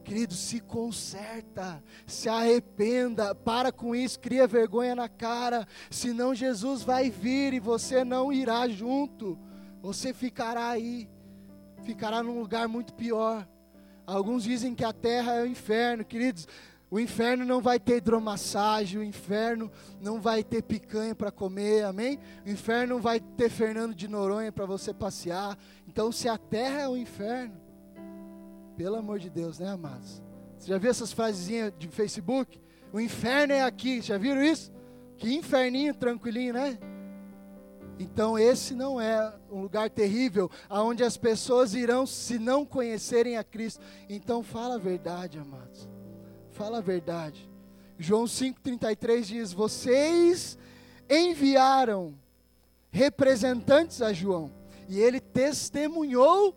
Querido, 0.09 0.33
se 0.33 0.59
conserta, 0.59 1.83
se 2.07 2.27
arrependa, 2.27 3.35
para 3.35 3.71
com 3.71 3.95
isso, 3.95 4.19
cria 4.19 4.47
vergonha 4.47 4.95
na 4.95 5.07
cara, 5.07 5.67
senão 5.91 6.33
Jesus 6.33 6.81
vai 6.81 7.11
vir 7.11 7.53
e 7.53 7.59
você 7.59 8.03
não 8.03 8.33
irá 8.33 8.67
junto, 8.67 9.37
você 9.83 10.11
ficará 10.11 10.69
aí, 10.69 11.07
ficará 11.83 12.23
num 12.23 12.39
lugar 12.39 12.67
muito 12.67 12.91
pior. 12.95 13.47
Alguns 14.03 14.41
dizem 14.41 14.73
que 14.73 14.83
a 14.83 14.91
terra 14.91 15.35
é 15.35 15.43
o 15.43 15.45
inferno, 15.45 16.03
queridos. 16.03 16.47
O 16.89 16.99
inferno 16.99 17.45
não 17.45 17.61
vai 17.61 17.79
ter 17.79 17.97
hidromassagem, 17.97 18.99
o 18.99 19.03
inferno 19.03 19.71
não 20.01 20.19
vai 20.19 20.43
ter 20.43 20.63
picanha 20.63 21.13
para 21.13 21.29
comer, 21.29 21.83
amém? 21.83 22.17
O 22.43 22.49
inferno 22.49 22.95
não 22.95 22.99
vai 22.99 23.19
ter 23.19 23.47
Fernando 23.47 23.93
de 23.93 24.07
Noronha 24.07 24.51
para 24.51 24.65
você 24.65 24.91
passear. 24.91 25.55
Então, 25.87 26.11
se 26.11 26.27
a 26.27 26.35
terra 26.35 26.81
é 26.81 26.87
o 26.87 26.97
inferno, 26.97 27.68
pelo 28.79 28.95
amor 28.95 29.19
de 29.19 29.29
Deus, 29.29 29.59
né, 29.59 29.67
amados? 29.67 30.23
Você 30.57 30.69
já 30.69 30.77
viu 30.77 30.89
essas 30.89 31.11
frasezinhas 31.11 31.73
de 31.77 31.89
Facebook? 31.89 32.61
O 32.93 32.99
inferno 33.01 33.51
é 33.51 33.61
aqui, 33.61 33.99
já 33.99 34.17
viram 34.17 34.41
isso? 34.41 34.71
Que 35.17 35.35
inferninho 35.35 35.93
tranquilinho, 35.93 36.53
né? 36.53 36.79
Então 37.99 38.39
esse 38.39 38.73
não 38.73 39.01
é 39.01 39.35
um 39.51 39.63
lugar 39.63 39.89
terrível 39.89 40.49
aonde 40.69 41.03
as 41.03 41.17
pessoas 41.17 41.73
irão 41.73 42.05
se 42.05 42.39
não 42.39 42.65
conhecerem 42.65 43.35
a 43.35 43.43
Cristo. 43.43 43.83
Então 44.07 44.41
fala 44.41 44.75
a 44.75 44.79
verdade, 44.79 45.37
amados. 45.37 45.89
Fala 46.51 46.77
a 46.77 46.81
verdade. 46.81 47.51
João 47.97 48.23
5:33 48.23 49.27
diz: 49.27 49.51
"Vocês 49.51 50.57
enviaram 51.09 52.17
representantes 52.89 54.01
a 54.01 54.13
João, 54.13 54.49
e 54.87 55.01
ele 55.01 55.19
testemunhou 55.19 56.55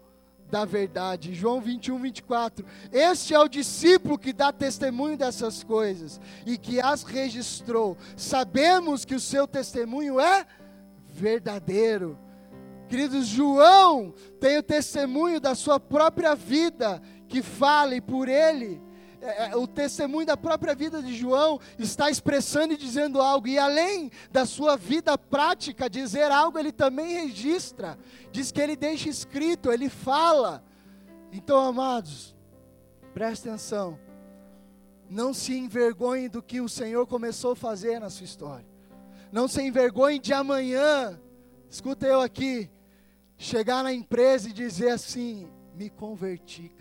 da 0.53 0.67
verdade. 0.67 1.35
João 1.35 1.63
21, 1.63 1.99
24. 1.99 2.67
Este 2.93 3.33
é 3.33 3.39
o 3.39 3.49
discípulo 3.49 4.19
que 4.19 4.35
dá 4.35 4.53
testemunho 4.53 5.17
dessas 5.17 5.65
coisas 5.65 6.21
e 6.45 6.59
que 6.59 6.79
as 6.79 7.03
registrou. 7.05 7.97
Sabemos 8.15 9.07
que 9.07 9.15
o 9.15 9.21
seu 9.21 9.49
testemunho 9.49 10.21
é 10.21 10.47
verdadeiro. 11.09 12.19
Queridos, 12.87 13.27
João 13.29 14.13
tem 14.39 14.59
o 14.59 14.63
testemunho 14.63 15.41
da 15.41 15.55
sua 15.55 15.81
própria 15.81 16.35
vida 16.35 17.01
que 17.27 17.41
fala 17.41 17.95
e 17.95 18.01
por 18.03 18.29
ele 18.29 18.79
é, 19.23 19.51
é, 19.53 19.57
o 19.57 19.69
testemunho 19.69 20.27
da 20.27 20.37
própria 20.37 20.75
vida 20.75 21.01
de 21.01 21.15
João 21.15 21.61
está 21.79 22.11
expressando 22.11 22.75
e 22.75 22.77
dizendo 22.77 23.23
algo, 23.23 23.47
e 23.47 23.57
além 23.57 24.11
da 24.33 24.45
sua 24.45 24.77
vida 24.77 25.17
prática 25.17 25.89
dizer 25.89 26.33
algo, 26.33 26.59
ele 26.59 26.73
também 26.73 27.27
registra, 27.27 27.97
diz 28.33 28.51
que 28.51 28.61
ele 28.61 28.75
deixa 28.75 29.09
escrito, 29.09 29.71
ele 29.71 29.89
fala. 29.89 30.65
Então, 31.31 31.61
amados, 31.61 32.35
preste 33.15 33.49
atenção, 33.49 33.97
não 35.09 35.33
se 35.33 35.57
envergonhe 35.57 36.29
do 36.29 36.43
que 36.43 36.61
o 36.61 36.69
Senhor 36.69 37.07
começou 37.07 37.53
a 37.53 37.57
fazer 37.57 38.01
na 38.01 38.11
sua 38.11 38.25
história, 38.25 38.67
não 39.31 39.47
se 39.47 39.63
envergonhe 39.63 40.19
de 40.19 40.33
amanhã, 40.33 41.17
escuta 41.71 42.09
eu 42.09 42.21
aqui, 42.21 42.69
chegar 43.39 43.85
na 43.85 43.93
empresa 43.93 44.49
e 44.49 44.53
dizer 44.53 44.91
assim: 44.91 45.49
me 45.75 45.89
converti. 45.89 46.75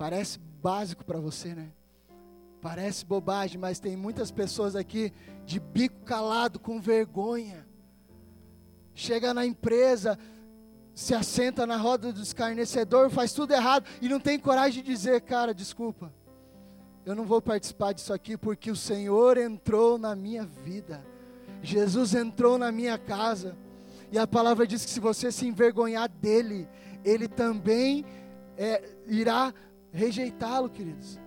Parece 0.00 0.38
básico 0.62 1.04
para 1.04 1.20
você, 1.20 1.54
né? 1.54 1.68
Parece 2.62 3.04
bobagem, 3.04 3.58
mas 3.60 3.78
tem 3.78 3.98
muitas 3.98 4.30
pessoas 4.30 4.74
aqui 4.74 5.12
de 5.44 5.60
bico 5.60 6.06
calado, 6.06 6.58
com 6.58 6.80
vergonha. 6.80 7.66
Chega 8.94 9.34
na 9.34 9.44
empresa, 9.44 10.18
se 10.94 11.14
assenta 11.14 11.66
na 11.66 11.76
roda 11.76 12.14
do 12.14 12.22
escarnecedor, 12.22 13.10
faz 13.10 13.34
tudo 13.34 13.52
errado 13.52 13.84
e 14.00 14.08
não 14.08 14.18
tem 14.18 14.38
coragem 14.38 14.82
de 14.82 14.90
dizer, 14.90 15.20
cara, 15.20 15.52
desculpa. 15.52 16.10
Eu 17.04 17.14
não 17.14 17.26
vou 17.26 17.42
participar 17.42 17.92
disso 17.92 18.14
aqui 18.14 18.38
porque 18.38 18.70
o 18.70 18.76
Senhor 18.76 19.36
entrou 19.36 19.98
na 19.98 20.16
minha 20.16 20.46
vida. 20.46 21.04
Jesus 21.62 22.14
entrou 22.14 22.56
na 22.56 22.72
minha 22.72 22.96
casa. 22.96 23.54
E 24.10 24.18
a 24.18 24.26
palavra 24.26 24.66
diz 24.66 24.82
que 24.82 24.90
se 24.90 24.98
você 24.98 25.30
se 25.30 25.46
envergonhar 25.46 26.08
dele, 26.08 26.66
ele 27.04 27.28
também 27.28 28.02
é, 28.56 28.82
irá 29.06 29.52
rejeitá-lo, 29.92 30.68
queridos. 30.68 31.18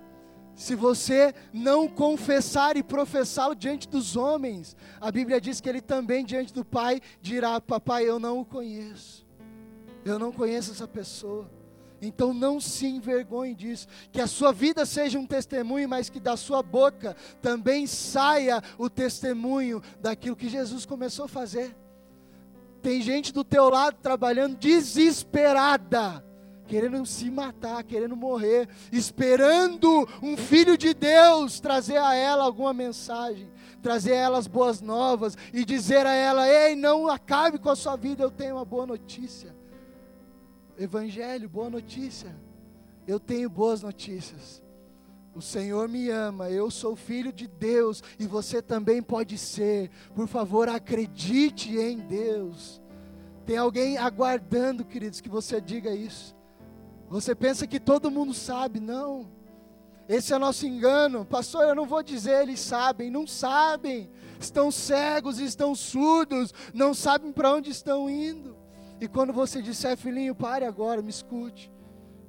Se 0.56 0.76
você 0.76 1.34
não 1.52 1.88
confessar 1.88 2.78
e 2.78 2.84
professá-lo 2.84 3.56
diante 3.56 3.88
dos 3.88 4.16
homens, 4.16 4.76
a 5.02 5.12
Bíblia 5.12 5.42
diz 5.42 5.60
que 5.60 5.68
ele 5.68 5.82
também 5.82 6.24
diante 6.24 6.54
do 6.54 6.64
Pai 6.64 7.02
dirá: 7.22 7.60
Papai, 7.60 8.08
eu 8.08 8.20
não 8.20 8.40
o 8.40 8.46
conheço, 8.46 9.26
eu 10.06 10.20
não 10.20 10.32
conheço 10.32 10.72
essa 10.72 10.88
pessoa. 10.88 11.50
Então 12.06 12.34
não 12.34 12.60
se 12.60 12.86
envergonhe 12.86 13.56
disso, 13.56 13.88
que 14.12 14.20
a 14.20 14.28
sua 14.28 14.52
vida 14.52 14.86
seja 14.86 15.18
um 15.18 15.26
testemunho, 15.26 15.88
mas 15.88 16.10
que 16.10 16.20
da 16.20 16.36
sua 16.36 16.62
boca 16.62 17.16
também 17.42 17.88
saia 17.88 18.62
o 18.78 18.90
testemunho 18.90 19.82
daquilo 20.02 20.36
que 20.36 20.50
Jesus 20.50 20.86
começou 20.86 21.26
a 21.26 21.30
fazer. 21.30 21.74
Tem 22.82 23.02
gente 23.02 23.32
do 23.32 23.46
teu 23.46 23.70
lado 23.70 23.98
trabalhando 24.02 24.58
desesperada, 24.58 26.24
querendo 26.68 27.06
se 27.06 27.30
matar, 27.30 27.84
querendo 27.84 28.16
morrer, 28.16 28.68
esperando 28.92 30.08
um 30.22 30.38
filho 30.38 30.78
de 30.78 30.94
Deus 30.94 31.60
trazer 31.60 31.98
a 31.98 32.14
ela 32.14 32.44
alguma 32.44 32.74
mensagem, 32.74 33.50
trazer 33.82 34.14
a 34.14 34.18
ela 34.18 34.38
as 34.38 34.48
boas 34.48 34.82
novas 34.82 35.38
e 35.54 35.66
dizer 35.66 36.06
a 36.06 36.14
ela: 36.14 36.50
"Ei, 36.50 36.76
não 36.76 37.08
acabe 37.08 37.58
com 37.58 37.70
a 37.70 37.76
sua 37.76 37.96
vida, 37.96 38.24
eu 38.24 38.32
tenho 38.32 38.56
uma 38.56 38.66
boa 38.66 38.86
notícia". 38.86 39.56
Evangelho, 40.78 41.48
boa 41.48 41.70
notícia. 41.70 42.36
Eu 43.08 43.20
tenho 43.20 43.50
boas 43.50 43.84
notícias. 43.84 44.64
O 45.36 45.42
Senhor 45.42 45.90
me 45.90 46.10
ama, 46.10 46.50
eu 46.50 46.70
sou 46.70 46.96
filho 46.96 47.34
de 47.34 47.48
Deus 47.48 48.04
e 48.20 48.28
você 48.28 48.62
também 48.62 49.02
pode 49.02 49.38
ser. 49.38 49.90
Por 50.14 50.28
favor, 50.28 50.70
acredite 50.70 51.76
em 51.76 51.98
Deus. 51.98 52.82
Tem 53.46 53.58
alguém 53.58 53.98
aguardando, 53.98 54.86
queridos, 54.86 55.20
que 55.20 55.30
você 55.30 55.60
diga 55.60 55.94
isso. 55.94 56.36
Você 57.10 57.36
pensa 57.36 57.68
que 57.68 57.80
todo 57.80 58.12
mundo 58.12 58.34
sabe, 58.34 58.80
não. 58.80 59.32
Esse 60.08 60.34
é 60.34 60.38
nosso 60.38 60.66
engano. 60.66 61.26
Pastor, 61.26 61.64
eu 61.64 61.76
não 61.76 61.86
vou 61.86 62.04
dizer, 62.04 62.42
eles 62.42 62.60
sabem, 62.60 63.10
não 63.10 63.26
sabem. 63.26 64.10
Estão 64.40 64.70
cegos, 64.72 65.40
estão 65.40 65.74
surdos, 65.74 66.54
não 66.74 66.94
sabem 66.94 67.32
para 67.32 67.54
onde 67.54 67.70
estão 67.70 68.10
indo. 68.10 68.58
E 69.00 69.08
quando 69.08 69.32
você 69.32 69.62
disser, 69.62 69.98
filhinho, 69.98 70.36
pare 70.36 70.66
agora, 70.66 71.02
me 71.02 71.10
escute. 71.10 71.72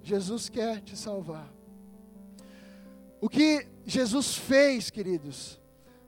Jesus 0.02 0.48
quer 0.48 0.80
te 0.80 0.96
salvar. 0.96 1.52
O 3.20 3.28
que 3.28 3.66
Jesus 3.86 4.34
fez, 4.36 4.90
queridos, 4.90 5.60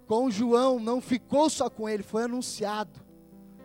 com 0.06 0.30
João, 0.30 0.78
não 0.78 1.00
ficou 1.00 1.48
só 1.48 1.68
com 1.68 1.88
ele, 1.88 2.02
foi 2.02 2.24
anunciado. 2.24 3.00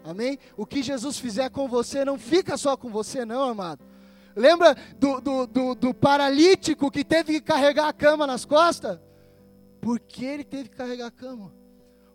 Amém? 0.03 0.39
O 0.57 0.65
que 0.65 0.81
Jesus 0.81 1.19
fizer 1.19 1.49
com 1.49 1.67
você 1.67 2.03
não 2.03 2.17
fica 2.17 2.57
só 2.57 2.75
com 2.75 2.89
você, 2.89 3.25
não, 3.25 3.43
amado. 3.43 3.83
Lembra 4.35 4.75
do, 4.97 5.21
do, 5.21 5.47
do, 5.47 5.75
do 5.75 5.93
paralítico 5.93 6.91
que 6.91 7.03
teve 7.03 7.33
que 7.33 7.41
carregar 7.41 7.87
a 7.87 7.93
cama 7.93 8.25
nas 8.25 8.45
costas? 8.45 8.99
Por 9.79 9.99
que 9.99 10.25
ele 10.25 10.43
teve 10.43 10.69
que 10.69 10.75
carregar 10.75 11.07
a 11.07 11.11
cama? 11.11 11.51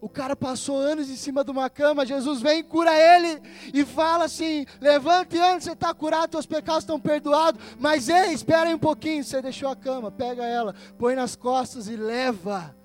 O 0.01 0.09
cara 0.09 0.37
passou 0.37 0.79
anos 0.79 1.09
em 1.09 1.17
cima 1.17 1.43
de 1.43 1.51
uma 1.51 1.71
cama, 1.71 2.07
Jesus 2.07 2.41
vem, 2.41 2.62
cura 2.62 2.93
ele 2.93 3.41
e 3.73 3.85
fala 3.85 4.27
assim: 4.27 4.67
levante 4.81 5.39
antes, 5.39 5.64
você 5.64 5.73
está 5.73 5.93
curado, 5.93 6.33
seus 6.33 6.47
pecados 6.47 6.85
estão 6.85 7.01
perdoados. 7.01 7.61
Mas 7.79 8.09
ei, 8.09 8.33
espera 8.33 8.69
um 8.71 8.79
pouquinho, 8.79 9.25
você 9.25 9.41
deixou 9.41 9.69
a 9.69 9.75
cama, 9.75 10.11
pega 10.11 10.45
ela, 10.45 10.75
põe 10.99 11.14
nas 11.14 11.35
costas 11.35 11.89
e 11.89 11.97
leva 11.97 12.77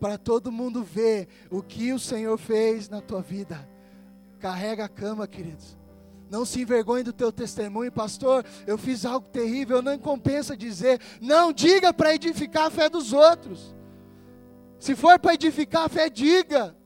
para 0.00 0.18
todo 0.18 0.50
mundo 0.50 0.82
ver 0.82 1.28
o 1.50 1.62
que 1.62 1.92
o 1.92 1.98
Senhor 1.98 2.36
fez 2.38 2.88
na 2.88 3.00
tua 3.00 3.20
vida. 3.20 3.68
Carrega 4.40 4.86
a 4.86 4.88
cama, 4.88 5.26
queridos. 5.26 5.75
Não 6.30 6.44
se 6.44 6.60
envergonhe 6.60 7.04
do 7.04 7.12
teu 7.12 7.30
testemunho, 7.30 7.92
pastor. 7.92 8.44
Eu 8.66 8.76
fiz 8.76 9.04
algo 9.04 9.28
terrível, 9.28 9.80
não 9.80 9.98
compensa 9.98 10.56
dizer. 10.56 11.00
Não 11.20 11.52
diga 11.52 11.92
para 11.92 12.14
edificar 12.14 12.66
a 12.66 12.70
fé 12.70 12.88
dos 12.88 13.12
outros. 13.12 13.74
Se 14.78 14.94
for 14.94 15.18
para 15.18 15.34
edificar 15.34 15.84
a 15.84 15.88
fé, 15.88 16.10
diga. 16.10 16.76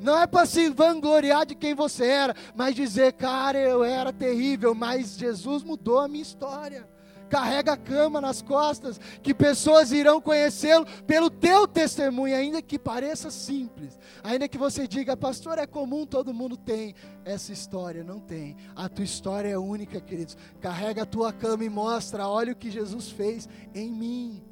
Não 0.00 0.18
é 0.20 0.26
para 0.26 0.46
se 0.46 0.68
vangloriar 0.68 1.46
de 1.46 1.54
quem 1.54 1.74
você 1.74 2.06
era, 2.06 2.34
mas 2.54 2.74
dizer, 2.74 3.12
cara, 3.14 3.58
eu 3.58 3.82
era 3.82 4.12
terrível, 4.12 4.74
mas 4.74 5.16
Jesus 5.16 5.62
mudou 5.62 5.98
a 5.98 6.08
minha 6.08 6.22
história. 6.22 6.88
Carrega 7.34 7.72
a 7.72 7.76
cama 7.76 8.20
nas 8.20 8.40
costas, 8.40 9.00
que 9.20 9.34
pessoas 9.34 9.90
irão 9.90 10.20
conhecê-lo 10.20 10.86
pelo 11.04 11.28
teu 11.28 11.66
testemunho, 11.66 12.36
ainda 12.36 12.62
que 12.62 12.78
pareça 12.78 13.28
simples, 13.28 13.98
ainda 14.22 14.46
que 14.46 14.56
você 14.56 14.86
diga, 14.86 15.16
pastor, 15.16 15.58
é 15.58 15.66
comum, 15.66 16.06
todo 16.06 16.32
mundo 16.32 16.56
tem 16.56 16.94
essa 17.24 17.52
história, 17.52 18.04
não 18.04 18.20
tem. 18.20 18.56
A 18.76 18.88
tua 18.88 19.04
história 19.04 19.48
é 19.48 19.58
única, 19.58 20.00
queridos. 20.00 20.36
Carrega 20.60 21.02
a 21.02 21.06
tua 21.06 21.32
cama 21.32 21.64
e 21.64 21.68
mostra, 21.68 22.28
olha 22.28 22.52
o 22.52 22.56
que 22.56 22.70
Jesus 22.70 23.10
fez 23.10 23.48
em 23.74 23.90
mim 23.90 24.44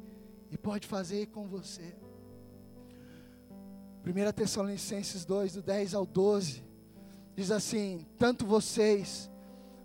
e 0.51 0.57
pode 0.57 0.85
fazer 0.85 1.27
com 1.27 1.47
você. 1.47 1.95
1 4.05 4.31
Tessalonicenses 4.33 5.23
2, 5.23 5.53
do 5.53 5.61
10 5.61 5.93
ao 5.93 6.05
12, 6.05 6.61
diz 7.33 7.49
assim: 7.49 8.05
Tanto 8.17 8.45
vocês 8.45 9.31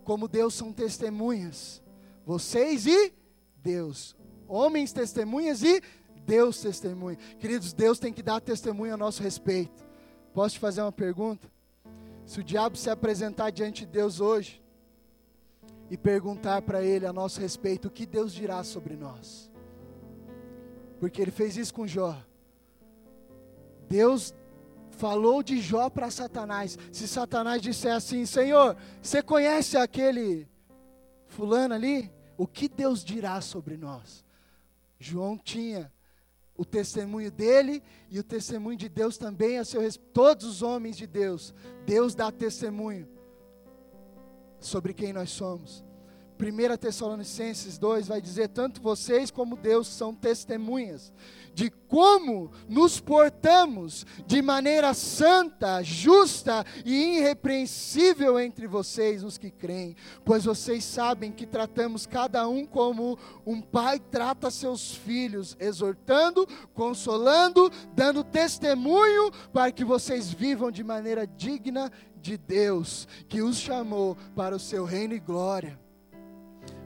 como 0.03 0.27
Deus 0.27 0.53
são 0.53 0.73
testemunhas, 0.73 1.81
vocês 2.29 2.87
e 2.87 3.15
Deus, 3.57 4.15
homens 4.47 4.93
testemunhas 4.93 5.63
e 5.63 5.83
Deus 6.27 6.61
testemunha. 6.61 7.17
Queridos, 7.41 7.73
Deus 7.73 7.99
tem 7.99 8.13
que 8.13 8.23
dar 8.23 8.39
testemunho 8.39 8.93
a 8.93 8.99
nosso 8.99 9.23
respeito. 9.23 9.83
Posso 10.35 10.57
te 10.57 10.61
fazer 10.61 10.83
uma 10.83 10.93
pergunta? 10.93 11.51
Se 12.27 12.39
o 12.39 12.45
diabo 12.45 12.77
se 12.77 12.91
apresentar 12.91 13.49
diante 13.49 13.87
de 13.87 13.93
Deus 13.93 14.21
hoje 14.21 14.63
e 15.91 15.97
perguntar 15.97 16.61
para 16.61 16.83
ele 16.83 17.07
a 17.07 17.15
nosso 17.15 17.41
respeito, 17.41 17.89
o 17.89 17.91
que 17.91 18.05
Deus 18.05 18.35
dirá 18.35 18.63
sobre 18.63 18.95
nós? 18.95 19.51
Porque 21.01 21.23
ele 21.23 21.31
fez 21.31 21.57
isso 21.57 21.73
com 21.73 21.87
Jó. 21.87 22.15
Deus 23.89 24.35
falou 24.91 25.43
de 25.43 25.63
Jó 25.63 25.89
para 25.89 26.11
Satanás. 26.11 26.77
Se 26.93 27.09
Satanás 27.09 27.63
disser 27.63 27.95
assim: 27.95 28.27
Senhor, 28.27 28.77
você 29.01 29.23
conhece 29.23 29.79
aquele 29.79 30.47
fulano 31.27 31.73
ali? 31.73 32.18
O 32.39 32.47
que 32.47 32.69
Deus 32.69 33.05
dirá 33.05 33.41
sobre 33.41 33.77
nós? 33.77 34.25
João 34.99 35.37
tinha 35.37 35.93
o 36.57 36.65
testemunho 36.65 37.33
dele 37.33 37.83
e 38.09 38.19
o 38.21 38.23
testemunho 38.23 38.79
de 38.79 38.89
Deus 38.89 39.19
também 39.19 39.59
a 39.59 39.65
seu 39.65 39.81
respeito. 39.81 40.13
Todos 40.13 40.47
os 40.47 40.63
homens 40.63 40.97
de 40.97 41.05
Deus, 41.05 41.53
Deus 41.85 42.15
dá 42.15 42.31
testemunho 42.31 43.09
sobre 44.61 44.95
quem 44.95 45.13
nós 45.13 45.31
somos. 45.31 45.85
1 46.41 46.77
Tessalonicenses 46.77 47.77
2 47.77 48.07
vai 48.07 48.23
dizer: 48.23 48.49
tanto 48.49 48.81
vocês 48.81 49.33
como 49.33 49.57
Deus 49.57 49.89
são 49.89 50.15
testemunhas 50.15 51.13
de 51.59 51.71
como 51.89 52.53
nos 52.69 53.01
portamos 53.01 54.07
de 54.25 54.41
maneira 54.41 54.95
santa, 54.95 55.83
justa 55.83 56.65
e 56.85 57.17
irrepreensível 57.17 58.39
entre 58.39 58.69
vocês, 58.69 59.25
os 59.25 59.37
que 59.37 59.51
creem, 59.51 59.97
pois 60.25 60.45
vocês 60.45 60.85
sabem 60.85 61.33
que 61.33 61.45
tratamos 61.45 62.07
cada 62.07 62.47
um 62.47 62.65
como 62.65 63.19
um 63.45 63.61
pai 63.61 63.99
trata 63.99 64.53
seus 64.53 64.95
filhos, 64.95 65.57
exortando, 65.59 66.47
consolando, 66.75 67.73
dando 67.93 68.23
testemunho 68.23 69.33
para 69.53 69.73
que 69.73 69.85
vocês 69.85 70.33
vivam 70.33 70.71
de 70.71 70.85
maneira 70.85 71.27
digna 71.27 71.91
de 72.23 72.39
Deus, 72.39 73.09
que 73.29 73.43
os 73.43 73.57
chamou 73.57 74.17
para 74.37 74.55
o 74.55 74.61
seu 74.61 74.85
reino 74.85 75.13
e 75.13 75.19
glória. 75.19 75.77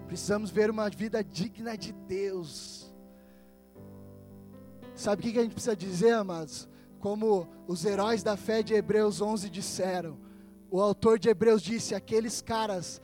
Precisamos 0.06 0.48
ver 0.50 0.70
uma 0.70 0.88
vida 0.88 1.22
digna 1.22 1.76
de 1.76 1.92
Deus. 1.92 2.81
Sabe 4.94 5.20
o 5.20 5.32
que 5.32 5.38
a 5.38 5.42
gente 5.42 5.54
precisa 5.54 5.76
dizer, 5.76 6.12
amados? 6.12 6.68
Como 6.98 7.48
os 7.66 7.84
heróis 7.84 8.22
da 8.22 8.36
fé 8.36 8.62
de 8.62 8.74
Hebreus 8.74 9.20
11 9.20 9.48
disseram. 9.50 10.18
O 10.70 10.80
autor 10.80 11.18
de 11.18 11.28
Hebreus 11.28 11.62
disse: 11.62 11.94
aqueles 11.94 12.40
caras, 12.40 13.00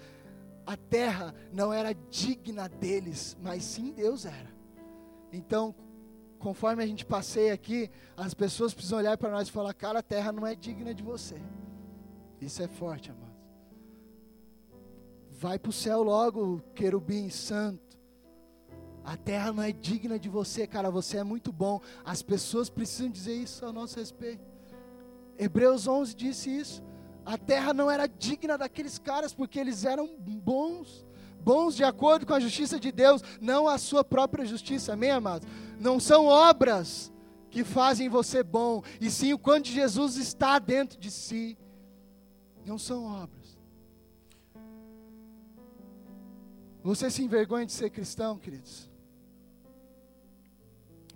a 0.67 0.77
terra 0.77 1.35
não 1.53 1.73
era 1.73 1.93
digna 1.93 2.69
deles, 2.69 3.37
mas 3.43 3.65
sim 3.65 3.93
Deus 3.93 4.25
era. 4.25 4.53
Então, 5.33 5.75
conforme 6.39 6.83
a 6.83 6.87
gente 6.87 7.05
passeia 7.05 7.53
aqui, 7.53 7.91
as 8.17 8.35
pessoas 8.35 8.73
precisam 8.73 8.99
olhar 8.99 9.17
para 9.17 9.31
nós 9.31 9.49
e 9.49 9.53
falar: 9.53 9.75
cara, 9.75 9.99
a 9.99 10.03
terra 10.03 10.31
não 10.31 10.47
é 10.47 10.55
digna 10.55 10.95
de 10.95 11.03
você. 11.03 11.41
Isso 12.41 12.63
é 12.63 12.69
forte, 12.69 13.11
amado. 13.11 13.29
Vai 15.31 15.59
para 15.59 15.71
o 15.71 15.73
céu 15.73 16.03
logo, 16.03 16.61
querubim 16.75 17.29
santo. 17.31 17.88
A 19.09 19.17
terra 19.17 19.55
não 19.55 19.63
é 19.63 19.73
digna 19.73 20.19
de 20.19 20.29
você, 20.29 20.67
cara. 20.67 20.91
Você 20.91 21.17
é 21.17 21.25
muito 21.25 21.51
bom. 21.51 21.81
As 22.05 22.21
pessoas 22.21 22.69
precisam 22.69 23.11
dizer 23.11 23.33
isso 23.33 23.65
a 23.65 23.73
nosso 23.73 23.99
respeito. 23.99 24.45
Hebreus 25.39 25.89
11 25.89 26.15
disse 26.15 26.55
isso. 26.55 26.83
A 27.25 27.39
terra 27.39 27.73
não 27.73 27.91
era 27.91 28.07
digna 28.07 28.59
daqueles 28.59 28.99
caras 28.99 29.33
porque 29.33 29.59
eles 29.59 29.87
eram 29.87 30.15
bons. 30.19 31.07
Bons 31.41 31.75
de 31.75 31.85
acordo 31.85 32.27
com 32.27 32.35
a 32.35 32.41
justiça 32.41 32.79
de 32.79 32.93
Deus, 32.93 33.23
não 33.41 33.67
a 33.67 33.79
sua 33.79 34.05
própria 34.05 34.45
justiça, 34.45 34.93
amém, 34.93 35.11
amados? 35.11 35.49
Não 35.81 35.99
são 35.99 36.27
obras 36.27 37.11
que 37.51 37.65
fazem 37.65 38.11
você 38.11 38.43
bom, 38.43 38.83
e 39.01 39.11
sim 39.11 39.33
o 39.33 39.39
quanto 39.39 39.69
Jesus 39.69 40.17
está 40.17 40.59
dentro 40.59 41.01
de 41.01 41.11
si. 41.11 41.57
Não 42.67 42.77
são 42.77 43.07
obras. 43.07 43.59
Você 46.83 47.11
se 47.11 47.23
envergonha 47.23 47.65
de 47.65 47.73
ser 47.73 47.89
cristão, 47.89 48.37
queridos? 48.37 48.88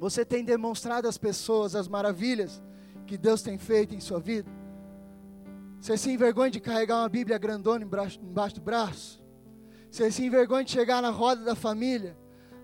Você 0.03 0.24
tem 0.24 0.44
demonstrado 0.44 1.07
às 1.07 1.16
pessoas 1.16 1.76
as 1.76 1.86
maravilhas 1.86 2.61
que 3.07 3.16
Deus 3.16 3.40
tem 3.40 3.57
feito 3.57 3.94
em 3.94 4.00
sua 4.00 4.18
vida? 4.18 4.50
Você 5.80 5.96
se 5.96 6.11
envergonha 6.11 6.50
de 6.50 6.59
carregar 6.59 6.96
uma 6.96 7.09
Bíblia 7.09 7.38
grandona 7.38 7.84
embaixo, 7.84 8.57
do 8.57 8.61
braço? 8.61 9.22
Você 9.88 10.11
se 10.11 10.24
envergonha 10.24 10.64
de 10.64 10.72
chegar 10.72 11.00
na 11.00 11.11
roda 11.11 11.44
da 11.44 11.55
família 11.55 12.16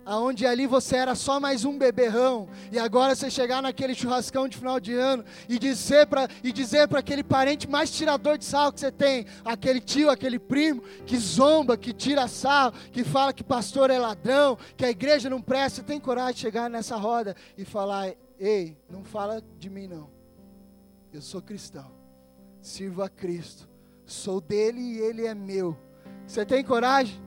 aonde 0.04 0.46
ali 0.46 0.66
você 0.66 0.96
era 0.96 1.14
só 1.14 1.38
mais 1.38 1.64
um 1.64 1.76
beberrão, 1.76 2.48
e 2.72 2.78
agora 2.78 3.14
você 3.14 3.30
chegar 3.30 3.62
naquele 3.62 3.94
churrascão 3.94 4.48
de 4.48 4.56
final 4.56 4.80
de 4.80 4.94
ano 4.94 5.24
e 5.48 5.58
dizer 5.58 6.06
para 6.06 6.28
e 6.42 6.50
dizer 6.50 6.88
para 6.88 7.00
aquele 7.00 7.22
parente 7.22 7.68
mais 7.68 7.90
tirador 7.90 8.38
de 8.38 8.44
sal 8.44 8.72
que 8.72 8.80
você 8.80 8.90
tem, 8.90 9.26
aquele 9.44 9.80
tio, 9.80 10.10
aquele 10.10 10.38
primo 10.38 10.82
que 11.06 11.16
zomba, 11.16 11.76
que 11.76 11.92
tira 11.92 12.26
sal, 12.26 12.72
que 12.92 13.04
fala 13.04 13.32
que 13.32 13.44
pastor 13.44 13.90
é 13.90 13.98
ladrão, 13.98 14.56
que 14.76 14.84
a 14.84 14.90
igreja 14.90 15.28
não 15.28 15.42
presta, 15.42 15.80
você 15.80 15.82
tem 15.82 16.00
coragem 16.00 16.34
de 16.34 16.40
chegar 16.40 16.70
nessa 16.70 16.96
roda 16.96 17.36
e 17.56 17.64
falar: 17.64 18.14
"Ei, 18.38 18.76
não 18.88 19.04
fala 19.04 19.42
de 19.58 19.68
mim 19.68 19.86
não. 19.86 20.10
Eu 21.12 21.20
sou 21.20 21.42
cristão. 21.42 21.90
Sirvo 22.60 23.02
a 23.02 23.08
Cristo. 23.08 23.68
Sou 24.04 24.40
dele 24.40 24.80
e 24.80 24.98
ele 24.98 25.26
é 25.26 25.34
meu." 25.34 25.76
Você 26.26 26.44
tem 26.44 26.62
coragem 26.62 27.18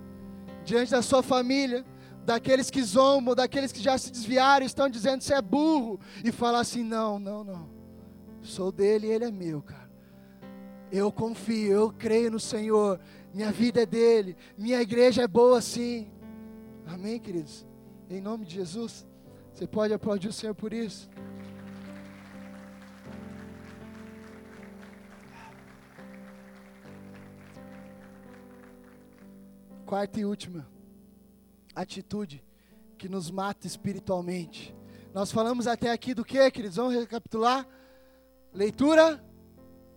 diante 0.63 0.91
da 0.91 1.01
sua 1.01 1.23
família? 1.23 1.83
Daqueles 2.31 2.69
que 2.69 2.81
zombam, 2.81 3.35
daqueles 3.35 3.71
que 3.73 3.81
já 3.81 3.97
se 3.97 4.09
desviaram, 4.09 4.65
estão 4.65 4.87
dizendo 4.89 5.21
você 5.21 5.33
é 5.33 5.41
burro, 5.41 5.99
e 6.23 6.31
falar 6.31 6.61
assim: 6.61 6.83
não, 6.83 7.19
não, 7.19 7.43
não, 7.43 7.69
sou 8.41 8.71
dele 8.71 9.07
e 9.07 9.11
ele 9.11 9.25
é 9.25 9.31
meu, 9.31 9.61
cara. 9.61 9.91
Eu 10.91 11.11
confio, 11.11 11.71
eu 11.71 11.91
creio 11.91 12.31
no 12.31 12.39
Senhor, 12.39 12.99
minha 13.33 13.51
vida 13.51 13.81
é 13.81 13.85
dele, 13.85 14.35
minha 14.57 14.81
igreja 14.81 15.23
é 15.23 15.27
boa 15.27 15.61
sim. 15.61 16.09
Amém, 16.85 17.19
queridos? 17.19 17.65
Em 18.09 18.21
nome 18.21 18.45
de 18.45 18.55
Jesus, 18.55 19.05
você 19.53 19.67
pode 19.67 19.93
aplaudir 19.93 20.27
o 20.27 20.33
Senhor 20.33 20.55
por 20.55 20.73
isso. 20.73 21.09
Quarta 29.85 30.21
e 30.21 30.25
última 30.25 30.65
atitude 31.75 32.43
que 32.97 33.09
nos 33.09 33.31
mata 33.31 33.65
espiritualmente. 33.67 34.75
Nós 35.13 35.31
falamos 35.31 35.67
até 35.67 35.91
aqui 35.91 36.13
do 36.13 36.23
que, 36.23 36.49
queridos? 36.51 36.77
Vamos 36.77 36.93
recapitular? 36.93 37.67
Leitura 38.53 39.23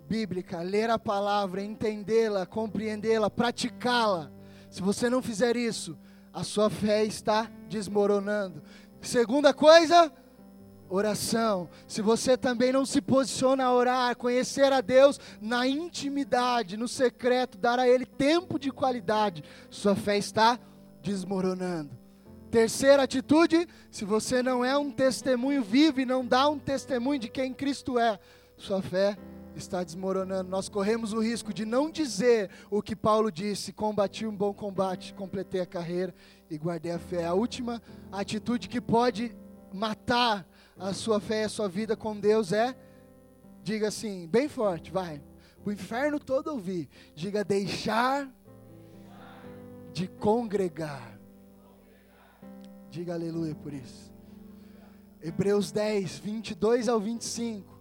bíblica, 0.08 0.60
ler 0.62 0.90
a 0.90 0.98
palavra, 0.98 1.62
entendê-la, 1.62 2.46
compreendê-la, 2.46 3.30
praticá-la. 3.30 4.30
Se 4.70 4.82
você 4.82 5.08
não 5.08 5.22
fizer 5.22 5.56
isso, 5.56 5.96
a 6.32 6.42
sua 6.42 6.68
fé 6.68 7.04
está 7.04 7.50
desmoronando. 7.68 8.62
Segunda 9.00 9.54
coisa, 9.54 10.12
oração. 10.88 11.68
Se 11.86 12.02
você 12.02 12.36
também 12.36 12.72
não 12.72 12.84
se 12.84 13.00
posiciona 13.00 13.64
a 13.64 13.72
orar, 13.72 14.16
conhecer 14.16 14.72
a 14.72 14.80
Deus 14.80 15.20
na 15.40 15.66
intimidade, 15.66 16.76
no 16.76 16.88
secreto, 16.88 17.58
dar 17.58 17.78
a 17.78 17.88
Ele 17.88 18.04
tempo 18.06 18.58
de 18.58 18.70
qualidade, 18.70 19.44
sua 19.70 19.94
fé 19.94 20.18
está 20.18 20.58
desmoronando. 20.58 20.73
Terceira 22.50 23.02
atitude: 23.02 23.68
se 23.90 24.04
você 24.04 24.42
não 24.42 24.64
é 24.64 24.76
um 24.78 24.90
testemunho 24.90 25.62
vivo 25.62 26.00
e 26.00 26.06
não 26.06 26.24
dá 26.24 26.48
um 26.48 26.58
testemunho 26.58 27.18
de 27.18 27.28
quem 27.28 27.52
Cristo 27.52 27.98
é, 27.98 28.18
sua 28.56 28.80
fé 28.80 29.16
está 29.56 29.82
desmoronando. 29.84 30.50
Nós 30.50 30.68
corremos 30.68 31.12
o 31.12 31.20
risco 31.20 31.52
de 31.52 31.64
não 31.64 31.90
dizer 31.90 32.50
o 32.70 32.82
que 32.82 32.96
Paulo 32.96 33.30
disse: 33.30 33.72
combati 33.72 34.26
um 34.26 34.34
bom 34.34 34.52
combate, 34.52 35.14
completei 35.14 35.60
a 35.60 35.66
carreira 35.66 36.14
e 36.50 36.56
guardei 36.56 36.92
a 36.92 36.98
fé. 36.98 37.26
A 37.26 37.34
última 37.34 37.82
atitude 38.10 38.68
que 38.68 38.80
pode 38.80 39.36
matar 39.72 40.46
a 40.78 40.92
sua 40.92 41.20
fé 41.20 41.42
e 41.42 41.44
a 41.44 41.48
sua 41.48 41.68
vida 41.68 41.96
com 41.96 42.18
Deus 42.18 42.52
é, 42.52 42.74
diga 43.62 43.88
assim, 43.88 44.26
bem 44.28 44.48
forte, 44.48 44.90
vai. 44.90 45.22
O 45.64 45.72
inferno 45.72 46.20
todo 46.20 46.48
ouvir. 46.48 46.88
Diga 47.14 47.42
deixar 47.42 48.28
de 49.94 50.08
congregar. 50.08 51.18
Diga 52.90 53.14
aleluia 53.14 53.54
por 53.54 53.72
isso. 53.72 54.12
Hebreus 55.22 55.70
10, 55.70 56.18
22 56.18 56.88
ao 56.88 57.00
25. 57.00 57.72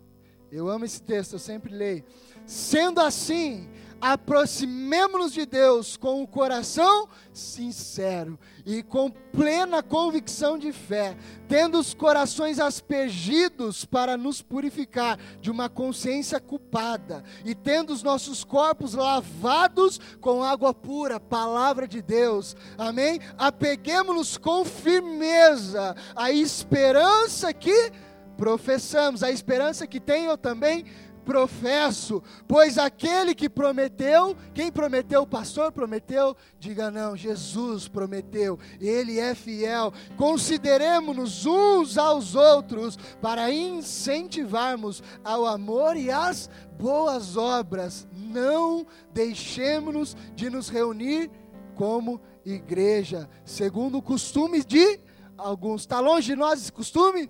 Eu 0.51 0.69
amo 0.69 0.85
esse 0.85 1.01
texto, 1.01 1.33
eu 1.33 1.39
sempre 1.39 1.73
leio. 1.73 2.05
Sendo 2.45 3.01
assim, 3.01 3.67
aproximemo-nos 4.03 5.31
de 5.31 5.45
Deus 5.45 5.95
com 5.95 6.21
o 6.21 6.27
coração 6.27 7.07
sincero 7.31 8.37
e 8.65 8.83
com 8.83 9.09
plena 9.09 9.81
convicção 9.81 10.57
de 10.57 10.73
fé, 10.73 11.15
tendo 11.47 11.79
os 11.79 11.93
corações 11.93 12.59
aspergidos 12.59 13.85
para 13.85 14.17
nos 14.17 14.41
purificar 14.41 15.17
de 15.39 15.49
uma 15.49 15.69
consciência 15.69 16.37
culpada 16.37 17.23
e 17.45 17.55
tendo 17.55 17.93
os 17.93 18.03
nossos 18.03 18.43
corpos 18.43 18.93
lavados 18.93 20.01
com 20.19 20.43
água 20.43 20.73
pura, 20.73 21.17
palavra 21.17 21.87
de 21.87 22.01
Deus. 22.01 22.57
Amém? 22.77 23.21
Apeguemos-nos 23.37 24.37
com 24.37 24.65
firmeza 24.65 25.95
à 26.13 26.29
esperança 26.29 27.53
que 27.53 27.89
professamos, 28.35 29.23
a 29.23 29.31
esperança 29.31 29.87
que 29.87 29.99
tenho 29.99 30.35
também 30.35 30.85
professo, 31.23 32.21
pois 32.47 32.77
aquele 32.77 33.33
que 33.33 33.49
prometeu, 33.49 34.35
quem 34.53 34.71
prometeu? 34.71 35.21
O 35.21 35.27
pastor 35.27 35.71
prometeu? 35.71 36.35
Diga 36.59 36.91
não, 36.91 37.15
Jesus 37.15 37.87
prometeu, 37.87 38.59
ele 38.79 39.19
é 39.19 39.33
fiel. 39.33 39.93
Consideremos-nos 40.17 41.45
uns 41.45 41.97
aos 41.97 42.35
outros 42.35 42.97
para 43.21 43.51
incentivarmos 43.51 45.01
ao 45.23 45.45
amor 45.45 45.97
e 45.97 46.11
às 46.11 46.49
boas 46.77 47.37
obras. 47.37 48.07
Não 48.11 48.85
deixemos-nos 49.13 50.15
de 50.35 50.49
nos 50.49 50.69
reunir 50.69 51.31
como 51.75 52.21
igreja, 52.45 53.29
segundo 53.45 53.97
o 53.97 54.01
costume 54.01 54.63
de 54.63 54.99
alguns. 55.37 55.81
Está 55.81 55.99
longe 55.99 56.27
de 56.27 56.35
nós 56.35 56.61
esse 56.61 56.71
costume? 56.71 57.29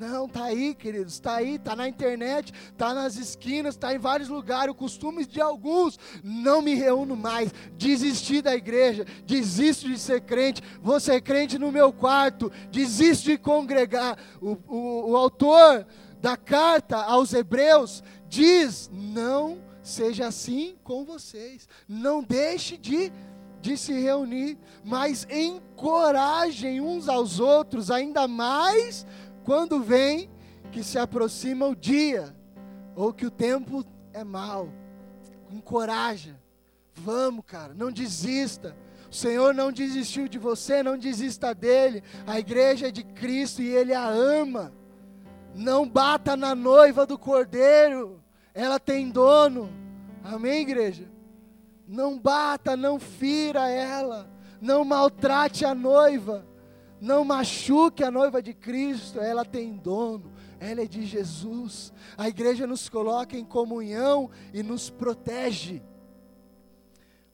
Não, 0.00 0.26
tá 0.26 0.44
aí, 0.44 0.74
queridos, 0.74 1.12
está 1.12 1.34
aí, 1.34 1.56
está 1.56 1.76
na 1.76 1.86
internet, 1.86 2.54
está 2.72 2.94
nas 2.94 3.16
esquinas, 3.16 3.74
está 3.74 3.94
em 3.94 3.98
vários 3.98 4.30
lugares. 4.30 4.72
O 4.72 4.74
costume 4.74 5.26
de 5.26 5.42
alguns, 5.42 5.98
não 6.24 6.62
me 6.62 6.74
reúno 6.74 7.14
mais, 7.14 7.52
desisti 7.76 8.40
da 8.40 8.56
igreja, 8.56 9.04
desisto 9.26 9.86
de 9.86 9.98
ser 9.98 10.22
crente, 10.22 10.62
vou 10.80 10.98
ser 10.98 11.20
crente 11.20 11.58
no 11.58 11.70
meu 11.70 11.92
quarto, 11.92 12.50
desisto 12.70 13.26
de 13.26 13.36
congregar. 13.36 14.16
O, 14.40 14.56
o, 14.66 15.10
o 15.10 15.16
autor 15.18 15.86
da 16.18 16.34
carta 16.34 16.96
aos 16.96 17.34
Hebreus 17.34 18.02
diz: 18.26 18.88
não 18.90 19.58
seja 19.82 20.28
assim 20.28 20.76
com 20.82 21.04
vocês, 21.04 21.68
não 21.86 22.22
deixe 22.22 22.78
de 22.78 23.12
de 23.60 23.76
se 23.76 23.92
reunir, 23.92 24.58
mas 24.82 25.26
encorajem 25.30 26.80
uns 26.80 27.08
aos 27.08 27.38
outros, 27.38 27.90
ainda 27.90 28.26
mais 28.26 29.06
quando 29.50 29.80
vem 29.80 30.30
que 30.70 30.80
se 30.80 30.96
aproxima 30.96 31.66
o 31.66 31.74
dia, 31.74 32.32
ou 32.94 33.12
que 33.12 33.26
o 33.26 33.30
tempo 33.32 33.84
é 34.12 34.22
mau, 34.22 34.68
encoraja. 35.50 36.38
Vamos, 36.94 37.44
cara, 37.44 37.74
não 37.74 37.90
desista. 37.90 38.76
O 39.10 39.12
Senhor 39.12 39.52
não 39.52 39.72
desistiu 39.72 40.28
de 40.28 40.38
você, 40.38 40.84
não 40.84 40.96
desista 40.96 41.52
dele. 41.52 42.00
A 42.28 42.38
igreja 42.38 42.86
é 42.86 42.90
de 42.92 43.02
Cristo 43.02 43.60
e 43.60 43.66
ele 43.66 43.92
a 43.92 44.06
ama. 44.06 44.72
Não 45.52 45.84
bata 45.84 46.36
na 46.36 46.54
noiva 46.54 47.04
do 47.04 47.18
cordeiro, 47.18 48.22
ela 48.54 48.78
tem 48.78 49.10
dono. 49.10 49.68
Amém, 50.22 50.62
igreja? 50.62 51.10
Não 51.88 52.16
bata, 52.16 52.76
não 52.76 53.00
fira 53.00 53.68
ela, 53.68 54.30
não 54.60 54.84
maltrate 54.84 55.64
a 55.64 55.74
noiva, 55.74 56.46
não 57.00 57.24
machuque 57.24 58.04
a 58.04 58.10
noiva 58.10 58.42
de 58.42 58.52
Cristo, 58.52 59.20
ela 59.20 59.44
tem 59.44 59.72
dono, 59.72 60.30
ela 60.58 60.82
é 60.82 60.86
de 60.86 61.06
Jesus. 61.06 61.92
A 62.16 62.28
igreja 62.28 62.66
nos 62.66 62.88
coloca 62.88 63.36
em 63.36 63.44
comunhão 63.44 64.30
e 64.52 64.62
nos 64.62 64.90
protege. 64.90 65.82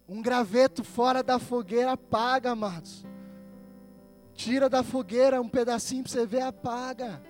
Um 0.09 0.23
graveto 0.23 0.85
fora 0.85 1.23
da 1.23 1.39
fogueira 1.39 1.93
apaga, 1.93 2.53
amados. 2.53 3.05
Tira 4.35 4.69
da 4.69 4.85
fogueira 4.85 5.41
um 5.41 5.49
pedacinho 5.49 6.05
para 6.05 6.13
você 6.13 6.27
ver, 6.27 6.43
apaga. 6.43 7.21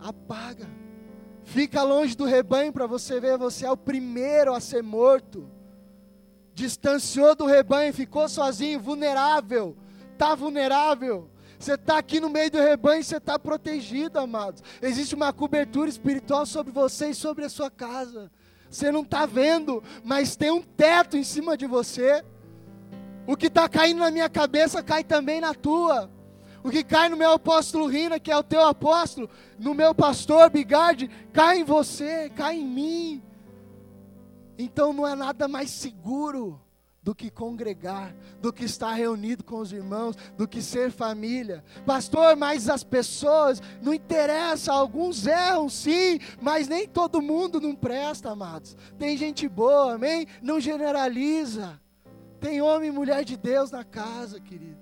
Apaga. 0.00 0.68
Fica 1.44 1.82
longe 1.82 2.16
do 2.16 2.24
rebanho 2.24 2.72
para 2.72 2.86
você 2.86 3.20
ver, 3.20 3.38
você 3.38 3.66
é 3.66 3.70
o 3.70 3.76
primeiro 3.76 4.52
a 4.52 4.58
ser 4.58 4.82
morto. 4.82 5.48
Distanciou 6.54 7.36
do 7.36 7.46
rebanho, 7.46 7.92
ficou 7.92 8.28
sozinho, 8.28 8.80
vulnerável. 8.80 9.76
Está 10.12 10.34
vulnerável. 10.34 11.31
Você 11.62 11.74
está 11.74 11.96
aqui 11.96 12.18
no 12.18 12.28
meio 12.28 12.50
do 12.50 12.58
rebanho 12.58 13.04
você 13.04 13.18
está 13.18 13.38
protegido, 13.38 14.18
amados. 14.18 14.64
Existe 14.82 15.14
uma 15.14 15.32
cobertura 15.32 15.88
espiritual 15.88 16.44
sobre 16.44 16.72
você 16.72 17.10
e 17.10 17.14
sobre 17.14 17.44
a 17.44 17.48
sua 17.48 17.70
casa. 17.70 18.32
Você 18.68 18.90
não 18.90 19.02
está 19.02 19.26
vendo, 19.26 19.80
mas 20.02 20.34
tem 20.34 20.50
um 20.50 20.60
teto 20.60 21.16
em 21.16 21.22
cima 21.22 21.56
de 21.56 21.68
você. 21.68 22.24
O 23.28 23.36
que 23.36 23.46
está 23.46 23.68
caindo 23.68 24.00
na 24.00 24.10
minha 24.10 24.28
cabeça 24.28 24.82
cai 24.82 25.04
também 25.04 25.40
na 25.40 25.54
tua. 25.54 26.10
O 26.64 26.70
que 26.70 26.82
cai 26.82 27.08
no 27.08 27.16
meu 27.16 27.30
apóstolo 27.30 27.86
Rina, 27.86 28.18
que 28.18 28.32
é 28.32 28.36
o 28.36 28.42
teu 28.42 28.66
apóstolo, 28.66 29.30
no 29.56 29.72
meu 29.72 29.94
pastor 29.94 30.50
Bigard, 30.50 31.08
cai 31.32 31.58
em 31.58 31.64
você, 31.64 32.28
cai 32.30 32.56
em 32.56 32.66
mim. 32.66 33.22
Então 34.58 34.92
não 34.92 35.06
é 35.06 35.14
nada 35.14 35.46
mais 35.46 35.70
seguro 35.70 36.60
do 37.02 37.14
que 37.14 37.30
congregar, 37.30 38.14
do 38.40 38.52
que 38.52 38.64
estar 38.64 38.92
reunido 38.92 39.42
com 39.42 39.58
os 39.58 39.72
irmãos, 39.72 40.16
do 40.36 40.46
que 40.46 40.62
ser 40.62 40.92
família. 40.92 41.64
Pastor, 41.84 42.36
mas 42.36 42.68
as 42.68 42.84
pessoas, 42.84 43.60
não 43.82 43.92
interessa, 43.92 44.72
alguns 44.72 45.26
erram 45.26 45.68
sim, 45.68 46.20
mas 46.40 46.68
nem 46.68 46.86
todo 46.86 47.20
mundo 47.20 47.60
não 47.60 47.74
presta, 47.74 48.30
amados. 48.30 48.76
Tem 48.98 49.16
gente 49.16 49.48
boa, 49.48 49.94
amém? 49.94 50.26
Não 50.40 50.60
generaliza. 50.60 51.80
Tem 52.38 52.62
homem 52.62 52.88
e 52.88 52.92
mulher 52.92 53.24
de 53.24 53.36
Deus 53.36 53.70
na 53.70 53.84
casa, 53.84 54.40
querido. 54.40 54.78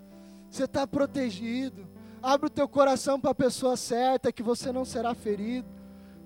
Você 0.50 0.64
está 0.64 0.86
protegido. 0.86 1.88
Abre 2.22 2.48
o 2.48 2.50
teu 2.50 2.68
coração 2.68 3.18
para 3.18 3.30
a 3.30 3.34
pessoa 3.34 3.76
certa, 3.76 4.32
que 4.32 4.42
você 4.42 4.70
não 4.70 4.84
será 4.84 5.14
ferido. 5.14 5.68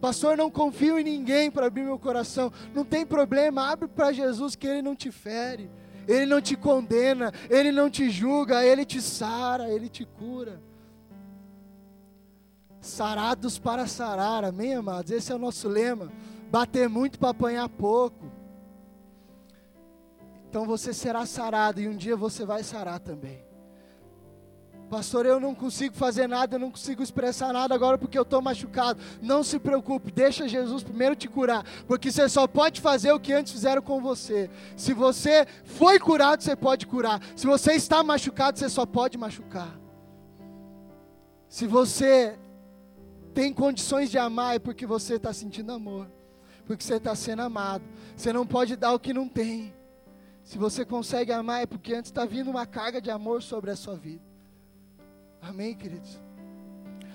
Pastor, 0.01 0.36
não 0.36 0.51
confio 0.51 0.99
em 0.99 1.05
ninguém 1.05 1.51
para 1.51 1.66
abrir 1.66 1.82
meu 1.82 1.99
coração. 1.99 2.53
Não 2.74 2.84
tem 2.84 3.07
problema, 3.07 3.70
abre 3.70 3.88
para 3.88 4.12
Jesus 4.12 4.57
que 4.57 4.66
Ele 4.66 4.82
não 4.82 4.95
te 4.95 5.11
fere. 5.11 5.70
Ele 6.07 6.27
não 6.27 6.41
te 6.41 6.57
condena, 6.57 7.33
Ele 7.49 7.73
não 7.73 7.89
te 7.91 8.11
julga, 8.11 8.65
Ele 8.65 8.85
te 8.85 9.01
sara, 9.01 9.71
Ele 9.71 9.89
te 9.89 10.05
cura. 10.05 10.61
Sarados 12.81 13.59
para 13.59 13.87
sarar, 13.87 14.45
amém, 14.45 14.75
amados? 14.75 15.11
Esse 15.11 15.33
é 15.33 15.35
o 15.35 15.39
nosso 15.39 15.69
lema. 15.69 16.13
Bater 16.51 16.89
muito 16.89 17.19
para 17.19 17.31
apanhar 17.31 17.69
pouco. 17.69 18.31
Então 20.49 20.67
você 20.67 20.93
será 20.93 21.27
sarado 21.27 21.81
e 21.81 21.89
um 21.89 21.97
dia 21.97 22.17
você 22.17 22.45
vai 22.45 22.63
sarar 22.63 23.01
também. 23.01 23.54
Pastor, 24.89 25.26
eu 25.26 25.41
não 25.41 25.55
consigo 25.55 25.95
fazer 25.95 26.28
nada, 26.28 26.57
eu 26.57 26.61
não 26.61 26.70
consigo 26.70 27.03
expressar 27.03 27.53
nada 27.53 27.74
agora 27.74 27.97
porque 27.97 28.18
eu 28.18 28.22
estou 28.22 28.41
machucado. 28.43 29.01
Não 29.20 29.43
se 29.43 29.59
preocupe, 29.59 30.12
deixa 30.12 30.47
Jesus 30.47 30.82
primeiro 30.82 31.16
te 31.16 31.26
curar, 31.26 31.64
porque 31.87 32.12
você 32.12 32.28
só 32.28 32.47
pode 32.47 32.80
fazer 32.80 33.12
o 33.12 33.18
que 33.18 33.32
antes 33.32 33.53
fizeram 33.53 33.82
com 33.82 34.01
você. 34.01 34.51
Se 34.76 34.93
você 34.93 35.47
foi 35.64 35.99
curado, 35.99 36.43
você 36.43 36.55
pode 36.55 36.87
curar. 36.87 37.20
Se 37.35 37.47
você 37.47 37.72
está 37.72 38.03
machucado, 38.03 38.59
você 38.59 38.68
só 38.68 38.85
pode 38.85 39.16
machucar. 39.16 39.78
Se 41.49 41.66
você 41.66 42.39
tem 43.32 43.53
condições 43.53 44.11
de 44.11 44.18
amar, 44.18 44.57
é 44.57 44.59
porque 44.59 44.87
você 44.87 45.14
está 45.14 45.32
sentindo 45.32 45.72
amor, 45.72 46.09
porque 46.66 46.85
você 46.85 46.97
está 46.97 47.14
sendo 47.14 47.43
amado. 47.43 47.85
Você 48.16 48.32
não 48.32 48.47
pode 48.47 48.76
dar 48.76 48.93
o 48.93 48.99
que 48.99 49.12
não 49.12 49.28
tem. 49.28 49.74
Se 50.45 50.59
você 50.59 50.85
consegue 50.85 51.32
amar, 51.32 51.62
é 51.62 51.66
porque 51.66 51.95
antes 51.95 52.11
está 52.11 52.24
vindo 52.26 52.51
uma 52.51 52.66
carga 52.66 53.01
de 53.01 53.11
amor 53.11 53.43
sobre 53.43 53.70
a 53.70 53.76
sua 53.76 53.97
vida. 53.97 54.34
Amém, 55.47 55.74
queridos? 55.74 56.18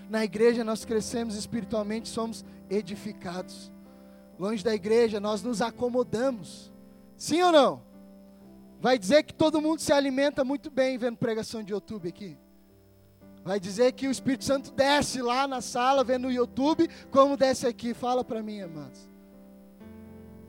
Na 0.07 0.23
igreja 0.23 0.63
nós 0.63 0.85
crescemos 0.85 1.35
espiritualmente, 1.35 2.07
somos 2.07 2.45
edificados. 2.69 3.71
Longe 4.37 4.63
da 4.63 4.73
igreja 4.73 5.19
nós 5.19 5.41
nos 5.41 5.61
acomodamos. 5.61 6.71
Sim 7.17 7.41
ou 7.41 7.51
não? 7.51 7.81
Vai 8.79 8.97
dizer 8.99 9.23
que 9.23 9.33
todo 9.33 9.59
mundo 9.59 9.79
se 9.81 9.91
alimenta 9.91 10.43
muito 10.43 10.69
bem 10.69 10.97
vendo 10.97 11.17
pregação 11.17 11.63
de 11.63 11.73
YouTube 11.73 12.07
aqui? 12.07 12.37
Vai 13.43 13.59
dizer 13.59 13.93
que 13.93 14.07
o 14.07 14.11
Espírito 14.11 14.45
Santo 14.45 14.71
desce 14.71 15.21
lá 15.21 15.47
na 15.47 15.59
sala 15.59 16.03
vendo 16.03 16.27
o 16.27 16.31
YouTube, 16.31 16.87
como 17.09 17.35
desce 17.35 17.65
aqui? 17.65 17.93
Fala 17.93 18.23
para 18.23 18.43
mim, 18.43 18.61
amados. 18.61 19.09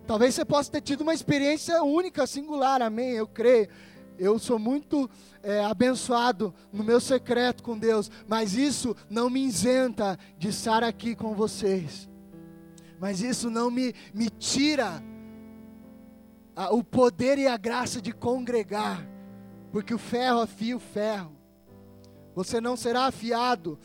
Talvez 0.07 0.35
você 0.35 0.45
possa 0.45 0.71
ter 0.71 0.81
tido 0.81 1.01
uma 1.01 1.15
experiência 1.15 1.83
única, 1.83 2.27
singular, 2.27 2.83
amém? 2.83 3.13
Eu 3.13 3.27
creio. 3.27 3.69
Eu 4.21 4.39
sou 4.39 4.59
muito 4.59 5.09
é, 5.43 5.65
abençoado 5.65 6.55
no 6.71 6.85
meu 6.85 7.01
secreto 7.01 7.63
com 7.63 7.79
Deus, 7.79 8.11
mas 8.29 8.53
isso 8.53 8.95
não 9.09 9.31
me 9.31 9.43
isenta 9.43 10.19
de 10.37 10.49
estar 10.49 10.85
aqui 10.85 11.17
com 11.17 11.35
vocês. 11.35 12.07
Mas 13.01 13.23
isso 13.23 13.49
não 13.49 13.71
me, 13.71 13.95
me 14.13 14.29
tira 14.29 15.03
a, 16.55 16.71
o 16.71 16.85
poder 16.85 17.39
e 17.39 17.47
a 17.47 17.57
graça 17.57 17.99
de 17.99 18.13
congregar, 18.13 19.09
porque 19.73 19.95
o 19.95 19.99
ferro 19.99 20.41
afia 20.41 20.77
o 20.77 20.81
ferro. 20.81 21.33
Você 22.35 22.61
não 22.61 22.77
será 22.77 23.07
afiado 23.07 23.79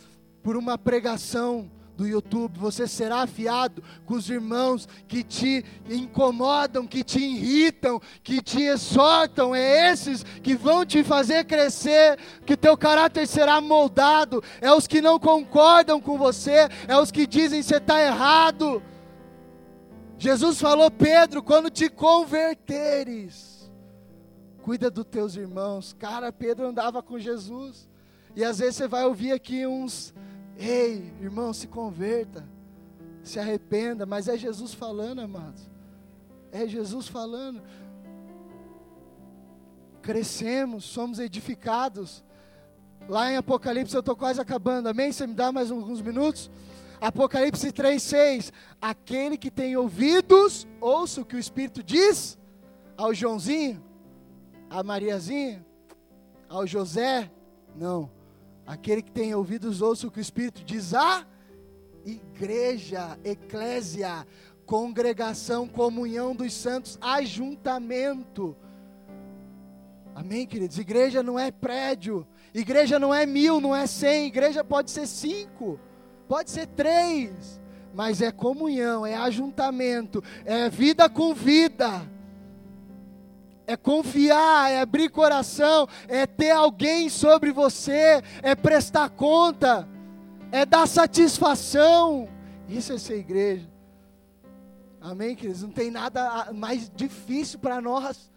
por 0.43 0.57
uma 0.57 0.77
pregação 0.77 1.71
do 1.95 2.07
YouTube, 2.07 2.59
você 2.59 2.87
será 2.87 3.21
afiado 3.21 3.83
com 4.05 4.15
os 4.15 4.29
irmãos 4.29 4.87
que 5.07 5.23
te 5.23 5.63
incomodam, 5.89 6.85
que 6.85 7.03
te 7.03 7.19
irritam, 7.19 8.01
que 8.23 8.41
te 8.41 8.61
exortam, 8.63 9.55
é 9.55 9.91
esses 9.91 10.23
que 10.23 10.55
vão 10.55 10.85
te 10.85 11.03
fazer 11.03 11.45
crescer, 11.45 12.17
que 12.45 12.57
teu 12.57 12.77
caráter 12.77 13.25
será 13.27 13.61
moldado, 13.61 14.43
é 14.61 14.71
os 14.71 14.87
que 14.87 15.01
não 15.01 15.19
concordam 15.19 16.01
com 16.01 16.17
você, 16.17 16.67
é 16.87 16.97
os 16.97 17.11
que 17.11 17.25
dizem 17.25 17.61
que 17.61 17.67
você 17.67 17.77
está 17.77 18.01
errado. 18.01 18.81
Jesus 20.17 20.59
falou, 20.59 20.89
Pedro, 20.89 21.43
quando 21.43 21.69
te 21.69 21.89
converteres, 21.89 23.55
cuida 24.65 24.89
dos 24.89 25.05
teus 25.05 25.35
irmãos. 25.35 25.93
Cara, 25.93 26.31
Pedro 26.31 26.67
andava 26.67 27.03
com 27.03 27.19
Jesus. 27.19 27.87
E 28.35 28.43
às 28.43 28.57
vezes 28.57 28.75
você 28.75 28.87
vai 28.87 29.05
ouvir 29.05 29.31
aqui 29.31 29.65
uns 29.67 30.11
Ei, 30.57 31.13
irmão, 31.21 31.53
se 31.53 31.67
converta, 31.67 32.47
se 33.23 33.39
arrependa, 33.39 34.05
mas 34.05 34.27
é 34.27 34.37
Jesus 34.37 34.73
falando, 34.73 35.19
amados. 35.19 35.69
É 36.51 36.67
Jesus 36.67 37.07
falando. 37.07 37.61
Crescemos, 40.01 40.85
somos 40.85 41.19
edificados. 41.19 42.23
Lá 43.09 43.31
em 43.31 43.37
Apocalipse, 43.37 43.93
eu 43.93 43.99
estou 43.99 44.15
quase 44.15 44.39
acabando, 44.39 44.87
amém? 44.87 45.11
Você 45.11 45.27
me 45.27 45.33
dá 45.33 45.51
mais 45.51 45.69
alguns 45.71 46.01
minutos? 46.01 46.49
Apocalipse 47.01 47.71
3,6: 47.71 48.51
Aquele 48.81 49.37
que 49.37 49.51
tem 49.51 49.75
ouvidos, 49.75 50.65
ouça 50.79 51.21
o 51.21 51.25
que 51.25 51.35
o 51.35 51.39
Espírito 51.39 51.83
diz 51.83 52.37
ao 52.97 53.13
Joãozinho, 53.13 53.83
a 54.69 54.81
Mariazinha, 54.83 55.65
ao 56.47 56.65
José. 56.65 57.29
Não, 57.75 58.09
Aquele 58.65 59.01
que 59.01 59.11
tem 59.11 59.35
ouvidos, 59.35 59.81
ouça 59.81 60.07
o 60.07 60.11
que 60.11 60.19
o 60.19 60.21
Espírito 60.21 60.63
diz 60.63 60.93
à 60.93 61.25
igreja, 62.05 63.17
eclésia, 63.23 64.25
congregação, 64.65 65.67
comunhão 65.67 66.35
dos 66.35 66.53
santos, 66.53 66.97
ajuntamento. 67.01 68.55
Amém, 70.15 70.47
queridos? 70.47 70.79
Igreja 70.79 71.21
não 71.21 71.37
é 71.37 71.51
prédio, 71.51 72.25
igreja 72.53 72.97
não 72.97 73.13
é 73.13 73.25
mil, 73.25 73.59
não 73.59 73.75
é 73.75 73.85
cem, 73.85 74.27
igreja 74.27 74.63
pode 74.63 74.89
ser 74.89 75.07
cinco, 75.07 75.79
pode 76.27 76.49
ser 76.49 76.67
três, 76.67 77.61
mas 77.93 78.21
é 78.21 78.31
comunhão, 78.31 79.05
é 79.05 79.15
ajuntamento, 79.15 80.23
é 80.45 80.69
vida 80.69 81.09
com 81.09 81.33
vida 81.33 82.09
é 83.67 83.75
confiar, 83.75 84.71
é 84.71 84.81
abrir 84.81 85.09
coração, 85.09 85.87
é 86.07 86.25
ter 86.25 86.51
alguém 86.51 87.09
sobre 87.09 87.51
você, 87.51 88.21
é 88.41 88.55
prestar 88.55 89.09
conta, 89.09 89.87
é 90.51 90.65
dar 90.65 90.87
satisfação. 90.87 92.29
Isso 92.67 92.93
é 92.93 92.97
ser 92.97 93.19
igreja. 93.19 93.69
Amém, 95.01 95.35
queridos? 95.35 95.61
Não 95.61 95.69
tem 95.69 95.91
nada 95.91 96.51
mais 96.53 96.91
difícil 96.95 97.59
para 97.59 97.79
nós 97.79 98.31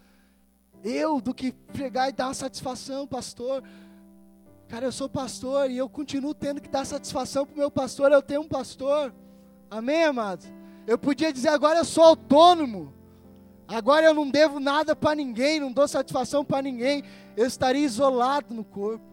eu 0.84 1.20
do 1.20 1.34
que 1.34 1.52
pegar 1.72 2.08
e 2.08 2.12
dar 2.12 2.34
satisfação, 2.34 3.06
pastor. 3.06 3.62
Cara, 4.68 4.84
eu 4.84 4.92
sou 4.92 5.08
pastor 5.08 5.70
e 5.70 5.78
eu 5.78 5.88
continuo 5.88 6.34
tendo 6.34 6.60
que 6.60 6.68
dar 6.68 6.84
satisfação 6.84 7.46
para 7.46 7.54
o 7.54 7.58
meu 7.58 7.70
pastor. 7.70 8.12
Eu 8.12 8.22
tenho 8.22 8.42
um 8.42 8.48
pastor. 8.48 9.14
Amém, 9.70 10.04
amados? 10.04 10.46
Eu 10.86 10.98
podia 10.98 11.32
dizer 11.32 11.48
agora 11.48 11.78
eu 11.78 11.84
sou 11.84 12.04
autônomo. 12.04 12.92
Agora 13.68 14.06
eu 14.06 14.14
não 14.14 14.30
devo 14.30 14.58
nada 14.58 14.96
para 14.96 15.14
ninguém, 15.14 15.60
não 15.60 15.70
dou 15.70 15.86
satisfação 15.86 16.42
para 16.42 16.62
ninguém. 16.62 17.04
Eu 17.36 17.46
estaria 17.46 17.84
isolado 17.84 18.54
no 18.54 18.64
corpo. 18.64 19.04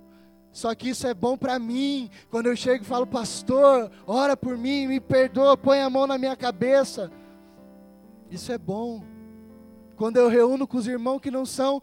Só 0.54 0.74
que 0.74 0.88
isso 0.88 1.06
é 1.06 1.14
bom 1.14 1.38
para 1.38 1.60
mim. 1.60 2.10
Quando 2.32 2.46
eu 2.46 2.56
chego 2.56 2.82
e 2.82 2.88
falo, 2.88 3.06
pastor, 3.06 3.92
ora 4.08 4.38
por 4.38 4.58
mim, 4.58 4.88
me 4.88 5.02
perdoa, 5.02 5.58
põe 5.58 5.82
a 5.82 5.90
mão 5.90 6.08
na 6.08 6.18
minha 6.18 6.38
cabeça. 6.38 7.12
Isso 8.32 8.54
é 8.54 8.58
bom. 8.58 9.04
Quando 9.98 10.16
eu 10.16 10.30
reúno 10.30 10.66
com 10.66 10.78
os 10.78 10.88
irmãos 10.88 11.20
que 11.20 11.30
não 11.30 11.46
são 11.46 11.82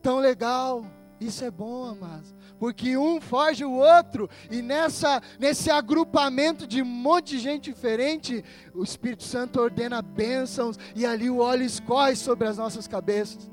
tão 0.00 0.18
legal, 0.18 0.84
isso 1.20 1.44
é 1.44 1.50
bom, 1.50 1.84
amados. 1.84 2.32
Porque 2.62 2.96
um 2.96 3.20
foge 3.20 3.64
o 3.64 3.72
outro, 3.72 4.30
e 4.48 4.62
nessa, 4.62 5.20
nesse 5.36 5.68
agrupamento 5.68 6.64
de 6.64 6.80
um 6.80 6.84
monte 6.84 7.30
de 7.30 7.40
gente 7.40 7.72
diferente, 7.72 8.44
o 8.72 8.84
Espírito 8.84 9.24
Santo 9.24 9.60
ordena 9.60 10.00
bênçãos, 10.00 10.78
e 10.94 11.04
ali 11.04 11.28
o 11.28 11.38
óleo 11.38 11.64
escorre 11.64 12.14
sobre 12.14 12.46
as 12.46 12.56
nossas 12.56 12.86
cabeças. 12.86 13.50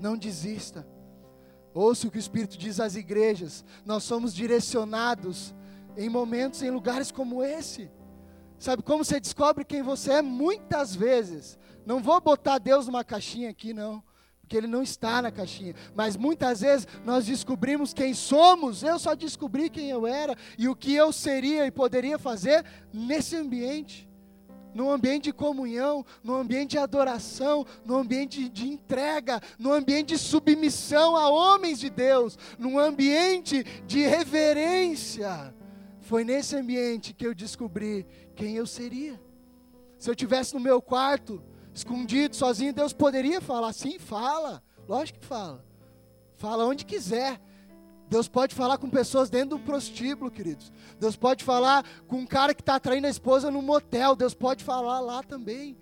Não 0.00 0.16
desista. 0.16 0.88
Ouça 1.74 2.08
o 2.08 2.10
que 2.10 2.16
o 2.16 2.18
Espírito 2.18 2.56
diz 2.56 2.80
às 2.80 2.96
igrejas. 2.96 3.62
Nós 3.84 4.04
somos 4.04 4.32
direcionados 4.32 5.54
em 5.98 6.08
momentos, 6.08 6.62
em 6.62 6.70
lugares 6.70 7.12
como 7.12 7.44
esse. 7.44 7.90
Sabe 8.58 8.82
como 8.82 9.04
você 9.04 9.20
descobre 9.20 9.66
quem 9.66 9.82
você 9.82 10.12
é? 10.12 10.22
Muitas 10.22 10.96
vezes. 10.96 11.58
Não 11.84 12.02
vou 12.02 12.22
botar 12.22 12.56
Deus 12.56 12.86
numa 12.86 13.04
caixinha 13.04 13.50
aqui, 13.50 13.74
não. 13.74 14.02
Porque 14.46 14.56
Ele 14.56 14.68
não 14.68 14.80
está 14.80 15.20
na 15.20 15.32
caixinha. 15.32 15.74
Mas 15.92 16.16
muitas 16.16 16.60
vezes 16.60 16.86
nós 17.04 17.26
descobrimos 17.26 17.92
quem 17.92 18.14
somos. 18.14 18.84
Eu 18.84 18.96
só 18.96 19.12
descobri 19.16 19.68
quem 19.68 19.90
eu 19.90 20.06
era 20.06 20.36
e 20.56 20.68
o 20.68 20.76
que 20.76 20.94
eu 20.94 21.12
seria 21.12 21.66
e 21.66 21.70
poderia 21.70 22.16
fazer 22.16 22.64
nesse 22.92 23.34
ambiente 23.34 24.06
no 24.72 24.90
ambiente 24.90 25.24
de 25.24 25.32
comunhão, 25.32 26.04
no 26.22 26.34
ambiente 26.34 26.72
de 26.72 26.78
adoração, 26.78 27.64
no 27.82 27.96
ambiente 27.96 28.46
de 28.46 28.68
entrega, 28.68 29.40
no 29.58 29.72
ambiente 29.72 30.08
de 30.08 30.18
submissão 30.18 31.16
a 31.16 31.30
homens 31.30 31.78
de 31.78 31.88
Deus, 31.88 32.38
num 32.58 32.78
ambiente 32.78 33.64
de 33.86 34.06
reverência. 34.06 35.54
Foi 36.02 36.24
nesse 36.24 36.54
ambiente 36.56 37.14
que 37.14 37.26
eu 37.26 37.34
descobri 37.34 38.06
quem 38.34 38.54
eu 38.56 38.66
seria. 38.66 39.18
Se 39.98 40.10
eu 40.10 40.14
tivesse 40.14 40.52
no 40.52 40.60
meu 40.60 40.82
quarto, 40.82 41.42
escondido, 41.76 42.34
sozinho, 42.34 42.72
Deus 42.72 42.92
poderia 42.92 43.40
falar, 43.40 43.72
sim, 43.72 43.98
fala, 43.98 44.62
lógico 44.88 45.20
que 45.20 45.26
fala. 45.26 45.64
Fala 46.36 46.66
onde 46.66 46.84
quiser. 46.84 47.40
Deus 48.08 48.28
pode 48.28 48.54
falar 48.54 48.78
com 48.78 48.88
pessoas 48.88 49.28
dentro 49.28 49.58
do 49.58 49.58
prostíbulo, 49.58 50.30
queridos. 50.30 50.72
Deus 50.98 51.16
pode 51.16 51.42
falar 51.42 51.84
com 52.06 52.18
um 52.18 52.26
cara 52.26 52.54
que 52.54 52.62
está 52.62 52.78
traindo 52.78 53.06
a 53.06 53.10
esposa 53.10 53.50
no 53.50 53.60
motel. 53.60 54.14
Deus 54.14 54.34
pode 54.34 54.62
falar 54.62 55.00
lá 55.00 55.22
também. 55.22 55.76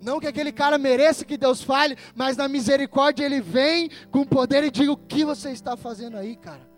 Não 0.00 0.20
que 0.20 0.26
aquele 0.26 0.52
cara 0.52 0.76
mereça 0.78 1.24
que 1.24 1.38
Deus 1.38 1.62
fale, 1.62 1.96
mas 2.14 2.36
na 2.36 2.48
misericórdia 2.48 3.24
ele 3.24 3.40
vem 3.40 3.88
com 4.10 4.24
poder 4.24 4.64
e 4.64 4.70
diga: 4.70 4.92
O 4.92 4.96
que 4.96 5.24
você 5.24 5.50
está 5.50 5.76
fazendo 5.76 6.18
aí, 6.18 6.36
cara? 6.36 6.71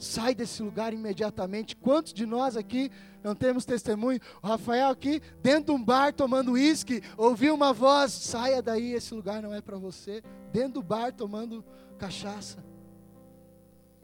Sai 0.00 0.34
desse 0.34 0.62
lugar 0.62 0.92
imediatamente. 0.92 1.76
Quantos 1.76 2.12
de 2.12 2.26
nós 2.26 2.56
aqui 2.56 2.90
não 3.22 3.34
temos 3.34 3.64
testemunho? 3.64 4.18
O 4.42 4.46
Rafael 4.48 4.88
aqui, 4.88 5.22
dentro 5.42 5.66
de 5.66 5.80
um 5.80 5.84
bar 5.84 6.12
tomando 6.12 6.52
uísque, 6.52 7.02
ouviu 7.16 7.54
uma 7.54 7.72
voz: 7.72 8.10
Saia 8.10 8.60
daí, 8.60 8.94
esse 8.94 9.14
lugar 9.14 9.40
não 9.40 9.54
é 9.54 9.60
para 9.60 9.76
você. 9.76 10.22
Dentro 10.52 10.74
do 10.74 10.82
bar 10.82 11.12
tomando 11.12 11.64
cachaça 11.98 12.70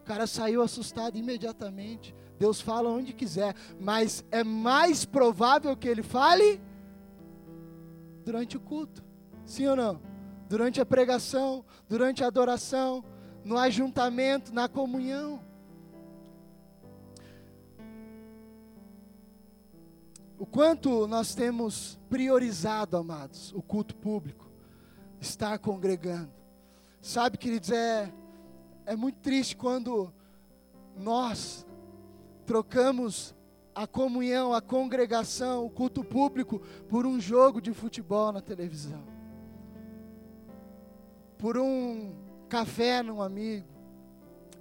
cara 0.06 0.26
saiu 0.26 0.62
assustado 0.62 1.18
imediatamente. 1.18 2.14
Deus 2.38 2.60
fala 2.60 2.88
onde 2.88 3.12
quiser, 3.12 3.54
mas 3.80 4.24
é 4.30 4.44
mais 4.44 5.04
provável 5.04 5.76
que 5.76 5.88
ele 5.88 6.02
fale 6.02 6.60
durante 8.24 8.56
o 8.56 8.60
culto. 8.60 9.04
Sim 9.44 9.66
ou 9.66 9.76
não? 9.76 10.00
Durante 10.48 10.80
a 10.80 10.86
pregação, 10.86 11.64
durante 11.88 12.22
a 12.22 12.28
adoração, 12.28 13.04
no 13.44 13.58
ajuntamento, 13.58 14.54
na 14.54 14.68
comunhão. 14.68 15.40
O 20.38 20.44
quanto 20.44 21.06
nós 21.06 21.34
temos 21.34 21.98
priorizado, 22.10 22.96
amados, 22.96 23.52
o 23.54 23.62
culto 23.62 23.96
público, 23.96 24.50
estar 25.20 25.58
congregando. 25.58 26.30
Sabe, 27.00 27.38
queridos, 27.38 27.70
é 27.70 28.12
é 28.86 28.94
muito 28.94 29.18
triste 29.18 29.56
quando 29.56 30.12
nós 30.96 31.66
trocamos 32.46 33.34
a 33.74 33.86
comunhão, 33.86 34.54
a 34.54 34.62
congregação, 34.62 35.66
o 35.66 35.68
culto 35.68 36.04
público 36.04 36.60
por 36.88 37.04
um 37.04 37.20
jogo 37.20 37.60
de 37.60 37.74
futebol 37.74 38.30
na 38.30 38.40
televisão, 38.40 39.02
por 41.36 41.58
um 41.58 42.14
café 42.48 43.02
num 43.02 43.20
amigo. 43.20 43.66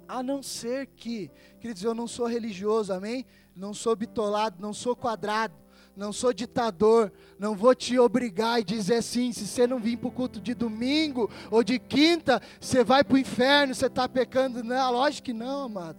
A 0.08 0.22
não 0.22 0.42
ser 0.42 0.88
que, 0.88 1.30
queridos, 1.60 1.82
eu 1.82 1.94
não 1.94 2.06
sou 2.06 2.26
religioso, 2.26 2.92
amém? 2.92 3.24
Não 3.54 3.72
sou 3.72 3.96
bitolado, 3.96 4.60
não 4.60 4.72
sou 4.72 4.94
quadrado 4.94 5.54
não 5.96 6.12
sou 6.12 6.32
ditador, 6.32 7.10
não 7.38 7.56
vou 7.56 7.74
te 7.74 7.98
obrigar 7.98 8.60
e 8.60 8.64
dizer 8.64 8.96
assim: 8.96 9.32
se 9.32 9.46
você 9.46 9.66
não 9.66 9.80
vir 9.80 9.96
para 9.96 10.08
o 10.08 10.12
culto 10.12 10.40
de 10.40 10.52
domingo 10.52 11.30
ou 11.50 11.64
de 11.64 11.78
quinta, 11.78 12.40
você 12.60 12.84
vai 12.84 13.02
para 13.02 13.14
o 13.14 13.18
inferno, 13.18 13.74
você 13.74 13.86
está 13.86 14.06
pecando. 14.06 14.62
Não, 14.62 14.92
lógico 14.92 15.26
que 15.26 15.32
não, 15.32 15.64
amado. 15.64 15.98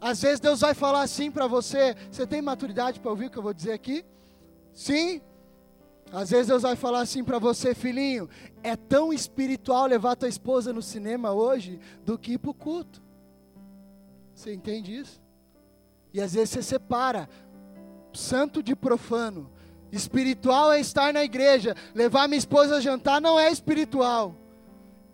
Às 0.00 0.22
vezes 0.22 0.40
Deus 0.40 0.60
vai 0.60 0.72
falar 0.72 1.02
assim 1.02 1.30
para 1.30 1.46
você: 1.46 1.94
você 2.10 2.26
tem 2.26 2.40
maturidade 2.40 3.00
para 3.00 3.10
ouvir 3.10 3.26
o 3.26 3.30
que 3.30 3.38
eu 3.38 3.42
vou 3.42 3.52
dizer 3.52 3.72
aqui? 3.72 4.02
Sim? 4.72 5.20
Às 6.10 6.30
vezes 6.30 6.46
Deus 6.46 6.62
vai 6.62 6.74
falar 6.74 7.00
assim 7.00 7.22
para 7.22 7.38
você, 7.38 7.74
filhinho: 7.74 8.30
é 8.62 8.74
tão 8.74 9.12
espiritual 9.12 9.86
levar 9.86 10.16
tua 10.16 10.28
esposa 10.28 10.72
no 10.72 10.80
cinema 10.80 11.32
hoje 11.32 11.78
do 12.04 12.18
que 12.18 12.32
ir 12.32 12.38
para 12.38 12.50
o 12.50 12.54
culto. 12.54 13.02
Você 14.34 14.54
entende 14.54 14.96
isso? 14.96 15.20
E 16.12 16.20
às 16.20 16.34
vezes 16.34 16.50
você 16.50 16.62
separa 16.62 17.28
santo 18.14 18.62
de 18.62 18.74
profano. 18.74 19.50
Espiritual 19.90 20.72
é 20.72 20.80
estar 20.80 21.12
na 21.12 21.22
igreja. 21.22 21.76
Levar 21.94 22.26
minha 22.26 22.38
esposa 22.38 22.76
a 22.76 22.80
jantar 22.80 23.20
não 23.20 23.38
é 23.38 23.50
espiritual. 23.50 24.34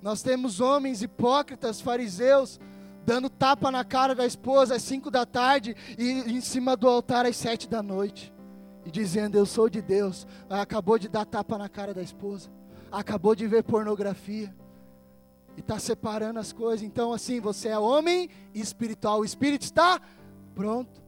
Nós 0.01 0.23
temos 0.23 0.61
homens 0.61 1.03
hipócritas, 1.03 1.81
fariseus, 1.81 2.61
dando 3.05 3.29
tapa 3.29 3.71
na 3.71 3.85
cara 3.85 4.15
da 4.15 4.25
esposa 4.25 4.77
às 4.77 4.83
cinco 4.83 5.11
da 5.11 5.27
tarde 5.27 5.75
e 5.99 6.11
em 6.11 6.41
cima 6.41 6.77
do 6.77 6.89
altar 6.89 7.27
às 7.27 7.37
sete 7.37 7.69
da 7.69 7.83
noite. 7.83 8.33
E 8.85 8.91
dizendo, 8.91 9.37
eu 9.37 9.45
sou 9.45 9.69
de 9.69 9.83
Deus. 9.83 10.27
Acabou 10.49 10.99
de 10.99 11.09
dar 11.09 11.25
tapa 11.25 11.59
na 11.59 11.69
cara 11.69 11.93
da 11.93 12.03
esposa. 12.03 12.49
Acabou 12.91 13.35
de 13.35 13.47
ver 13.47 13.65
pornografia. 13.65 14.55
E 15.57 15.61
está 15.61 15.79
separando 15.79 16.39
as 16.39 16.53
coisas. 16.53 16.87
Então, 16.87 17.13
assim, 17.13 17.41
você 17.41 17.69
é 17.69 17.79
homem 17.79 18.31
espiritual. 18.55 19.21
O 19.21 19.25
espírito 19.25 19.63
está 19.63 20.01
pronto. 20.55 21.03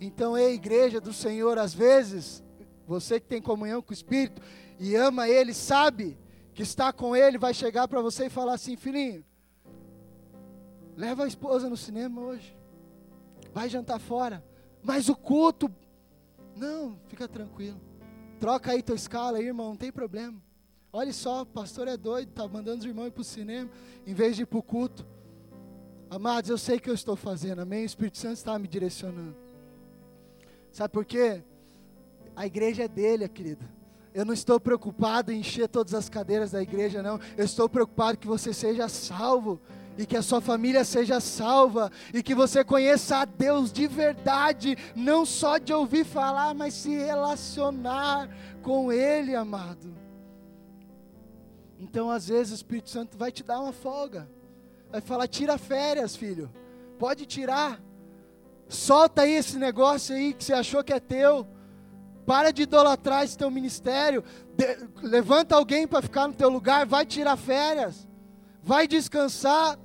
Então, 0.00 0.36
ei, 0.36 0.54
igreja 0.54 0.98
do 0.98 1.12
Senhor, 1.12 1.58
às 1.58 1.74
vezes, 1.74 2.42
você 2.86 3.20
que 3.20 3.26
tem 3.26 3.42
comunhão 3.42 3.82
com 3.82 3.90
o 3.90 3.94
Espírito 3.94 4.40
e 4.78 4.96
ama 4.96 5.28
Ele, 5.28 5.52
sabe 5.52 6.16
que 6.54 6.62
está 6.62 6.90
com 6.90 7.14
Ele, 7.14 7.36
vai 7.36 7.52
chegar 7.52 7.86
para 7.86 8.00
você 8.00 8.26
e 8.26 8.30
falar 8.30 8.54
assim: 8.54 8.76
filhinho, 8.76 9.22
leva 10.96 11.24
a 11.24 11.28
esposa 11.28 11.68
no 11.68 11.76
cinema 11.76 12.22
hoje, 12.22 12.56
vai 13.52 13.68
jantar 13.68 14.00
fora, 14.00 14.42
mas 14.82 15.10
o 15.10 15.14
culto, 15.14 15.70
não, 16.56 16.98
fica 17.08 17.28
tranquilo, 17.28 17.78
troca 18.40 18.72
aí 18.72 18.82
tua 18.82 18.96
escala 18.96 19.36
aí, 19.36 19.46
irmão, 19.46 19.68
não 19.68 19.76
tem 19.76 19.92
problema. 19.92 20.42
Olha 20.92 21.12
só, 21.12 21.42
o 21.42 21.46
pastor 21.46 21.86
é 21.86 21.96
doido, 21.96 22.30
está 22.30 22.48
mandando 22.48 22.78
os 22.78 22.84
irmãos 22.86 23.08
ir 23.08 23.12
para 23.12 23.20
o 23.20 23.24
cinema, 23.24 23.70
em 24.06 24.14
vez 24.14 24.34
de 24.34 24.42
ir 24.42 24.46
para 24.46 24.58
o 24.58 24.62
culto. 24.62 25.06
Amados, 26.08 26.50
eu 26.50 26.58
sei 26.58 26.80
que 26.80 26.90
eu 26.90 26.94
estou 26.94 27.14
fazendo, 27.14 27.60
amém? 27.60 27.82
O 27.82 27.86
Espírito 27.86 28.18
Santo 28.18 28.34
está 28.34 28.58
me 28.58 28.66
direcionando. 28.66 29.49
Sabe 30.72 30.92
por 30.92 31.04
quê? 31.04 31.42
A 32.36 32.46
igreja 32.46 32.84
é 32.84 32.88
dele, 32.88 33.28
querido. 33.28 33.64
Eu 34.12 34.24
não 34.24 34.34
estou 34.34 34.58
preocupado 34.58 35.30
em 35.30 35.40
encher 35.40 35.68
todas 35.68 35.94
as 35.94 36.08
cadeiras 36.08 36.50
da 36.50 36.62
igreja, 36.62 37.02
não. 37.02 37.20
Eu 37.36 37.44
estou 37.44 37.68
preocupado 37.68 38.18
que 38.18 38.26
você 38.26 38.52
seja 38.52 38.88
salvo 38.88 39.60
e 39.96 40.06
que 40.06 40.16
a 40.16 40.22
sua 40.22 40.40
família 40.40 40.84
seja 40.84 41.20
salva 41.20 41.92
e 42.12 42.22
que 42.22 42.34
você 42.34 42.64
conheça 42.64 43.18
a 43.18 43.24
Deus 43.24 43.72
de 43.72 43.86
verdade, 43.86 44.76
não 44.96 45.24
só 45.26 45.58
de 45.58 45.72
ouvir 45.72 46.04
falar, 46.04 46.54
mas 46.54 46.74
se 46.74 46.90
relacionar 46.90 48.28
com 48.62 48.92
Ele, 48.92 49.34
amado. 49.34 49.94
Então, 51.78 52.10
às 52.10 52.28
vezes, 52.28 52.52
o 52.52 52.56
Espírito 52.56 52.90
Santo 52.90 53.16
vai 53.16 53.30
te 53.30 53.42
dar 53.42 53.60
uma 53.60 53.72
folga, 53.72 54.28
vai 54.90 55.00
falar: 55.00 55.28
tira 55.28 55.56
férias, 55.56 56.16
filho, 56.16 56.50
pode 56.98 57.26
tirar. 57.26 57.80
Solta 58.70 59.22
aí 59.22 59.32
esse 59.32 59.58
negócio 59.58 60.14
aí 60.14 60.32
que 60.32 60.44
você 60.44 60.52
achou 60.52 60.84
que 60.84 60.92
é 60.92 61.00
teu. 61.00 61.44
Para 62.24 62.52
de 62.52 62.62
idolatrar 62.62 63.24
esse 63.24 63.36
teu 63.36 63.50
ministério. 63.50 64.22
De, 64.56 64.78
levanta 65.02 65.56
alguém 65.56 65.88
para 65.88 66.00
ficar 66.00 66.28
no 66.28 66.34
teu 66.34 66.48
lugar. 66.48 66.86
Vai 66.86 67.04
tirar 67.04 67.36
férias. 67.36 68.08
Vai 68.62 68.86
descansar. 68.86 69.76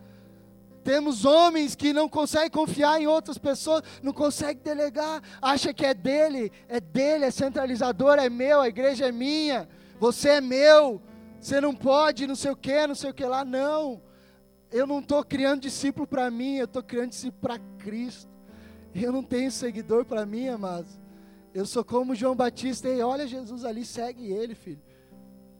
Temos 0.83 1.25
homens 1.25 1.73
que 1.73 1.91
não 1.91 2.07
conseguem 2.07 2.51
confiar 2.51 3.01
em 3.01 3.07
outras 3.07 3.39
pessoas, 3.39 3.81
não 4.03 4.13
conseguem 4.13 4.61
delegar, 4.63 5.19
acha 5.41 5.73
que 5.73 5.83
é 5.83 5.95
dele, 5.95 6.51
é 6.67 6.79
dele, 6.79 7.25
é 7.25 7.31
centralizador, 7.31 8.19
é 8.19 8.29
meu, 8.29 8.61
a 8.61 8.67
igreja 8.67 9.07
é 9.07 9.11
minha, 9.11 9.67
você 9.99 10.29
é 10.29 10.41
meu, 10.41 11.01
você 11.41 11.59
não 11.59 11.73
pode, 11.73 12.27
não 12.27 12.35
sei 12.35 12.51
o 12.51 12.55
que, 12.55 12.85
não 12.85 12.93
sei 12.93 13.09
o 13.09 13.13
que 13.15 13.25
lá, 13.25 13.43
não. 13.43 13.99
Eu 14.71 14.85
não 14.85 14.99
estou 14.99 15.23
criando 15.23 15.61
discípulo 15.61 16.05
para 16.05 16.29
mim, 16.29 16.57
eu 16.57 16.65
estou 16.65 16.83
criando 16.83 17.09
discípulo 17.09 17.41
para 17.41 17.59
Cristo. 17.79 18.34
Eu 18.95 19.11
não 19.11 19.21
tenho 19.21 19.51
seguidor 19.51 20.05
para 20.05 20.25
mim, 20.25 20.47
amados. 20.47 20.97
Eu 21.53 21.65
sou 21.65 21.83
como 21.83 22.15
João 22.15 22.35
Batista, 22.35 22.87
e 22.87 23.01
olha 23.01 23.27
Jesus 23.27 23.65
ali, 23.65 23.85
segue 23.85 24.31
ele, 24.31 24.55
filho. 24.55 24.81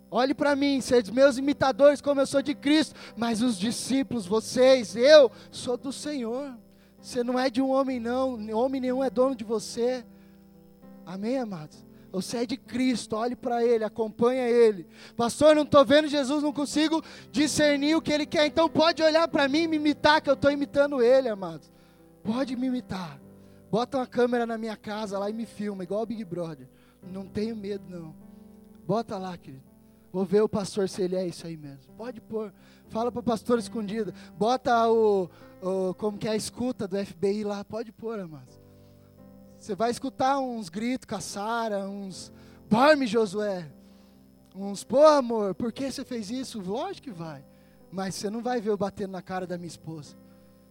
Olhe 0.10 0.34
para 0.34 0.56
mim, 0.56 0.80
sede 0.80 1.12
meus 1.12 1.38
imitadores, 1.38 2.00
como 2.00 2.22
eu 2.22 2.26
sou 2.26 2.42
de 2.42 2.56
Cristo. 2.56 2.96
Mas 3.18 3.42
os 3.42 3.58
discípulos, 3.58 4.26
vocês, 4.26 4.96
eu, 4.96 5.30
sou 5.52 5.76
do 5.76 5.92
Senhor. 5.92 6.58
Você 7.02 7.24
não 7.24 7.38
é 7.38 7.50
de 7.50 7.62
um 7.62 7.70
homem, 7.70 8.00
não. 8.00 8.34
Homem 8.54 8.80
nenhum 8.80 9.04
é 9.04 9.10
dono 9.10 9.36
de 9.36 9.44
você. 9.44 10.06
Amém, 11.06 11.38
amados? 11.38 11.84
Você 12.12 12.38
é 12.38 12.46
de 12.46 12.56
Cristo, 12.56 13.18
olhe 13.18 13.36
para 13.36 13.66
Ele, 13.66 13.84
acompanha 13.84 14.48
Ele. 14.48 14.88
Pastor, 15.18 15.54
não 15.54 15.64
estou 15.64 15.84
vendo 15.84 16.08
Jesus, 16.08 16.42
não 16.42 16.54
consigo 16.54 17.04
discernir 17.30 17.96
o 17.96 18.02
que 18.02 18.14
Ele 18.14 18.26
quer. 18.26 18.46
Então 18.46 18.70
pode 18.70 19.04
olhar 19.04 19.28
para 19.28 19.50
mim 19.50 19.64
e 19.64 19.68
me 19.68 19.76
imitar, 19.76 20.22
que 20.22 20.30
eu 20.30 20.36
estou 20.36 20.50
imitando 20.50 21.02
Ele, 21.02 21.28
amados. 21.28 21.70
Pode 22.24 22.56
me 22.56 22.68
imitar. 22.68 23.25
Bota 23.70 23.98
uma 23.98 24.08
câmera 24.08 24.46
na 24.46 24.58
minha 24.58 24.78
casa 24.78 25.18
lá 25.18 25.30
e 25.30 25.34
me 25.34 25.46
filma, 25.46 25.84
igual 25.84 26.04
o 26.04 26.06
Big 26.06 26.24
Brother. 26.24 26.68
Não 27.02 27.26
tenho 27.26 27.56
medo, 27.56 27.84
não. 27.90 28.16
Bota 28.86 29.18
lá, 29.18 29.38
querido. 29.38 29.64
Vou 30.12 30.24
ver 30.24 30.42
o 30.42 30.48
pastor 30.48 30.88
se 30.88 31.02
ele 31.02 31.16
é 31.16 31.28
isso 31.28 31.46
aí 31.46 31.58
mesmo. 31.58 31.94
Pode 31.98 32.22
pôr. 32.22 32.54
Fala 32.88 33.12
para 33.12 33.20
o 33.20 33.24
pastor 33.24 33.60
escondido. 33.60 34.14
Bota 34.38 34.90
o, 34.90 35.30
o, 35.62 35.94
como 35.96 36.18
que 36.18 36.28
é 36.28 36.32
a 36.32 36.36
escuta 36.38 36.88
do 36.88 36.98
FBI 37.06 37.44
lá. 37.44 37.66
Pode 37.66 37.92
pôr, 37.92 38.20
amados. 38.20 38.58
Você 39.58 39.76
vai 39.76 39.92
escutar 39.92 40.40
uns 40.40 40.70
gritos, 40.70 41.06
caçara, 41.06 41.90
uns 41.90 42.32
dorme, 42.70 43.08
Josué. 43.08 43.70
Uns, 44.56 44.86
pô, 44.86 45.06
amor, 45.06 45.54
por 45.54 45.74
que 45.74 45.92
você 45.92 46.06
fez 46.06 46.30
isso? 46.30 46.62
Lógico 46.62 47.10
que 47.10 47.12
vai. 47.12 47.44
Mas 47.92 48.16
você 48.16 48.30
não 48.30 48.42
vai 48.42 48.62
ver 48.62 48.70
eu 48.70 48.78
batendo 48.78 49.12
na 49.12 49.22
cara 49.22 49.46
da 49.46 49.58
minha 49.58 49.68
esposa. 49.68 50.16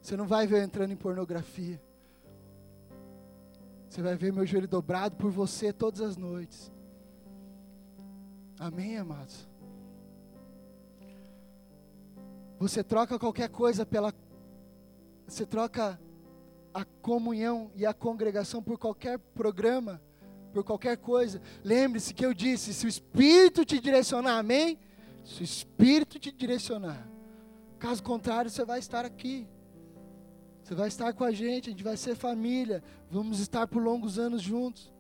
Você 0.01 0.17
não 0.17 0.27
vai 0.27 0.47
ver 0.47 0.61
eu 0.61 0.63
entrando 0.63 0.93
em 0.93 0.97
pornografia. 0.97 1.79
Você 3.95 4.03
vai 4.03 4.17
ver 4.17 4.33
meu 4.33 4.45
joelho 4.45 4.67
dobrado 4.67 5.15
por 5.15 5.31
você 5.31 5.73
todas 5.73 6.01
as 6.01 6.17
noites. 6.17 6.69
Amém, 8.59 8.99
amados? 8.99 9.49
Você 12.59 12.83
troca 12.83 13.21
qualquer 13.21 13.49
coisa 13.51 13.87
pela. 13.87 14.13
Você 15.29 15.47
troca 15.47 15.97
a 16.75 16.85
comunhão 16.85 17.71
e 17.77 17.87
a 17.87 17.95
congregação 17.95 18.61
por 18.61 18.79
qualquer 18.79 19.17
programa, 19.17 20.03
por 20.53 20.65
qualquer 20.65 20.97
coisa. 20.97 21.41
Lembre-se 21.63 22.13
que 22.13 22.27
eu 22.27 22.35
disse: 22.35 22.75
se 22.75 22.87
o 22.87 22.89
Espírito 22.89 23.65
te 23.65 23.79
direcionar, 23.79 24.39
amém? 24.39 24.77
Se 25.25 25.41
o 25.41 25.45
Espírito 25.45 26.19
te 26.19 26.33
direcionar. 26.33 27.09
Caso 27.79 28.03
contrário, 28.03 28.51
você 28.51 28.65
vai 28.65 28.81
estar 28.81 29.05
aqui. 29.05 29.47
Você 30.65 30.75
vai 30.75 30.89
estar 30.89 31.13
com 31.13 31.25
a 31.25 31.31
gente, 31.31 31.69
a 31.69 31.73
gente 31.73 31.85
vai 31.85 31.95
ser 31.95 32.17
família. 32.17 32.83
Vamos 33.11 33.39
estar 33.39 33.67
por 33.67 33.83
longos 33.83 34.19
anos 34.19 34.41
juntos. 34.41 34.91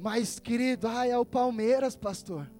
Mas, 0.00 0.38
querido, 0.38 0.88
ah, 0.88 1.06
é 1.06 1.18
o 1.18 1.26
Palmeiras, 1.26 1.94
pastor. 1.94 2.50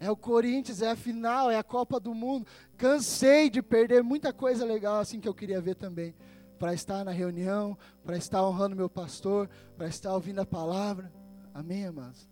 É 0.00 0.10
o 0.10 0.16
Corinthians, 0.16 0.82
é 0.82 0.90
a 0.90 0.96
final, 0.96 1.48
é 1.48 1.56
a 1.56 1.62
Copa 1.62 2.00
do 2.00 2.12
Mundo. 2.12 2.48
Cansei 2.76 3.48
de 3.48 3.62
perder 3.62 4.02
muita 4.02 4.32
coisa 4.32 4.64
legal 4.64 4.98
assim 4.98 5.20
que 5.20 5.28
eu 5.28 5.34
queria 5.34 5.60
ver 5.60 5.76
também. 5.76 6.16
Para 6.58 6.74
estar 6.74 7.04
na 7.04 7.12
reunião, 7.12 7.78
para 8.04 8.16
estar 8.16 8.44
honrando 8.44 8.74
meu 8.74 8.90
pastor, 8.90 9.48
para 9.76 9.86
estar 9.86 10.12
ouvindo 10.12 10.40
a 10.40 10.46
palavra. 10.46 11.12
Amém, 11.54 11.86
amados? 11.86 12.28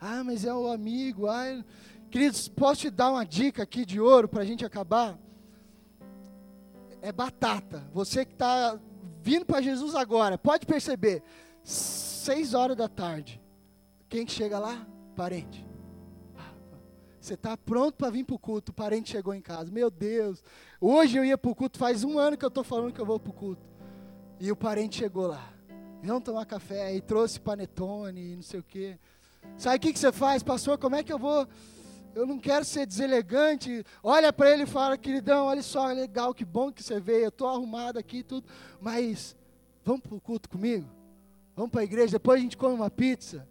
Ah, 0.00 0.24
mas 0.24 0.44
é 0.44 0.52
o 0.52 0.66
amigo. 0.66 1.28
Ah, 1.28 1.64
queridos, 2.10 2.48
posso 2.48 2.80
te 2.80 2.90
dar 2.90 3.12
uma 3.12 3.24
dica 3.24 3.62
aqui 3.62 3.86
de 3.86 4.00
ouro 4.00 4.26
para 4.26 4.42
a 4.42 4.46
gente 4.46 4.64
acabar? 4.64 5.16
É 7.00 7.12
batata. 7.12 7.88
Você 7.92 8.24
que 8.24 8.32
está 8.32 8.78
vindo 9.22 9.44
para 9.44 9.60
Jesus 9.60 9.94
agora, 9.94 10.38
pode 10.38 10.66
perceber. 10.66 11.22
Seis 11.62 12.54
horas 12.54 12.76
da 12.76 12.88
tarde. 12.88 13.40
Quem 14.08 14.24
que 14.24 14.32
chega 14.32 14.58
lá? 14.58 14.86
Parente. 15.14 15.66
Você 17.20 17.34
está 17.34 17.56
pronto 17.56 17.94
para 17.96 18.08
vir 18.08 18.24
para 18.24 18.36
o 18.36 18.38
culto, 18.38 18.72
o 18.72 18.74
parente 18.74 19.10
chegou 19.10 19.34
em 19.34 19.40
casa. 19.42 19.70
Meu 19.70 19.90
Deus, 19.90 20.42
hoje 20.80 21.18
eu 21.18 21.24
ia 21.24 21.36
para 21.36 21.50
o 21.50 21.54
culto, 21.54 21.78
faz 21.78 22.02
um 22.02 22.18
ano 22.18 22.38
que 22.38 22.44
eu 22.44 22.48
estou 22.48 22.64
falando 22.64 22.92
que 22.92 23.00
eu 23.00 23.04
vou 23.04 23.20
para 23.20 23.30
o 23.30 23.34
culto. 23.34 23.62
E 24.40 24.50
o 24.50 24.56
parente 24.56 24.96
chegou 24.96 25.26
lá. 25.26 25.52
Vamos 26.02 26.22
tomar 26.22 26.46
café 26.46 26.94
e 26.94 27.02
trouxe 27.02 27.38
panetone 27.38 28.32
e 28.32 28.36
não 28.36 28.42
sei 28.42 28.60
o 28.60 28.62
quê. 28.62 28.98
Sabe 29.56 29.76
o 29.76 29.80
que, 29.80 29.92
que 29.92 29.98
você 29.98 30.10
faz, 30.12 30.42
pastor? 30.42 30.78
Como 30.78 30.96
é 30.96 31.02
que 31.02 31.12
eu 31.12 31.18
vou? 31.18 31.46
Eu 32.18 32.26
não 32.26 32.40
quero 32.40 32.64
ser 32.64 32.84
deselegante. 32.84 33.86
Olha 34.02 34.32
para 34.32 34.50
ele 34.50 34.64
e 34.64 34.66
fala, 34.66 34.98
queridão, 34.98 35.46
olha 35.46 35.62
só, 35.62 35.86
legal, 35.86 36.34
que 36.34 36.44
bom 36.44 36.72
que 36.72 36.82
você 36.82 36.98
veio. 36.98 37.26
Eu 37.26 37.28
estou 37.28 37.46
arrumado 37.46 37.96
aqui 37.96 38.24
tudo. 38.24 38.44
Mas 38.80 39.36
vamos 39.84 40.00
para 40.00 40.16
o 40.16 40.20
culto 40.20 40.48
comigo? 40.48 40.84
Vamos 41.54 41.70
para 41.70 41.82
a 41.82 41.84
igreja, 41.84 42.12
depois 42.12 42.40
a 42.40 42.42
gente 42.42 42.56
come 42.56 42.74
uma 42.74 42.90
pizza. 42.90 43.46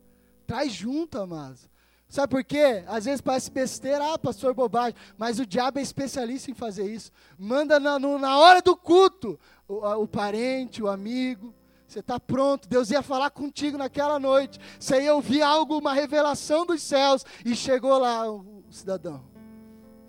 Traz 0.46 0.74
junto, 0.74 1.18
amados. 1.18 1.70
Sabe 2.10 2.30
por 2.30 2.44
quê? 2.44 2.84
Às 2.88 3.06
vezes 3.06 3.22
parece 3.22 3.50
besteira, 3.50 4.14
ah, 4.14 4.20
pastor, 4.20 4.54
bobagem, 4.54 4.96
mas 5.18 5.40
o 5.40 5.46
diabo 5.46 5.80
é 5.80 5.82
especialista 5.82 6.52
em 6.52 6.54
fazer 6.54 6.92
isso. 6.92 7.10
Manda 7.40 7.80
na, 7.80 7.98
no, 7.98 8.20
na 8.20 8.38
hora 8.38 8.62
do 8.62 8.76
culto 8.76 9.40
o, 9.66 9.86
a, 9.86 9.98
o 9.98 10.06
parente, 10.06 10.84
o 10.84 10.90
amigo. 10.90 11.54
Você 11.88 12.00
está 12.00 12.20
pronto, 12.20 12.68
Deus 12.68 12.92
ia 12.92 13.02
falar 13.02 13.30
contigo 13.30 13.78
naquela 13.78 14.20
noite. 14.20 14.60
Você 14.78 15.04
ia 15.04 15.16
ouvir 15.16 15.42
algo, 15.42 15.78
uma 15.78 15.94
revelação 15.94 16.66
dos 16.66 16.82
céus, 16.82 17.26
e 17.46 17.56
chegou 17.56 17.98
lá 17.98 18.24
o, 18.70 18.74
cidadão. 18.74 19.24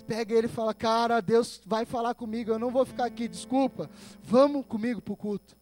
Pega 0.07 0.35
ele 0.35 0.47
e 0.47 0.51
fala: 0.51 0.73
Cara, 0.73 1.21
Deus 1.21 1.61
vai 1.67 1.85
falar 1.85 2.15
comigo, 2.15 2.51
eu 2.51 2.59
não 2.59 2.71
vou 2.71 2.85
ficar 2.85 3.05
aqui, 3.05 3.29
desculpa. 3.29 3.91
Vamos 4.23 4.65
comigo 4.67 5.01
para 5.01 5.13
o 5.13 5.17
culto. 5.17 5.57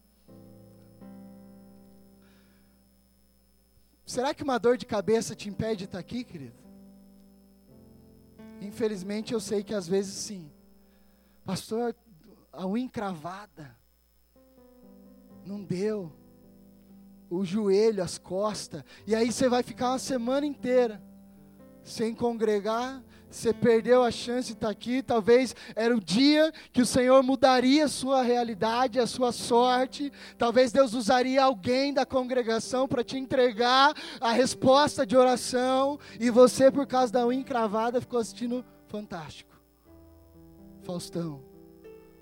Será 4.05 4.33
que 4.33 4.41
uma 4.41 4.57
dor 4.57 4.77
de 4.77 4.85
cabeça 4.85 5.35
te 5.35 5.49
impede 5.49 5.79
de 5.79 5.83
estar 5.85 5.99
aqui, 5.99 6.23
querido? 6.23 6.55
Infelizmente 8.61 9.33
eu 9.33 9.39
sei 9.39 9.63
que 9.63 9.73
às 9.73 9.85
vezes 9.85 10.13
sim. 10.13 10.49
Pastor, 11.43 11.93
a 12.53 12.65
unha 12.65 12.85
encravada. 12.85 13.75
Não 15.45 15.61
deu. 15.61 16.11
O 17.29 17.43
joelho, 17.43 18.01
as 18.01 18.17
costas. 18.17 18.81
E 19.05 19.13
aí 19.13 19.31
você 19.31 19.49
vai 19.49 19.61
ficar 19.61 19.91
uma 19.91 19.99
semana 19.99 20.45
inteira 20.45 21.01
sem 21.87 22.13
congregar, 22.13 23.01
você 23.29 23.53
perdeu 23.53 24.03
a 24.03 24.11
chance 24.11 24.47
de 24.47 24.53
estar 24.53 24.69
aqui. 24.69 25.01
Talvez 25.03 25.55
era 25.75 25.95
o 25.95 25.99
dia 25.99 26.51
que 26.71 26.81
o 26.81 26.85
Senhor 26.85 27.21
mudaria 27.23 27.85
a 27.85 27.89
sua 27.89 28.21
realidade, 28.21 28.99
a 28.99 29.07
sua 29.07 29.31
sorte. 29.31 30.11
Talvez 30.37 30.71
Deus 30.71 30.93
usaria 30.93 31.43
alguém 31.43 31.93
da 31.93 32.05
congregação 32.05 32.87
para 32.87 33.03
te 33.03 33.17
entregar 33.17 33.93
a 34.19 34.31
resposta 34.31 35.05
de 35.05 35.15
oração. 35.15 35.99
E 36.19 36.29
você, 36.29 36.71
por 36.71 36.87
causa 36.87 37.11
da 37.11 37.25
unha 37.25 37.39
encravada, 37.39 38.01
ficou 38.01 38.19
assistindo 38.19 38.65
Fantástico. 38.87 39.55
Faustão. 40.83 41.43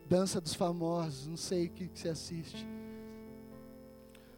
Dança 0.08 0.42
dos 0.42 0.56
Famosos. 0.56 1.28
Não 1.28 1.38
sei 1.38 1.68
o 1.68 1.70
que, 1.70 1.88
que 1.88 2.00
você 2.00 2.10
assiste. 2.10 2.68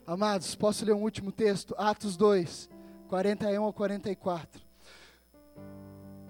Amados, 0.05 0.53
posso 0.55 0.85
ler 0.85 0.93
um 0.93 1.03
último 1.03 1.31
texto? 1.31 1.73
Atos 1.77 2.15
2, 2.15 2.69
41 3.07 3.63
ao 3.63 3.73
44. 3.73 4.66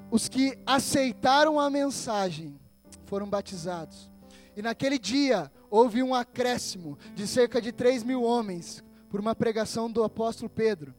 Os 0.10 0.30
que 0.30 0.58
aceitaram 0.66 1.60
a 1.60 1.70
mensagem 1.70 2.58
foram 3.06 3.30
batizados. 3.30 4.10
E 4.56 4.62
naquele 4.62 4.98
dia 4.98 5.52
houve 5.70 6.02
um 6.02 6.16
acréscimo 6.16 6.98
de 7.14 7.28
cerca 7.28 7.62
de 7.62 7.72
3 7.72 8.04
mil 8.04 8.24
homens 8.24 8.84
por 9.10 9.20
uma 9.20 9.36
pregação 9.36 9.92
do 9.92 10.04
apóstolo 10.04 10.50
Pedro. 10.50 10.96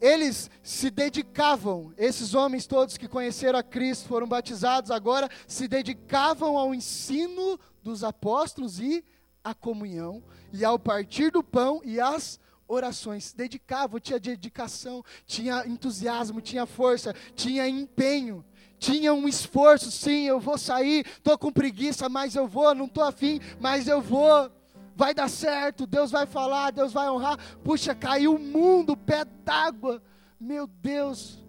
Eles 0.00 0.50
se 0.62 0.90
dedicavam, 0.90 1.92
esses 1.96 2.34
homens 2.34 2.66
todos 2.66 2.96
que 2.96 3.08
conheceram 3.08 3.58
a 3.58 3.62
Cristo, 3.62 4.08
foram 4.08 4.26
batizados, 4.26 4.90
agora 4.90 5.28
se 5.46 5.68
dedicavam 5.68 6.58
ao 6.58 6.74
ensino 6.74 7.58
dos 7.82 8.02
apóstolos 8.02 8.80
e 8.80 9.04
à 9.42 9.54
comunhão, 9.54 10.22
e 10.52 10.64
ao 10.64 10.78
partir 10.78 11.30
do 11.30 11.42
pão 11.42 11.80
e 11.84 12.00
às 12.00 12.40
orações, 12.66 13.32
dedicava, 13.32 14.00
tinha 14.00 14.18
dedicação, 14.18 15.04
tinha 15.26 15.66
entusiasmo, 15.66 16.40
tinha 16.40 16.66
força, 16.66 17.14
tinha 17.34 17.68
empenho, 17.68 18.44
tinha 18.78 19.14
um 19.14 19.26
esforço, 19.26 19.90
sim, 19.90 20.24
eu 20.26 20.40
vou 20.40 20.58
sair, 20.58 21.06
estou 21.06 21.38
com 21.38 21.52
preguiça, 21.52 22.08
mas 22.08 22.34
eu 22.34 22.46
vou, 22.46 22.74
não 22.74 22.86
estou 22.86 23.04
afim, 23.04 23.40
mas 23.60 23.88
eu 23.88 24.00
vou. 24.00 24.50
vai 24.96 25.14
dar 25.14 25.28
certo, 25.28 25.86
Deus 25.86 26.10
vai 26.10 26.26
falar, 26.26 26.70
Deus 26.70 26.92
vai 26.92 27.08
honrar. 27.08 27.38
Puxa, 27.62 27.94
caiu 27.94 28.36
o 28.36 28.38
mundo, 28.38 28.96
pé 28.96 29.24
d'água. 29.24 30.02
Meu 30.38 30.66
Deus, 30.66 31.42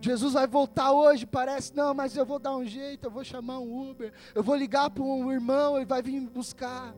Jesus 0.00 0.34
vai 0.34 0.46
voltar 0.46 0.92
hoje, 0.92 1.26
parece, 1.26 1.74
não, 1.74 1.92
mas 1.92 2.16
eu 2.16 2.24
vou 2.24 2.38
dar 2.38 2.56
um 2.56 2.64
jeito, 2.64 3.06
eu 3.06 3.10
vou 3.10 3.24
chamar 3.24 3.58
um 3.58 3.90
Uber, 3.90 4.12
eu 4.34 4.42
vou 4.42 4.54
ligar 4.54 4.90
para 4.90 5.02
um 5.02 5.32
irmão, 5.32 5.76
ele 5.76 5.86
vai 5.86 6.00
vir 6.00 6.20
buscar. 6.20 6.94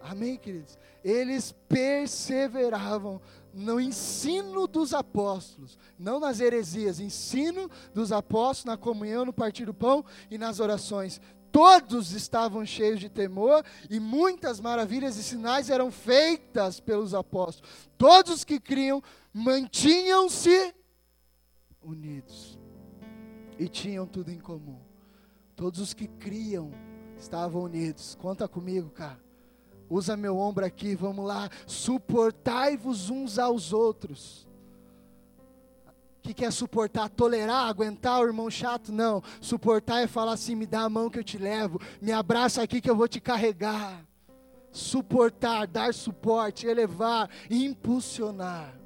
Amém, 0.00 0.36
queridos? 0.36 0.78
Eles 1.04 1.52
perseveravam 1.68 3.20
no 3.52 3.80
ensino 3.80 4.66
dos 4.66 4.94
apóstolos, 4.94 5.78
não 5.98 6.18
nas 6.18 6.40
heresias, 6.40 7.00
ensino 7.00 7.70
dos 7.92 8.12
apóstolos, 8.12 8.64
na 8.64 8.76
comunhão, 8.76 9.24
no 9.24 9.32
partir 9.32 9.66
do 9.66 9.74
pão 9.74 10.04
e 10.30 10.38
nas 10.38 10.60
orações. 10.60 11.20
Todos 11.50 12.12
estavam 12.12 12.64
cheios 12.64 12.98
de 12.98 13.10
temor 13.10 13.62
e 13.90 14.00
muitas 14.00 14.58
maravilhas 14.58 15.18
e 15.18 15.22
sinais 15.22 15.68
eram 15.68 15.90
feitas 15.90 16.80
pelos 16.80 17.12
apóstolos. 17.12 17.70
Todos 17.98 18.42
que 18.42 18.58
criam 18.58 19.02
mantinham-se 19.34 20.74
unidos 21.82 22.58
e 23.58 23.68
tinham 23.68 24.06
tudo 24.06 24.30
em 24.30 24.38
comum. 24.38 24.80
Todos 25.54 25.78
os 25.78 25.92
que 25.92 26.08
criam 26.08 26.72
estavam 27.18 27.64
unidos. 27.64 28.16
Conta 28.18 28.48
comigo, 28.48 28.88
cara. 28.88 29.21
Usa 29.92 30.16
meu 30.16 30.36
ombro 30.38 30.64
aqui, 30.64 30.94
vamos 30.94 31.24
lá. 31.24 31.50
Suportai-vos 31.66 33.10
uns 33.10 33.38
aos 33.38 33.72
outros. 33.72 34.48
O 36.18 36.22
que, 36.22 36.34
que 36.34 36.44
é 36.44 36.50
suportar? 36.50 37.08
Tolerar, 37.08 37.68
aguentar 37.68 38.20
o 38.20 38.26
irmão 38.26 38.48
chato? 38.50 38.92
Não. 38.92 39.22
Suportar 39.40 40.02
é 40.02 40.06
falar 40.06 40.32
assim: 40.32 40.54
me 40.54 40.66
dá 40.66 40.82
a 40.82 40.88
mão 40.88 41.10
que 41.10 41.18
eu 41.18 41.24
te 41.24 41.36
levo, 41.36 41.80
me 42.00 42.12
abraça 42.12 42.62
aqui 42.62 42.80
que 42.80 42.88
eu 42.88 42.96
vou 42.96 43.08
te 43.08 43.20
carregar. 43.20 44.04
Suportar, 44.70 45.66
dar 45.66 45.92
suporte, 45.92 46.66
elevar, 46.66 47.28
impulsionar 47.50 48.82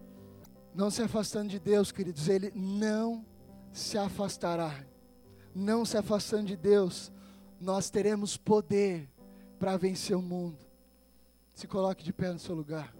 não 0.76 0.90
se 0.90 1.00
afastando 1.00 1.48
de 1.48 1.58
Deus, 1.58 1.90
queridos, 1.90 2.28
Ele 2.28 2.52
não 2.54 3.24
se 3.72 3.96
afastará. 3.96 4.84
Não 5.54 5.86
se 5.86 5.96
afastando 5.96 6.44
de 6.44 6.56
Deus, 6.56 7.10
nós 7.58 7.88
teremos 7.88 8.36
poder 8.36 9.08
para 9.58 9.78
vencer 9.78 10.14
o 10.14 10.20
mundo. 10.20 10.65
Se 11.56 11.66
coloque 11.66 12.04
de 12.04 12.12
pé 12.12 12.30
no 12.30 12.38
seu 12.38 12.54
lugar. 12.54 12.94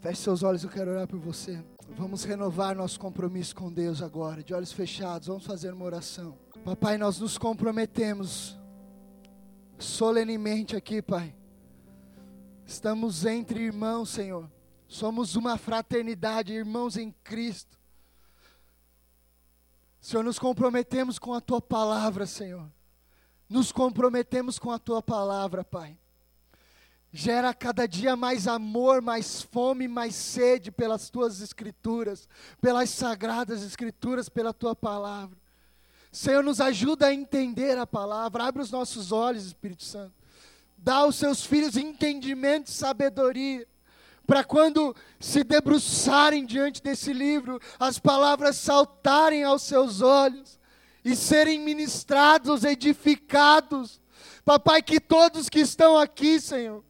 Feche 0.00 0.22
seus 0.22 0.42
olhos, 0.42 0.64
eu 0.64 0.70
quero 0.70 0.90
orar 0.90 1.06
por 1.06 1.18
você. 1.18 1.62
Vamos 1.90 2.24
renovar 2.24 2.74
nosso 2.74 2.98
compromisso 2.98 3.54
com 3.54 3.70
Deus 3.70 4.00
agora, 4.00 4.42
de 4.42 4.54
olhos 4.54 4.72
fechados, 4.72 5.28
vamos 5.28 5.44
fazer 5.44 5.74
uma 5.74 5.84
oração. 5.84 6.38
Papai, 6.64 6.96
nós 6.96 7.20
nos 7.20 7.36
comprometemos 7.36 8.58
solenemente 9.78 10.74
aqui, 10.74 11.02
Pai. 11.02 11.36
Estamos 12.64 13.26
entre 13.26 13.60
irmãos, 13.60 14.08
Senhor. 14.08 14.50
Somos 14.88 15.36
uma 15.36 15.58
fraternidade, 15.58 16.54
irmãos 16.54 16.96
em 16.96 17.12
Cristo. 17.22 17.78
Senhor, 20.00 20.22
nos 20.22 20.38
comprometemos 20.38 21.18
com 21.18 21.34
a 21.34 21.40
tua 21.40 21.60
palavra, 21.60 22.24
Senhor. 22.24 22.66
Nos 23.46 23.70
comprometemos 23.70 24.58
com 24.58 24.70
a 24.70 24.78
tua 24.78 25.02
palavra, 25.02 25.62
Pai. 25.62 25.98
Gera 27.16 27.54
cada 27.54 27.86
dia 27.86 28.16
mais 28.16 28.48
amor, 28.48 29.00
mais 29.00 29.40
fome, 29.40 29.86
mais 29.86 30.16
sede 30.16 30.72
pelas 30.72 31.08
tuas 31.08 31.40
escrituras, 31.40 32.28
pelas 32.60 32.90
sagradas 32.90 33.62
escrituras, 33.62 34.28
pela 34.28 34.52
tua 34.52 34.74
palavra. 34.74 35.38
Senhor, 36.10 36.42
nos 36.42 36.60
ajuda 36.60 37.06
a 37.06 37.14
entender 37.14 37.78
a 37.78 37.86
palavra, 37.86 38.42
abre 38.42 38.60
os 38.60 38.72
nossos 38.72 39.12
olhos, 39.12 39.46
Espírito 39.46 39.84
Santo. 39.84 40.12
Dá 40.76 40.96
aos 40.96 41.14
seus 41.14 41.46
filhos 41.46 41.76
entendimento 41.76 42.66
e 42.66 42.72
sabedoria 42.72 43.64
para 44.26 44.42
quando 44.42 44.92
se 45.20 45.44
debruçarem 45.44 46.44
diante 46.44 46.82
desse 46.82 47.12
livro, 47.12 47.60
as 47.78 47.96
palavras 47.96 48.56
saltarem 48.56 49.44
aos 49.44 49.62
seus 49.62 50.00
olhos 50.00 50.58
e 51.04 51.14
serem 51.14 51.60
ministrados, 51.60 52.64
edificados. 52.64 54.00
Papai, 54.44 54.82
que 54.82 54.98
todos 54.98 55.48
que 55.48 55.60
estão 55.60 55.96
aqui, 55.96 56.40
Senhor, 56.40 56.82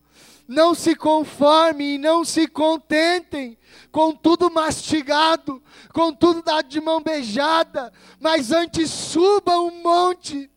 não 0.47 0.75
se 0.75 0.95
conformem 0.95 1.95
e 1.95 1.99
não 1.99 2.25
se 2.25 2.47
contentem 2.47 3.57
com 3.91 4.15
tudo 4.15 4.51
mastigado, 4.51 5.63
com 5.93 6.13
tudo 6.13 6.43
dado 6.43 6.69
de 6.69 6.81
mão 6.81 7.03
beijada, 7.03 7.93
mas 8.21 8.51
antes 8.51 8.91
subam 8.91 9.69
um 9.69 9.83
monte 9.83 10.51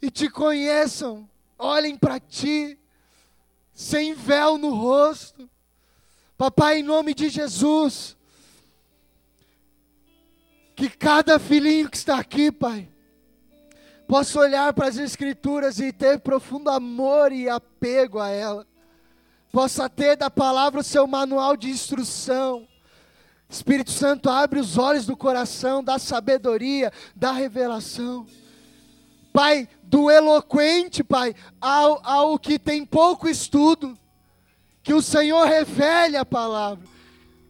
e 0.00 0.10
te 0.10 0.28
conheçam, 0.28 1.28
olhem 1.58 1.96
para 1.96 2.20
ti, 2.20 2.78
sem 3.72 4.14
véu 4.14 4.56
no 4.56 4.74
rosto. 4.74 5.48
Papai, 6.38 6.78
em 6.78 6.82
nome 6.82 7.14
de 7.14 7.28
Jesus, 7.28 8.16
que 10.74 10.88
cada 10.88 11.38
filhinho 11.38 11.90
que 11.90 11.96
está 11.96 12.18
aqui, 12.18 12.52
Pai, 12.52 12.88
possa 14.06 14.38
olhar 14.38 14.72
para 14.72 14.86
as 14.86 14.98
Escrituras 14.98 15.78
e 15.78 15.92
ter 15.92 16.20
profundo 16.20 16.70
amor 16.70 17.32
e 17.32 17.48
apego 17.48 18.20
a 18.20 18.28
ela, 18.28 18.66
possa 19.56 19.88
ter 19.88 20.18
da 20.18 20.28
palavra 20.28 20.80
o 20.80 20.84
seu 20.84 21.06
manual 21.06 21.56
de 21.56 21.70
instrução. 21.70 22.68
Espírito 23.48 23.90
Santo, 23.90 24.28
abre 24.28 24.60
os 24.60 24.76
olhos 24.76 25.06
do 25.06 25.16
coração, 25.16 25.82
da 25.82 25.98
sabedoria, 25.98 26.92
da 27.14 27.32
revelação. 27.32 28.26
Pai, 29.32 29.66
do 29.82 30.10
eloquente, 30.10 31.02
Pai, 31.02 31.34
ao, 31.58 32.06
ao 32.06 32.38
que 32.38 32.58
tem 32.58 32.84
pouco 32.84 33.30
estudo 33.30 33.98
que 34.82 34.92
o 34.92 35.00
Senhor 35.00 35.46
revele 35.46 36.18
a 36.18 36.24
palavra. 36.26 36.84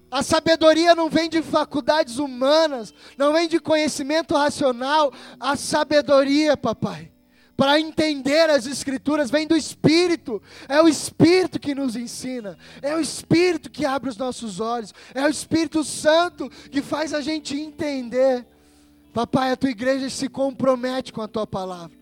A 0.08 0.22
sabedoria 0.22 0.94
não 0.94 1.10
vem 1.10 1.28
de 1.28 1.42
faculdades 1.42 2.18
humanas, 2.18 2.94
não 3.18 3.32
vem 3.32 3.48
de 3.48 3.58
conhecimento 3.58 4.36
racional. 4.36 5.12
A 5.40 5.56
sabedoria, 5.56 6.56
papai, 6.56 7.10
para 7.56 7.80
entender 7.80 8.50
as 8.50 8.66
Escrituras, 8.66 9.30
vem 9.30 9.46
do 9.46 9.56
Espírito. 9.56 10.42
É 10.68 10.80
o 10.82 10.88
Espírito 10.88 11.58
que 11.58 11.74
nos 11.74 11.96
ensina, 11.96 12.58
é 12.82 12.94
o 12.94 13.00
Espírito 13.00 13.70
que 13.70 13.86
abre 13.86 14.10
os 14.10 14.16
nossos 14.16 14.60
olhos, 14.60 14.92
é 15.14 15.22
o 15.24 15.30
Espírito 15.30 15.82
Santo 15.82 16.50
que 16.70 16.82
faz 16.82 17.14
a 17.14 17.20
gente 17.20 17.58
entender. 17.58 18.46
Papai, 19.12 19.52
a 19.52 19.56
tua 19.56 19.70
igreja 19.70 20.10
se 20.10 20.28
compromete 20.28 21.12
com 21.12 21.22
a 21.22 21.28
tua 21.28 21.46
palavra. 21.46 21.96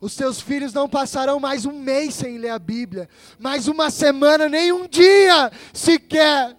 Os 0.00 0.12
seus 0.12 0.40
filhos 0.40 0.72
não 0.72 0.88
passarão 0.88 1.40
mais 1.40 1.66
um 1.66 1.72
mês 1.72 2.14
sem 2.14 2.38
ler 2.38 2.50
a 2.50 2.58
Bíblia, 2.58 3.08
mais 3.36 3.66
uma 3.66 3.90
semana, 3.90 4.48
nem 4.48 4.70
um 4.70 4.86
dia 4.86 5.50
sequer. 5.72 6.56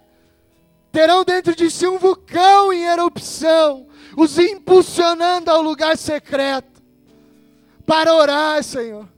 Terão 0.92 1.24
dentro 1.24 1.56
de 1.56 1.70
si 1.70 1.86
um 1.86 1.98
vulcão 1.98 2.70
em 2.70 2.84
erupção, 2.84 3.86
os 4.14 4.38
impulsionando 4.38 5.50
ao 5.50 5.62
lugar 5.62 5.96
secreto, 5.96 6.69
para 7.90 8.14
orar, 8.14 8.62
Senhor, 8.62 9.08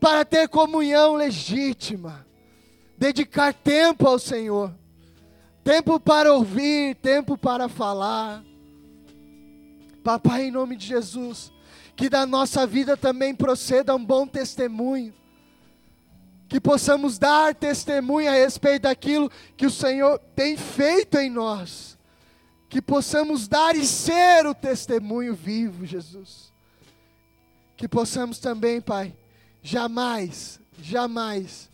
para 0.00 0.24
ter 0.24 0.48
comunhão 0.48 1.14
legítima, 1.14 2.26
dedicar 2.98 3.54
tempo 3.54 4.04
ao 4.04 4.18
Senhor, 4.18 4.74
tempo 5.62 6.00
para 6.00 6.34
ouvir, 6.34 6.96
tempo 6.96 7.38
para 7.38 7.68
falar. 7.68 8.42
Papai, 10.02 10.46
em 10.46 10.50
nome 10.50 10.74
de 10.74 10.88
Jesus, 10.88 11.52
que 11.94 12.08
da 12.08 12.26
nossa 12.26 12.66
vida 12.66 12.96
também 12.96 13.32
proceda 13.32 13.94
um 13.94 14.04
bom 14.04 14.26
testemunho, 14.26 15.14
que 16.48 16.60
possamos 16.60 17.18
dar 17.20 17.54
testemunho 17.54 18.28
a 18.28 18.34
respeito 18.34 18.82
daquilo 18.82 19.30
que 19.56 19.66
o 19.66 19.70
Senhor 19.70 20.18
tem 20.34 20.56
feito 20.56 21.16
em 21.16 21.30
nós, 21.30 21.96
que 22.68 22.82
possamos 22.82 23.46
dar 23.46 23.76
e 23.76 23.86
ser 23.86 24.46
o 24.46 24.52
testemunho 24.52 25.32
vivo, 25.32 25.86
Jesus. 25.86 26.55
Que 27.76 27.86
possamos 27.86 28.38
também, 28.38 28.80
Pai, 28.80 29.14
jamais, 29.62 30.60
jamais 30.80 31.68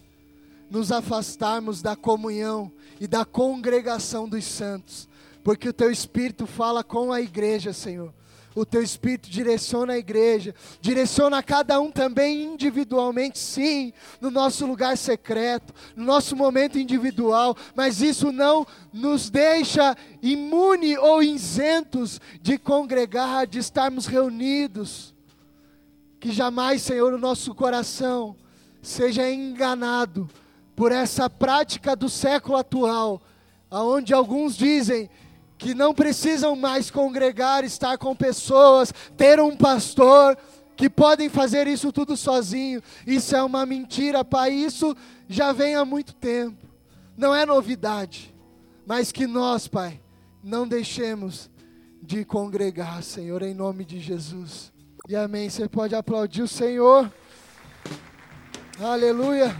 nos 0.71 0.91
afastarmos 0.91 1.83
da 1.83 1.95
comunhão 1.95 2.73
e 3.01 3.07
da 3.07 3.25
congregação 3.25 4.29
dos 4.29 4.45
santos, 4.45 5.09
porque 5.45 5.69
o 5.69 5.73
Teu 5.73 5.91
Espírito 5.91 6.47
fala 6.47 6.83
com 6.83 7.13
a 7.13 7.21
igreja, 7.21 7.73
Senhor 7.73 8.13
o 8.55 8.65
teu 8.65 8.83
Espírito 8.83 9.31
direciona 9.31 9.95
a 9.95 9.99
igreja, 9.99 10.55
direciona 10.81 11.43
cada 11.43 11.81
um 11.81 11.91
também 11.91 12.45
individualmente, 12.45 13.39
sim, 13.39 13.93
no 14.21 14.31
nosso 14.31 14.67
lugar 14.67 14.97
secreto, 14.97 15.73
no 15.97 16.05
nosso 16.05 16.37
momento 16.37 16.79
individual, 16.79 17.57
mas 17.75 18.03
isso 18.03 18.31
não 18.31 18.67
nos 18.93 19.31
deixa 19.31 19.97
imune 20.23 20.97
ou 20.99 21.23
isentos 21.23 22.21
de 22.41 22.59
congregar, 22.59 23.47
de 23.47 23.59
estarmos 23.59 24.07
reunidos. 24.07 25.12
Que 26.23 26.31
jamais, 26.31 26.83
Senhor, 26.83 27.13
o 27.13 27.19
nosso 27.19 27.53
coração 27.53 28.37
seja 28.81 29.29
enganado 29.29 30.31
por 30.77 30.93
essa 30.93 31.29
prática 31.29 31.97
do 31.97 32.09
século 32.09 32.57
atual, 32.57 33.21
aonde 33.69 34.15
alguns 34.15 34.57
dizem 34.57 35.11
que 35.59 35.75
não 35.75 35.93
precisam 35.93 36.55
mais 36.55 36.93
congregar, 36.93 37.65
estar 37.65 37.99
com 37.99 38.15
pessoas, 38.15 38.95
ter 39.17 39.41
um 39.41 39.57
pastor. 39.57 40.39
que 40.77 40.89
podem 40.89 41.29
fazer 41.29 41.67
isso 41.67 41.91
tudo 41.91 42.17
sozinho. 42.17 42.81
Isso 43.05 43.35
é 43.35 43.43
uma 43.43 43.67
mentira, 43.67 44.25
Pai. 44.25 44.53
Isso 44.53 44.97
já 45.29 45.51
vem 45.53 45.75
há 45.75 45.85
muito 45.85 46.15
tempo. 46.15 46.69
Não 47.17 47.35
é 47.35 47.45
novidade. 47.45 48.33
Mas 48.87 49.11
que 49.11 49.27
nós, 49.27 49.67
Pai, 49.67 50.01
não 50.41 50.69
deixemos 50.69 51.51
de 52.01 52.25
congregar, 52.25 53.03
Senhor, 53.03 53.43
em 53.43 53.55
nome 53.55 53.85
de 53.85 53.99
Jesus. 53.99 54.72
E 55.09 55.17
amém. 55.17 55.51
Você 55.51 55.69
pode 55.69 55.95
aplaudir 55.95 56.43
o 56.43 56.49
Senhor. 56.49 57.13
Aleluia. 58.81 59.55